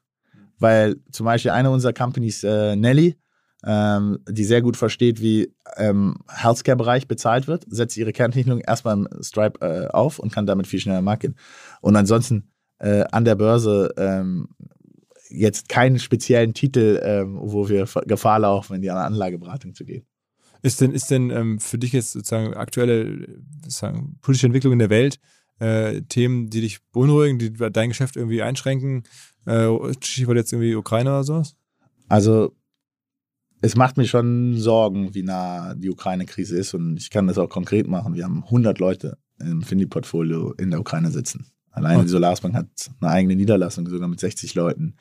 weil 0.61 0.96
zum 1.11 1.26
Beispiel 1.26 1.50
eine 1.50 1.70
unserer 1.70 1.92
Companies, 1.92 2.44
äh, 2.44 2.76
Nelly, 2.76 3.16
ähm, 3.64 4.18
die 4.28 4.44
sehr 4.44 4.62
gut 4.62 4.76
versteht, 4.76 5.20
wie 5.20 5.52
ähm, 5.76 6.16
Healthcare-Bereich 6.28 7.08
bezahlt 7.08 7.46
wird, 7.46 7.64
setzt 7.68 7.96
ihre 7.96 8.12
Kerntechnologie 8.12 8.64
erstmal 8.66 8.96
im 8.96 9.08
Stripe 9.22 9.61
äh, 9.61 9.88
auf 9.88 10.18
und 10.18 10.32
kann 10.32 10.46
damit 10.46 10.66
viel 10.66 10.80
schneller 10.80 10.98
am 10.98 11.04
Markt 11.04 11.22
gehen. 11.22 11.36
Und 11.80 11.96
ansonsten 11.96 12.50
äh, 12.78 13.04
an 13.11 13.24
der 13.24 13.34
Börse 13.34 13.92
ähm, 13.96 14.48
jetzt 15.28 15.68
keinen 15.68 15.98
speziellen 15.98 16.54
Titel, 16.54 17.00
ähm, 17.02 17.38
wo 17.40 17.68
wir 17.68 17.86
Gefahr 18.06 18.40
laufen, 18.40 18.76
in 18.76 18.82
die 18.82 18.90
Anlageberatung 18.90 19.74
zu 19.74 19.84
gehen. 19.84 20.06
Ist 20.62 20.80
denn, 20.80 20.92
ist 20.92 21.11
denn 21.11 21.30
ähm, 21.30 21.58
für 21.58 21.78
dich 21.78 21.92
jetzt 21.92 22.12
sozusagen 22.12 22.54
aktuelle 22.54 23.26
sozusagen, 23.62 24.18
politische 24.20 24.46
Entwicklung 24.46 24.74
in 24.74 24.78
der 24.78 24.90
Welt 24.90 25.18
äh, 25.58 26.02
Themen, 26.02 26.50
die 26.50 26.61
dich 26.61 26.80
beunruhigen, 26.92 27.38
die 27.38 27.52
dein 27.52 27.90
Geschäft 27.90 28.16
irgendwie 28.16 28.42
einschränken? 28.42 29.04
Äh, 29.47 29.68
Stichwort 30.01 30.36
jetzt 30.36 30.53
irgendwie 30.53 30.74
Ukraine 30.74 31.11
oder 31.11 31.24
sowas? 31.24 31.57
Also, 32.09 32.55
es 33.62 33.76
macht 33.76 33.97
mir 33.97 34.07
schon 34.07 34.57
Sorgen, 34.57 35.14
wie 35.14 35.22
nah 35.22 35.74
die 35.74 35.91
Ukraine-Krise 35.91 36.57
ist. 36.57 36.74
Und 36.74 36.97
ich 36.97 37.11
kann 37.11 37.26
das 37.26 37.38
auch 37.38 37.49
konkret 37.49 37.86
machen. 37.86 38.14
Wir 38.14 38.24
haben 38.24 38.45
100 38.45 38.78
Leute 38.78 39.18
im 39.38 39.62
Findi-Portfolio 39.62 40.53
in 40.53 40.70
der 40.70 40.80
Ukraine 40.80 41.11
sitzen. 41.11 41.47
Alleine 41.70 42.03
die 42.03 42.09
Solarsbank 42.09 42.55
hat 42.55 42.66
eine 43.01 43.11
eigene 43.11 43.36
Niederlassung, 43.36 43.86
sogar 43.88 44.09
mit 44.09 44.20
60 44.20 44.55
Leuten. 44.55 44.97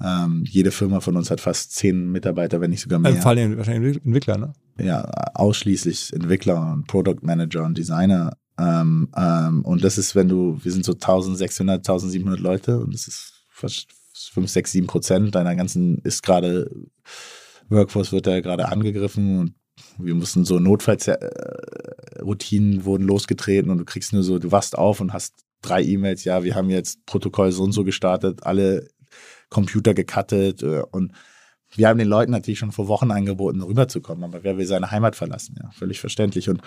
Ähm, 0.00 0.44
jede 0.48 0.70
Firma 0.70 1.00
von 1.00 1.16
uns 1.16 1.30
hat 1.30 1.40
fast 1.40 1.74
10 1.76 2.10
Mitarbeiter, 2.10 2.60
wenn 2.60 2.70
nicht 2.70 2.82
sogar 2.82 2.98
mehr. 2.98 3.14
Vor 3.16 3.32
allem 3.32 3.56
wahrscheinlich 3.56 4.04
Entwickler, 4.04 4.38
ne? 4.38 4.52
Ja, 4.78 5.02
ausschließlich 5.34 6.12
Entwickler 6.12 6.72
und 6.72 6.86
Product 6.86 7.18
Manager 7.22 7.64
und 7.64 7.76
Designer. 7.76 8.36
Ähm, 8.58 9.08
ähm, 9.16 9.64
und 9.64 9.84
das 9.84 9.98
ist, 9.98 10.14
wenn 10.14 10.28
du, 10.28 10.58
wir 10.62 10.72
sind 10.72 10.84
so 10.84 10.92
1600, 10.92 11.78
1700 11.80 12.40
Leute 12.40 12.78
und 12.80 12.94
das 12.94 13.06
ist 13.08 13.41
5, 13.62 14.48
6, 14.48 14.72
7 14.72 14.86
Prozent 14.86 15.34
deiner 15.34 15.56
ganzen 15.56 15.98
ist 15.98 16.22
gerade, 16.22 16.70
Workforce 17.68 18.12
wird 18.12 18.26
da 18.26 18.40
gerade 18.40 18.68
angegriffen 18.68 19.38
und 19.38 19.54
wir 19.98 20.14
mussten 20.14 20.44
so 20.44 20.58
Notfallroutinen 20.58 22.84
wurden 22.84 23.04
losgetreten 23.04 23.70
und 23.70 23.78
du 23.78 23.84
kriegst 23.84 24.12
nur 24.12 24.22
so, 24.22 24.38
du 24.38 24.52
wachst 24.52 24.76
auf 24.76 25.00
und 25.00 25.14
hast 25.14 25.34
drei 25.62 25.82
E-Mails, 25.82 26.24
ja, 26.24 26.44
wir 26.44 26.54
haben 26.54 26.68
jetzt 26.70 27.04
Protokoll 27.06 27.52
so 27.52 27.62
und 27.62 27.72
so 27.72 27.84
gestartet, 27.84 28.44
alle 28.44 28.88
Computer 29.48 29.94
gecuttet 29.94 30.62
äh, 30.62 30.82
und 30.90 31.12
wir 31.74 31.88
haben 31.88 31.98
den 31.98 32.08
Leuten 32.08 32.32
natürlich 32.32 32.58
schon 32.58 32.72
vor 32.72 32.88
Wochen 32.88 33.10
angeboten, 33.10 33.62
rüberzukommen, 33.62 34.24
aber 34.24 34.44
wer 34.44 34.58
will 34.58 34.66
seine 34.66 34.90
Heimat 34.90 35.16
verlassen? 35.16 35.56
Ja, 35.62 35.70
völlig 35.70 36.00
verständlich. 36.00 36.50
Und 36.50 36.60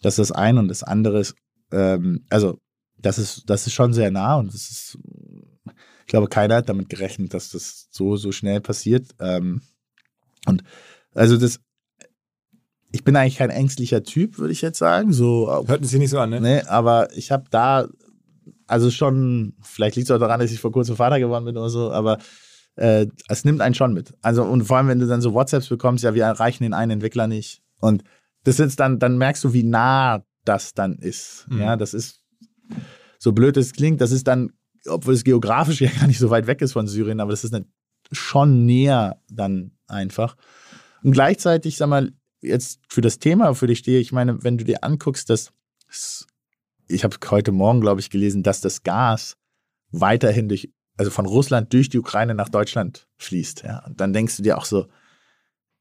das 0.00 0.18
ist 0.18 0.30
das 0.30 0.32
eine 0.32 0.60
und 0.60 0.68
das 0.68 0.82
andere 0.82 1.20
ist, 1.20 1.34
ähm, 1.72 2.24
also 2.30 2.58
das 2.96 3.18
ist, 3.18 3.50
das 3.50 3.66
ist 3.66 3.74
schon 3.74 3.92
sehr 3.92 4.10
nah 4.10 4.36
und 4.36 4.46
das 4.48 4.70
ist 4.70 4.98
ich 6.06 6.10
glaube, 6.10 6.28
keiner 6.28 6.54
hat 6.54 6.68
damit 6.68 6.88
gerechnet, 6.88 7.34
dass 7.34 7.50
das 7.50 7.88
so, 7.90 8.14
so 8.14 8.30
schnell 8.30 8.60
passiert. 8.60 9.08
Ähm, 9.18 9.60
und 10.46 10.62
also 11.14 11.36
das, 11.36 11.58
ich 12.92 13.02
bin 13.02 13.16
eigentlich 13.16 13.38
kein 13.38 13.50
ängstlicher 13.50 14.04
Typ, 14.04 14.38
würde 14.38 14.52
ich 14.52 14.62
jetzt 14.62 14.78
sagen. 14.78 15.12
So, 15.12 15.64
Hört 15.66 15.84
sich 15.84 15.98
nicht 15.98 16.10
so 16.10 16.20
an, 16.20 16.30
ne? 16.30 16.40
ne, 16.40 16.70
aber 16.70 17.12
ich 17.16 17.32
habe 17.32 17.46
da, 17.50 17.88
also 18.68 18.88
schon, 18.92 19.54
vielleicht 19.62 19.96
liegt 19.96 20.08
es 20.08 20.14
auch 20.14 20.20
daran, 20.20 20.38
dass 20.38 20.52
ich 20.52 20.60
vor 20.60 20.70
kurzem 20.70 20.94
Vater 20.94 21.18
geworden 21.18 21.44
bin 21.44 21.56
oder 21.56 21.70
so, 21.70 21.90
aber 21.90 22.18
äh, 22.76 23.08
es 23.28 23.44
nimmt 23.44 23.60
einen 23.60 23.74
schon 23.74 23.92
mit. 23.92 24.14
Also, 24.22 24.44
und 24.44 24.62
vor 24.62 24.76
allem, 24.76 24.86
wenn 24.86 25.00
du 25.00 25.08
dann 25.08 25.20
so 25.20 25.34
WhatsApps 25.34 25.68
bekommst, 25.68 26.04
ja, 26.04 26.14
wir 26.14 26.22
erreichen 26.22 26.62
den 26.62 26.72
einen 26.72 26.92
Entwickler 26.92 27.26
nicht. 27.26 27.62
Und 27.80 28.04
das 28.44 28.60
ist 28.60 28.78
dann, 28.78 29.00
dann 29.00 29.18
merkst 29.18 29.42
du, 29.42 29.52
wie 29.52 29.64
nah 29.64 30.24
das 30.44 30.72
dann 30.72 30.98
ist. 30.98 31.46
Mhm. 31.48 31.58
Ja, 31.58 31.76
das 31.76 31.94
ist, 31.94 32.22
so 33.18 33.32
blöd 33.32 33.56
es 33.56 33.72
klingt, 33.72 34.00
das 34.00 34.12
ist 34.12 34.28
dann, 34.28 34.52
obwohl 34.88 35.14
es 35.14 35.24
geografisch 35.24 35.80
ja 35.80 35.90
gar 35.90 36.06
nicht 36.06 36.18
so 36.18 36.30
weit 36.30 36.46
weg 36.46 36.60
ist 36.62 36.72
von 36.72 36.86
Syrien, 36.86 37.20
aber 37.20 37.30
das 37.30 37.44
ist 37.44 37.54
dann 37.54 37.66
schon 38.12 38.66
näher 38.66 39.20
dann 39.28 39.72
einfach. 39.86 40.36
Und 41.02 41.12
gleichzeitig, 41.12 41.76
sag 41.76 41.88
mal, 41.88 42.12
jetzt 42.40 42.80
für 42.88 43.00
das 43.00 43.18
Thema, 43.18 43.54
für 43.54 43.66
dich 43.66 43.78
stehe, 43.78 44.00
ich 44.00 44.12
meine, 44.12 44.42
wenn 44.42 44.58
du 44.58 44.64
dir 44.64 44.84
anguckst, 44.84 45.30
dass 45.30 45.52
ich 46.88 47.04
habe 47.04 47.16
heute 47.30 47.52
Morgen, 47.52 47.80
glaube 47.80 48.00
ich, 48.00 48.10
gelesen, 48.10 48.42
dass 48.42 48.60
das 48.60 48.82
Gas 48.82 49.36
weiterhin 49.90 50.48
durch, 50.48 50.70
also 50.96 51.10
von 51.10 51.26
Russland 51.26 51.72
durch 51.72 51.88
die 51.88 51.98
Ukraine 51.98 52.34
nach 52.34 52.48
Deutschland 52.48 53.08
fließt. 53.18 53.62
Ja. 53.62 53.84
Und 53.86 54.00
dann 54.00 54.12
denkst 54.12 54.36
du 54.36 54.42
dir 54.42 54.58
auch 54.58 54.64
so, 54.64 54.86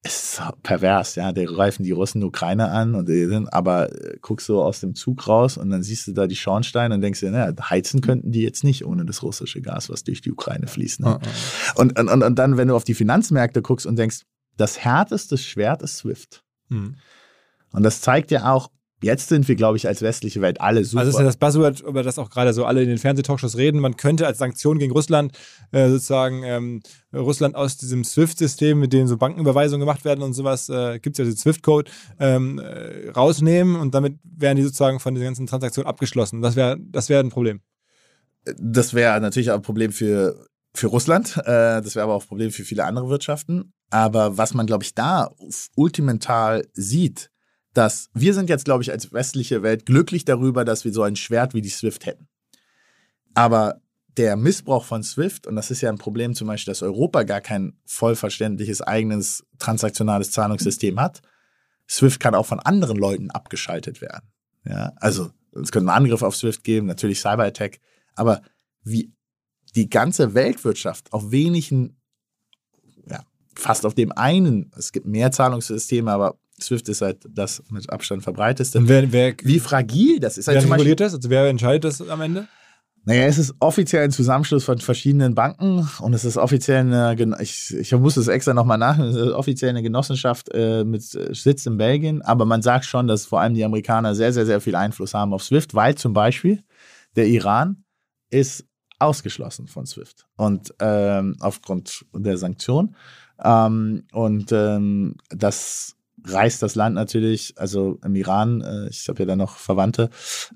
ist 0.06 0.42
pervers, 0.62 1.16
ja. 1.16 1.32
Die 1.32 1.46
greifen 1.46 1.84
die 1.84 1.92
Russen 1.92 2.22
die 2.22 2.28
Ukraine 2.28 2.70
an 2.70 2.94
und 2.96 3.08
sind, 3.08 3.52
aber 3.52 3.92
äh, 3.92 4.18
guckst 4.22 4.46
so 4.46 4.62
aus 4.62 4.80
dem 4.80 4.94
Zug 4.94 5.28
raus 5.28 5.58
und 5.58 5.70
dann 5.72 5.82
siehst 5.82 6.08
du 6.08 6.14
da 6.14 6.28
die 6.28 6.36
Schornsteine 6.36 6.94
und 6.94 7.02
denkst 7.02 7.22
dir, 7.22 7.32
naja, 7.32 7.54
heizen 7.70 8.02
könnten 8.02 8.32
die 8.32 8.42
jetzt 8.42 8.64
nicht 8.64 8.86
ohne 8.86 9.06
das 9.06 9.24
russische 9.24 9.62
Gas, 9.62 9.90
was 9.90 10.04
durch 10.04 10.22
die 10.22 10.32
Ukraine 10.32 10.68
fließt. 10.68 11.00
Ne? 11.00 11.08
Ah, 11.08 11.20
ah. 11.24 11.82
Und, 11.82 12.00
und, 12.00 12.10
und, 12.10 12.24
und 12.24 12.36
dann, 12.36 12.58
wenn 12.58 12.68
du 12.68 12.76
auf 12.76 12.84
die 12.84 12.94
Finanzmärkte 12.94 13.62
guckst 13.62 13.86
und 13.86 13.96
denkst, 13.98 14.22
das 14.58 14.80
härteste 14.80 15.38
Schwert 15.38 15.82
ist 15.82 15.98
SWIFT. 15.98 16.44
Mhm. 16.70 16.96
Und 17.72 17.84
das 17.84 18.02
zeigt 18.02 18.32
ja 18.32 18.52
auch, 18.52 18.70
jetzt 19.06 19.30
sind 19.30 19.48
wir, 19.48 19.56
glaube 19.56 19.78
ich, 19.78 19.88
als 19.88 20.02
westliche 20.02 20.42
Welt 20.42 20.60
alle 20.60 20.84
super. 20.84 21.02
Also 21.02 21.12
das 21.12 21.16
ist 21.16 21.20
ja 21.20 21.26
das 21.26 21.38
Buzzword, 21.38 21.82
über 21.82 22.02
das 22.02 22.18
auch 22.18 22.32
gerade 22.32 22.54
so 22.54 22.66
alle 22.66 22.82
in 22.82 22.90
den 22.90 22.98
Fernsehtalkshows 22.98 23.56
reden. 23.56 23.80
Man 23.80 23.98
könnte 23.98 24.26
als 24.26 24.40
Sanktion 24.40 24.80
gegen 24.80 24.92
Russland 24.92 25.38
äh, 25.72 25.90
sozusagen 25.90 26.44
ähm, 26.44 26.82
Russland 27.14 27.56
aus 27.56 27.78
diesem 27.78 28.04
SWIFT-System, 28.04 28.80
mit 28.80 28.94
dem 28.94 29.08
so 29.08 29.16
Bankenüberweisungen 29.18 29.80
gemacht 29.80 30.04
werden 30.06 30.24
und 30.24 30.34
sowas, 30.34 30.70
äh, 30.70 31.00
gibt 31.00 31.20
es 31.20 31.20
ja 31.20 31.32
den 31.32 31.38
SWIFT-Code, 31.38 31.92
ähm, 32.20 32.58
äh, 32.58 33.12
rausnehmen 33.12 33.76
und 33.76 33.94
damit 33.94 34.18
wären 34.24 34.58
die 34.58 34.64
sozusagen 34.64 35.00
von 35.00 35.14
diesen 35.14 35.26
ganzen 35.26 35.46
Transaktionen 35.46 35.88
abgeschlossen. 35.88 36.42
Das 36.42 36.56
wäre 36.56 36.78
das 36.80 37.08
wäre 37.08 37.24
ein 37.24 37.30
Problem. 37.30 37.62
das 38.58 38.96
wäre 38.96 39.22
natürlich 39.22 39.52
auch 39.52 39.56
ein 39.56 39.62
Problem 39.62 39.92
für, 39.92 40.48
für 40.74 40.88
Russland. 40.88 41.38
Äh, 41.46 41.82
das 41.84 41.96
wäre 41.96 42.06
aber 42.06 42.16
auch 42.16 42.24
ein 42.24 42.28
Problem 42.28 42.50
für 42.50 42.64
viele 42.64 42.86
andere 42.86 43.08
Wirtschaften. 43.08 43.72
Aber 43.92 44.40
was 44.40 44.56
man, 44.56 44.66
glaube 44.66 44.84
ich, 44.84 44.96
da 44.96 45.30
ultimental 45.76 46.68
sieht, 46.74 47.30
dass 47.76 48.10
wir 48.14 48.34
sind 48.34 48.50
jetzt, 48.50 48.66
glaube 48.66 48.84
ich, 48.84 48.92
als 48.92 49.12
westliche 49.12 49.62
Welt 49.62 49.86
glücklich 49.86 50.24
darüber, 50.24 50.64
dass 50.64 50.86
wir 50.86 50.94
so 50.94 51.04
ein 51.04 51.18
Schwert 51.18 51.54
wie 51.54 51.62
die 51.62 51.70
SWIFT 51.70 52.06
hätten. 52.06 52.28
Aber 53.34 53.82
der 54.16 54.38
Missbrauch 54.38 54.86
von 54.86 55.04
SWIFT, 55.04 55.46
und 55.46 55.58
das 55.58 55.72
ist 55.72 55.82
ja 55.82 55.90
ein 55.90 55.98
Problem 55.98 56.36
zum 56.36 56.48
Beispiel, 56.48 56.72
dass 56.72 56.82
Europa 56.82 57.24
gar 57.24 57.42
kein 57.42 57.78
vollverständliches 57.86 58.82
eigenes 58.82 59.46
transaktionales 59.60 60.32
Zahlungssystem 60.32 61.02
hat. 61.02 61.22
SWIFT 61.90 62.22
kann 62.22 62.34
auch 62.34 62.46
von 62.46 62.62
anderen 62.62 62.98
Leuten 62.98 63.30
abgeschaltet 63.30 64.00
werden. 64.00 64.32
Ja, 64.66 64.94
also 64.96 65.32
es 65.52 65.72
könnte 65.74 65.92
einen 65.92 66.06
Angriff 66.06 66.22
auf 66.22 66.38
SWIFT 66.38 66.64
geben, 66.64 66.88
natürlich 66.88 67.20
Cyberattack, 67.20 67.80
aber 68.16 68.42
wie 68.84 69.14
die 69.76 69.90
ganze 69.90 70.34
Weltwirtschaft 70.34 71.12
auf 71.12 71.32
wenigen, 71.32 71.98
ja, 73.06 73.26
fast 73.54 73.86
auf 73.86 73.96
dem 73.96 74.14
einen, 74.14 74.72
es 74.78 74.94
gibt 74.94 75.06
mehr 75.06 75.32
Zahlungssysteme, 75.32 76.10
aber 76.10 76.40
SWIFT 76.62 76.90
ist 76.90 77.02
halt 77.02 77.26
das 77.30 77.64
mit 77.70 77.90
Abstand 77.90 78.24
verbreiteste. 78.24 78.88
Wer, 78.88 79.12
wer, 79.12 79.34
Wie 79.44 79.60
fragil 79.60 80.20
das 80.20 80.38
ist. 80.38 80.48
wer 80.48 80.56
Halt 80.56 80.62
zum 80.62 80.70
Beispiel, 80.70 80.84
reguliert 80.84 81.00
das? 81.02 81.14
Also 81.14 81.30
wer 81.30 81.48
entscheidet 81.48 81.84
das 81.84 82.08
am 82.08 82.22
Ende? 82.22 82.48
naja, 83.08 83.26
es 83.26 83.38
ist 83.38 83.54
offiziell 83.60 84.04
ein 84.04 84.12
Zusammenschluss 84.12 84.64
von 84.64 84.80
verschiedenen 84.80 85.36
Banken 85.36 85.88
und 86.00 86.14
es 86.14 86.26
ist 86.26 86.38
offiziell 86.38 86.80
eine, 86.80 87.16
ich, 87.40 87.74
ich 87.76 87.92
muss 87.92 88.18
es 88.18 88.28
extra 88.28 88.56
nochmal 88.56 88.80
nach, 88.80 88.98
es 88.98 89.16
ist 89.16 89.32
offiziell 89.32 89.70
eine 89.70 89.84
Genossenschaft 89.84 90.50
äh, 90.54 90.84
mit 90.84 91.04
Sitz 91.04 91.68
in 91.68 91.78
Belgien, 91.78 92.24
aber 92.24 92.46
man 92.46 92.64
sagt 92.64 92.86
schon, 92.86 93.06
dass 93.06 93.28
vor 93.28 93.42
allem 93.42 93.54
die 93.54 93.64
Amerikaner 93.64 94.16
sehr, 94.16 94.34
sehr, 94.34 94.48
sehr 94.48 94.60
viel 94.60 94.76
Einfluss 94.76 95.14
haben 95.14 95.34
auf 95.34 95.44
SWIFT, 95.44 95.76
weil 95.76 95.94
zum 95.94 96.14
Beispiel 96.14 96.64
der 97.16 97.28
Iran 97.28 97.84
ist 98.32 98.66
ausgeschlossen 98.98 99.68
von 99.68 99.86
SWIFT 99.86 100.26
und 100.36 100.74
ähm, 100.80 101.36
aufgrund 101.42 102.06
der 102.12 102.38
Sanktionen. 102.38 102.96
Ähm, 103.44 104.06
und 104.14 104.52
ähm, 104.52 105.16
das 105.30 105.95
reißt 106.28 106.62
das 106.62 106.76
Land 106.76 106.96
natürlich, 106.96 107.54
also 107.58 108.00
im 108.04 108.16
Iran, 108.16 108.62
äh, 108.62 108.90
ich 108.90 109.08
habe 109.08 109.20
ja 109.24 109.26
da 109.26 109.36
noch 109.36 109.58
Verwandte, 109.58 110.10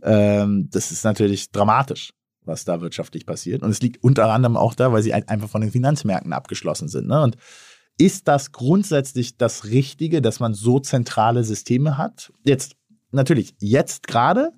ähm, 0.03 0.69
das 0.71 0.91
ist 0.91 1.03
natürlich 1.03 1.51
dramatisch, 1.51 2.13
was 2.43 2.65
da 2.65 2.81
wirtschaftlich 2.81 3.25
passiert. 3.25 3.61
Und 3.63 3.69
es 3.69 3.81
liegt 3.81 4.03
unter 4.03 4.31
anderem 4.31 4.57
auch 4.57 4.73
da, 4.73 4.91
weil 4.91 5.03
sie 5.03 5.13
ein- 5.13 5.27
einfach 5.27 5.49
von 5.49 5.61
den 5.61 5.71
Finanzmärkten 5.71 6.33
abgeschlossen 6.33 6.87
sind. 6.87 7.07
Ne? 7.07 7.21
Und 7.21 7.37
ist 7.97 8.27
das 8.27 8.51
grundsätzlich 8.51 9.37
das 9.37 9.65
Richtige, 9.65 10.21
dass 10.21 10.39
man 10.39 10.53
so 10.53 10.79
zentrale 10.79 11.43
Systeme 11.43 11.97
hat? 11.97 12.31
Jetzt, 12.43 12.75
natürlich, 13.11 13.55
jetzt 13.59 14.07
gerade 14.07 14.51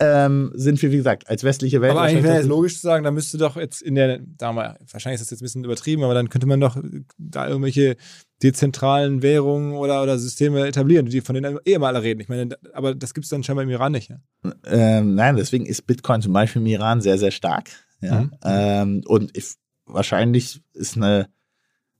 ähm, 0.00 0.50
sind 0.54 0.80
wir, 0.82 0.90
wie 0.90 0.96
gesagt, 0.96 1.28
als 1.28 1.44
westliche 1.44 1.80
Welt. 1.80 1.92
Aber 1.92 2.02
eigentlich 2.02 2.24
wäre 2.24 2.38
es 2.40 2.46
logisch 2.46 2.74
zu 2.74 2.80
sagen, 2.82 3.04
da 3.04 3.10
müsste 3.10 3.38
doch 3.38 3.56
jetzt 3.56 3.80
in 3.82 3.94
der, 3.94 4.20
wir, 4.20 4.76
wahrscheinlich 4.90 5.20
ist 5.20 5.26
das 5.26 5.30
jetzt 5.30 5.40
ein 5.40 5.44
bisschen 5.44 5.64
übertrieben, 5.64 6.02
aber 6.04 6.14
dann 6.14 6.28
könnte 6.28 6.46
man 6.46 6.60
doch 6.60 6.76
da 7.18 7.48
irgendwelche 7.48 7.96
dezentralen 8.42 9.22
Währungen 9.22 9.72
oder, 9.74 10.02
oder 10.02 10.18
Systeme 10.18 10.66
etablieren, 10.66 11.06
die 11.06 11.20
von 11.20 11.34
denen 11.34 11.58
eh 11.64 11.72
immer 11.74 11.88
alle 11.88 12.02
reden. 12.02 12.20
Ich 12.20 12.28
meine, 12.28 12.48
da- 12.48 12.56
aber 12.72 12.94
das 12.94 13.14
gibt 13.14 13.24
es 13.24 13.30
dann 13.30 13.42
scheinbar 13.42 13.62
im 13.64 13.70
Iran 13.70 13.92
nicht. 13.92 14.10
Ja? 14.10 14.18
Ähm, 14.66 15.14
nein, 15.14 15.36
deswegen 15.36 15.66
ist 15.66 15.86
Bitcoin 15.86 16.20
zum 16.22 16.32
Beispiel 16.32 16.60
im 16.62 16.66
Iran 16.66 17.00
sehr, 17.00 17.18
sehr 17.18 17.30
stark. 17.30 17.70
Ja? 18.00 18.22
Mhm. 18.22 18.30
Ähm, 18.44 19.02
und 19.06 19.36
if, 19.36 19.56
wahrscheinlich 19.86 20.60
ist 20.74 20.96
eine, 20.96 21.28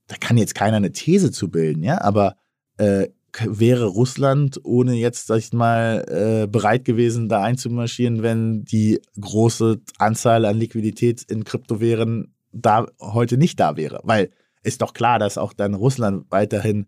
da 0.09 0.17
kann 0.21 0.37
jetzt 0.37 0.55
keiner 0.55 0.77
eine 0.77 0.93
These 0.93 1.31
zu 1.31 1.49
bilden, 1.51 1.83
ja, 1.83 2.01
aber 2.01 2.37
äh, 2.77 3.09
wäre 3.43 3.87
Russland 3.87 4.61
ohne 4.65 4.95
jetzt, 4.95 5.27
sag 5.27 5.39
ich 5.39 5.53
mal, 5.53 6.05
äh, 6.09 6.47
bereit 6.47 6.85
gewesen, 6.85 7.29
da 7.29 7.43
einzumarschieren, 7.43 8.23
wenn 8.23 8.65
die 8.65 9.01
große 9.21 9.81
Anzahl 9.99 10.45
an 10.45 10.57
Liquidität 10.57 11.23
in 11.23 11.45
Kryptowährungen 11.45 12.35
da 12.53 12.87
heute 13.01 13.37
nicht 13.37 13.59
da 13.59 13.77
wäre? 13.77 14.01
Weil 14.05 14.31
ist 14.63 14.83
doch 14.83 14.95
klar, 14.95 15.19
dass 15.19 15.39
auch 15.39 15.53
dann 15.53 15.75
Russland 15.75 16.27
weiterhin 16.31 16.87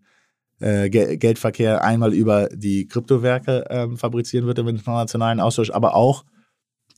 äh, 0.59 0.89
Ge 0.89 1.17
Geldverkehr 1.17 1.83
einmal 1.83 2.13
über 2.13 2.49
die 2.51 2.87
Kryptowerke 2.87 3.65
ähm, 3.69 3.97
fabrizieren 3.97 4.47
wird 4.47 4.59
im 4.59 4.67
internationalen 4.67 5.39
Austausch, 5.39 5.69
aber 5.69 5.95
auch, 5.95 6.23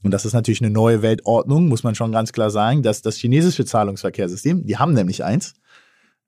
und 0.04 0.12
das 0.12 0.26
ist 0.26 0.34
natürlich 0.34 0.62
eine 0.62 0.72
neue 0.72 1.02
Weltordnung, 1.02 1.68
muss 1.68 1.84
man 1.84 1.96
schon 1.96 2.12
ganz 2.12 2.32
klar 2.32 2.52
sagen, 2.52 2.84
dass 2.84 3.02
das 3.02 3.18
chinesische 3.18 3.66
Zahlungsverkehrssystem, 3.66 4.66
die 4.66 4.78
haben 4.78 4.94
nämlich 4.94 5.24
eins, 5.24 5.56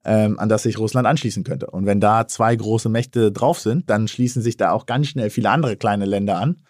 ähm, 0.04 0.38
an 0.38 0.48
das 0.48 0.64
sich 0.64 0.78
Russland 0.78 1.06
anschließen 1.06 1.44
könnte. 1.44 1.66
Und 1.66 1.86
wenn 1.86 2.00
da 2.00 2.26
zwei 2.26 2.54
große 2.54 2.88
Mächte 2.88 3.32
drauf 3.32 3.60
sind, 3.60 3.88
dann 3.88 4.08
schließen 4.08 4.42
sich 4.42 4.56
da 4.56 4.72
auch 4.72 4.86
ganz 4.86 5.08
schnell 5.08 5.30
viele 5.30 5.50
andere 5.50 5.76
kleine 5.76 6.04
Länder 6.06 6.38
an. 6.38 6.62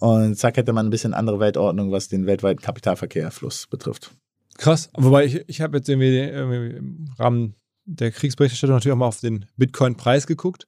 Und 0.00 0.36
zack 0.36 0.56
hätte 0.56 0.72
man 0.72 0.86
ein 0.86 0.90
bisschen 0.90 1.14
andere 1.14 1.40
Weltordnung, 1.40 1.92
was 1.92 2.08
den 2.08 2.26
weltweiten 2.26 2.60
Kapitalverkehrfluss 2.60 3.68
betrifft. 3.68 4.10
Krass. 4.58 4.90
Wobei 4.96 5.24
ich, 5.24 5.44
ich 5.48 5.60
habe 5.60 5.76
jetzt 5.78 5.88
irgendwie, 5.88 6.18
irgendwie 6.18 6.76
im 6.76 7.10
Rahmen 7.18 7.54
der 7.84 8.10
Kriegsberichterstattung 8.10 8.76
natürlich 8.76 8.92
auch 8.92 8.98
mal 8.98 9.06
auf 9.06 9.20
den 9.20 9.46
Bitcoin-Preis 9.56 10.26
geguckt. 10.26 10.66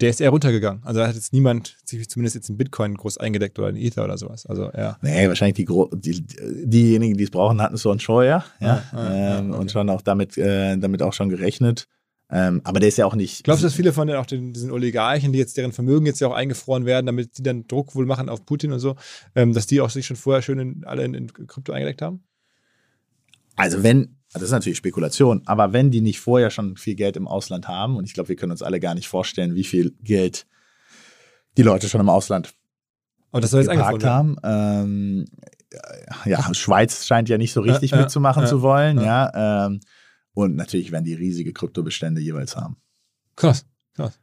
Der 0.00 0.10
ist 0.10 0.20
eher 0.20 0.30
runtergegangen. 0.30 0.82
Also 0.84 1.00
da 1.00 1.08
hat 1.08 1.14
jetzt 1.14 1.32
niemand 1.32 1.76
sich 1.84 2.08
zumindest 2.08 2.34
jetzt 2.34 2.50
in 2.50 2.58
Bitcoin 2.58 2.94
groß 2.94 3.16
eingedeckt 3.16 3.58
oder 3.58 3.70
in 3.70 3.76
Ether 3.76 4.04
oder 4.04 4.18
sowas. 4.18 4.44
Also 4.44 4.70
ja. 4.76 4.98
Nee, 5.00 5.26
wahrscheinlich 5.26 5.56
die, 5.56 5.64
Gro 5.64 5.90
die 5.94 6.22
diejenigen, 6.66 7.16
die 7.16 7.24
es 7.24 7.30
brauchen, 7.30 7.62
hatten 7.62 7.76
es 7.76 7.82
so 7.82 7.90
ein 7.90 7.98
Scheuer, 7.98 8.44
ja, 8.60 8.82
Ah, 8.92 8.96
ah, 8.96 9.16
ja, 9.16 9.38
ähm, 9.38 9.50
okay. 9.52 9.60
und 9.60 9.70
schon 9.70 9.88
auch 9.88 10.02
damit, 10.02 10.36
äh, 10.36 10.76
damit 10.76 11.02
auch 11.02 11.14
schon 11.14 11.30
gerechnet. 11.30 11.88
Ähm, 12.28 12.60
aber 12.64 12.80
der 12.80 12.88
ist 12.88 12.98
ja 12.98 13.06
auch 13.06 13.14
nicht. 13.14 13.44
Glaubst 13.44 13.62
du, 13.62 13.66
dass 13.66 13.74
viele 13.74 13.92
von 13.92 14.08
den, 14.08 14.16
auch 14.16 14.26
den, 14.26 14.52
diesen 14.52 14.72
Oligarchen, 14.72 15.32
die 15.32 15.38
jetzt 15.38 15.56
deren 15.56 15.72
Vermögen 15.72 16.06
jetzt 16.06 16.20
ja 16.20 16.28
auch 16.28 16.34
eingefroren 16.34 16.84
werden, 16.84 17.06
damit 17.06 17.38
die 17.38 17.42
dann 17.42 17.66
Druck 17.68 17.94
wohl 17.94 18.04
machen 18.04 18.28
auf 18.28 18.44
Putin 18.44 18.72
und 18.72 18.80
so, 18.80 18.96
ähm, 19.34 19.52
dass 19.52 19.66
die 19.66 19.80
auch 19.80 19.90
sich 19.90 20.06
schon 20.06 20.16
vorher 20.16 20.42
schön 20.42 20.58
in, 20.58 20.84
alle 20.84 21.04
in, 21.04 21.14
in 21.14 21.32
Krypto 21.32 21.72
eingedeckt 21.72 22.02
haben? 22.02 22.24
Also 23.54 23.82
wenn, 23.82 24.16
das 24.36 24.44
ist 24.44 24.52
natürlich 24.52 24.78
Spekulation, 24.78 25.42
aber 25.46 25.72
wenn 25.72 25.90
die 25.90 26.00
nicht 26.00 26.20
vorher 26.20 26.50
schon 26.50 26.76
viel 26.76 26.94
Geld 26.94 27.16
im 27.16 27.28
Ausland 27.28 27.68
haben, 27.68 27.96
und 27.96 28.04
ich 28.04 28.14
glaube, 28.14 28.28
wir 28.28 28.36
können 28.36 28.52
uns 28.52 28.62
alle 28.62 28.80
gar 28.80 28.94
nicht 28.94 29.08
vorstellen, 29.08 29.54
wie 29.54 29.64
viel 29.64 29.94
Geld 30.02 30.46
die 31.56 31.62
Leute 31.62 31.88
schon 31.88 32.00
im 32.00 32.08
Ausland 32.08 32.54
Aber 33.32 33.40
das 33.40 33.50
soll 33.50 33.62
jetzt 33.62 33.70
geparkt 33.70 34.04
haben. 34.04 34.36
Ähm, 34.42 35.26
ja, 36.24 36.54
Schweiz 36.54 37.06
scheint 37.06 37.28
ja 37.28 37.38
nicht 37.38 37.52
so 37.52 37.60
richtig 37.60 37.90
ja, 37.90 37.98
mitzumachen 37.98 38.42
ja, 38.42 38.48
zu 38.48 38.62
wollen, 38.62 38.98
ja. 38.98 39.30
ja. 39.32 39.66
ähm, 39.66 39.80
und 40.34 40.56
natürlich 40.56 40.92
werden 40.92 41.04
die 41.04 41.14
riesige 41.14 41.52
Kryptobestände 41.52 42.20
jeweils 42.20 42.56
haben. 42.56 42.76
Krass, 43.36 43.64
krass. 43.94 44.18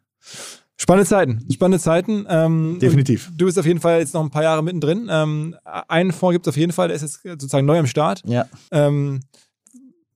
Spannende 0.76 1.08
Zeiten, 1.08 1.46
spannende 1.52 1.80
Zeiten. 1.80 2.26
Ähm, 2.28 2.78
Definitiv. 2.82 3.32
Du 3.38 3.46
bist 3.46 3.58
auf 3.58 3.66
jeden 3.66 3.80
Fall 3.80 4.00
jetzt 4.00 4.14
noch 4.14 4.22
ein 4.22 4.32
paar 4.32 4.44
Jahre 4.44 4.64
mittendrin. 4.64 5.08
Ähm, 5.10 5.56
einen 5.64 6.12
Fonds 6.12 6.34
gibt 6.34 6.48
es 6.48 6.52
auf 6.52 6.58
jeden 6.58 6.72
Fall, 6.72 6.90
der 6.90 6.96
ist 6.96 7.04
jetzt 7.04 7.24
sozusagen 7.24 7.66
neu 7.66 7.80
am 7.80 7.88
Start. 7.88 8.22
Ja. 8.26 8.48
Ähm, 8.72 9.22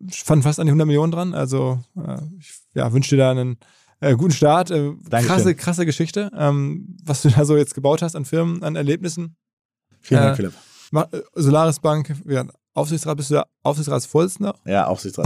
fand 0.09 0.43
fast 0.43 0.59
an 0.59 0.67
die 0.67 0.71
100 0.71 0.85
Millionen 0.87 1.11
dran. 1.11 1.33
Also 1.33 1.79
äh, 1.97 2.17
ich 2.39 2.53
ja, 2.73 2.91
wünsche 2.93 3.15
dir 3.15 3.23
da 3.23 3.31
einen 3.31 3.57
Äh, 3.99 4.15
guten 4.15 4.31
Start. 4.33 4.69
Äh, 4.69 4.93
krasse, 5.09 5.55
krasse 5.55 5.85
Geschichte, 5.85 6.29
ähm, 6.37 6.97
was 7.03 7.23
du 7.23 7.29
da 7.29 7.45
so 7.45 7.57
jetzt 7.57 7.73
gebaut 7.73 8.01
hast 8.03 8.15
an 8.15 8.25
Firmen, 8.25 8.61
an 8.63 8.75
Erlebnissen. 8.75 9.35
Vielen 10.01 10.21
Dank, 10.21 10.33
Äh, 10.33 10.35
Philipp. 10.35 10.53
Äh, 11.11 11.21
Solaris 11.33 11.79
Bank, 11.79 12.13
ja, 12.27 12.45
Aufsichtsrat, 12.75 13.17
bist 13.17 13.31
du 13.31 13.35
der 13.35 13.47
Aufsichtsratsvorsitzender? 13.63 14.53
Ja, 14.65 14.85
Aufsichtsrat. 14.85 15.25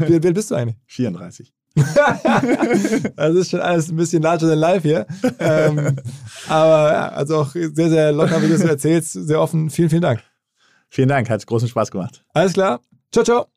Wie 0.00 0.20
wie 0.22 0.26
alt 0.26 0.34
bist 0.34 0.50
du 0.50 0.56
eigentlich? 0.56 0.76
34. 0.86 1.52
Also 3.16 3.38
ist 3.40 3.50
schon 3.50 3.60
alles 3.60 3.88
ein 3.90 3.96
bisschen 3.96 4.22
larger 4.22 4.48
than 4.48 4.58
life 4.58 4.82
hier. 4.86 5.06
ähm, 5.38 5.96
aber 6.48 6.92
ja, 6.92 7.08
also 7.10 7.38
auch 7.42 7.52
sehr, 7.52 7.90
sehr 7.90 8.12
locker, 8.12 8.42
wie 8.42 8.48
du 8.48 8.54
es 8.54 8.60
erzählst, 8.62 9.12
sehr 9.12 9.40
offen. 9.40 9.70
Vielen, 9.70 9.90
vielen 9.90 10.02
Dank. 10.02 10.20
Vielen 10.88 11.08
Dank, 11.08 11.30
hat 11.30 11.46
großen 11.46 11.68
Spaß 11.68 11.90
gemacht. 11.92 12.24
Alles 12.34 12.52
klar. 12.54 12.80
Ciao, 13.12 13.24
ciao. 13.24 13.53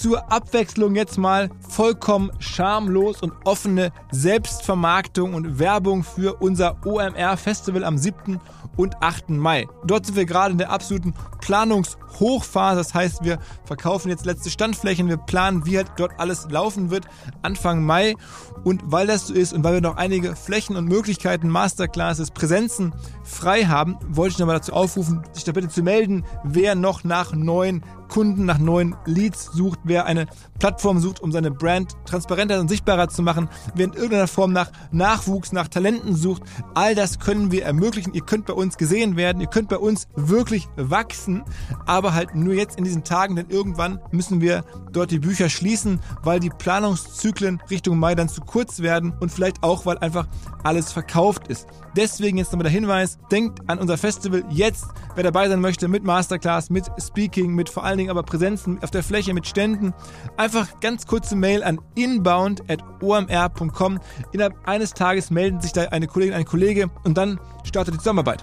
Zur 0.00 0.32
Abwechslung 0.32 0.94
jetzt 0.94 1.18
mal 1.18 1.50
vollkommen 1.68 2.30
schamlos 2.38 3.20
und 3.20 3.34
offene 3.44 3.92
Selbstvermarktung 4.10 5.34
und 5.34 5.58
Werbung 5.58 6.04
für 6.04 6.36
unser 6.40 6.78
OMR 6.86 7.36
Festival 7.36 7.84
am 7.84 7.98
7. 7.98 8.40
und 8.78 9.02
8. 9.02 9.28
Mai. 9.28 9.68
Dort 9.84 10.06
sind 10.06 10.16
wir 10.16 10.24
gerade 10.24 10.52
in 10.52 10.58
der 10.58 10.70
absoluten 10.70 11.12
Planungshochphase. 12.10 12.76
Das 12.76 12.94
heißt, 12.94 13.24
wir 13.24 13.38
verkaufen 13.64 14.08
jetzt 14.08 14.26
letzte 14.26 14.50
Standflächen, 14.50 15.08
wir 15.08 15.16
planen, 15.16 15.66
wie 15.66 15.76
halt 15.76 15.92
dort 15.96 16.18
alles 16.18 16.48
laufen 16.50 16.90
wird 16.90 17.06
Anfang 17.42 17.84
Mai. 17.84 18.14
Und 18.64 18.82
weil 18.84 19.06
das 19.06 19.28
so 19.28 19.34
ist 19.34 19.52
und 19.52 19.64
weil 19.64 19.74
wir 19.74 19.80
noch 19.80 19.96
einige 19.96 20.36
Flächen 20.36 20.76
und 20.76 20.86
Möglichkeiten, 20.86 21.48
Masterclasses, 21.48 22.30
Präsenzen 22.30 22.94
frei 23.24 23.64
haben, 23.64 23.98
wollte 24.08 24.32
ich 24.32 24.38
nochmal 24.38 24.56
dazu 24.56 24.72
aufrufen, 24.72 25.22
sich 25.32 25.44
da 25.44 25.52
bitte 25.52 25.68
zu 25.68 25.82
melden, 25.82 26.24
wer 26.44 26.74
noch 26.74 27.04
nach 27.04 27.32
neuen 27.32 27.82
Kunden, 28.10 28.44
nach 28.44 28.58
neuen 28.58 28.96
Leads 29.06 29.46
sucht, 29.52 29.78
wer 29.84 30.04
eine 30.04 30.26
Plattform 30.58 30.98
sucht, 30.98 31.20
um 31.20 31.32
seine 31.32 31.50
Brand 31.50 31.96
transparenter 32.04 32.60
und 32.60 32.68
sichtbarer 32.68 33.08
zu 33.08 33.22
machen, 33.22 33.48
wer 33.74 33.86
in 33.86 33.92
irgendeiner 33.92 34.26
Form 34.26 34.52
nach 34.52 34.70
Nachwuchs, 34.90 35.52
nach 35.52 35.68
Talenten 35.68 36.16
sucht. 36.16 36.42
All 36.74 36.94
das 36.94 37.20
können 37.20 37.52
wir 37.52 37.64
ermöglichen. 37.64 38.12
Ihr 38.12 38.22
könnt 38.22 38.46
bei 38.46 38.52
uns 38.52 38.76
gesehen 38.76 39.16
werden, 39.16 39.40
ihr 39.40 39.46
könnt 39.46 39.68
bei 39.68 39.78
uns 39.78 40.08
wirklich 40.16 40.68
wachsen, 40.76 41.44
aber 42.00 42.14
halt 42.14 42.34
nur 42.34 42.54
jetzt 42.54 42.78
in 42.78 42.84
diesen 42.84 43.04
Tagen, 43.04 43.36
denn 43.36 43.50
irgendwann 43.50 44.00
müssen 44.10 44.40
wir 44.40 44.64
dort 44.90 45.10
die 45.10 45.18
Bücher 45.18 45.50
schließen, 45.50 46.00
weil 46.22 46.40
die 46.40 46.48
Planungszyklen 46.48 47.60
Richtung 47.68 47.98
Mai 47.98 48.14
dann 48.14 48.30
zu 48.30 48.40
kurz 48.40 48.80
werden 48.80 49.12
und 49.20 49.30
vielleicht 49.30 49.62
auch, 49.62 49.84
weil 49.84 49.98
einfach 49.98 50.26
alles 50.64 50.92
verkauft 50.92 51.48
ist. 51.48 51.68
Deswegen 51.94 52.38
jetzt 52.38 52.52
nochmal 52.52 52.62
der 52.62 52.72
Hinweis, 52.72 53.18
denkt 53.30 53.68
an 53.68 53.78
unser 53.78 53.98
Festival 53.98 54.44
jetzt, 54.48 54.86
wer 55.14 55.24
dabei 55.24 55.46
sein 55.50 55.60
möchte, 55.60 55.88
mit 55.88 56.02
Masterclass, 56.02 56.70
mit 56.70 56.86
Speaking, 56.98 57.54
mit 57.54 57.68
vor 57.68 57.84
allen 57.84 57.98
Dingen 57.98 58.08
aber 58.08 58.22
Präsenzen 58.22 58.82
auf 58.82 58.90
der 58.90 59.02
Fläche, 59.02 59.34
mit 59.34 59.46
Ständen. 59.46 59.92
Einfach 60.38 60.80
ganz 60.80 61.06
kurze 61.06 61.36
Mail 61.36 61.62
an 61.62 61.82
inbound.omr.com. 61.96 64.00
Innerhalb 64.32 64.56
eines 64.66 64.94
Tages 64.94 65.30
melden 65.30 65.60
sich 65.60 65.72
da 65.72 65.82
eine 65.82 66.06
Kollegin, 66.06 66.34
ein 66.34 66.46
Kollege 66.46 66.88
und 67.04 67.18
dann 67.18 67.38
startet 67.64 67.92
die 67.92 67.98
Zusammenarbeit. 67.98 68.42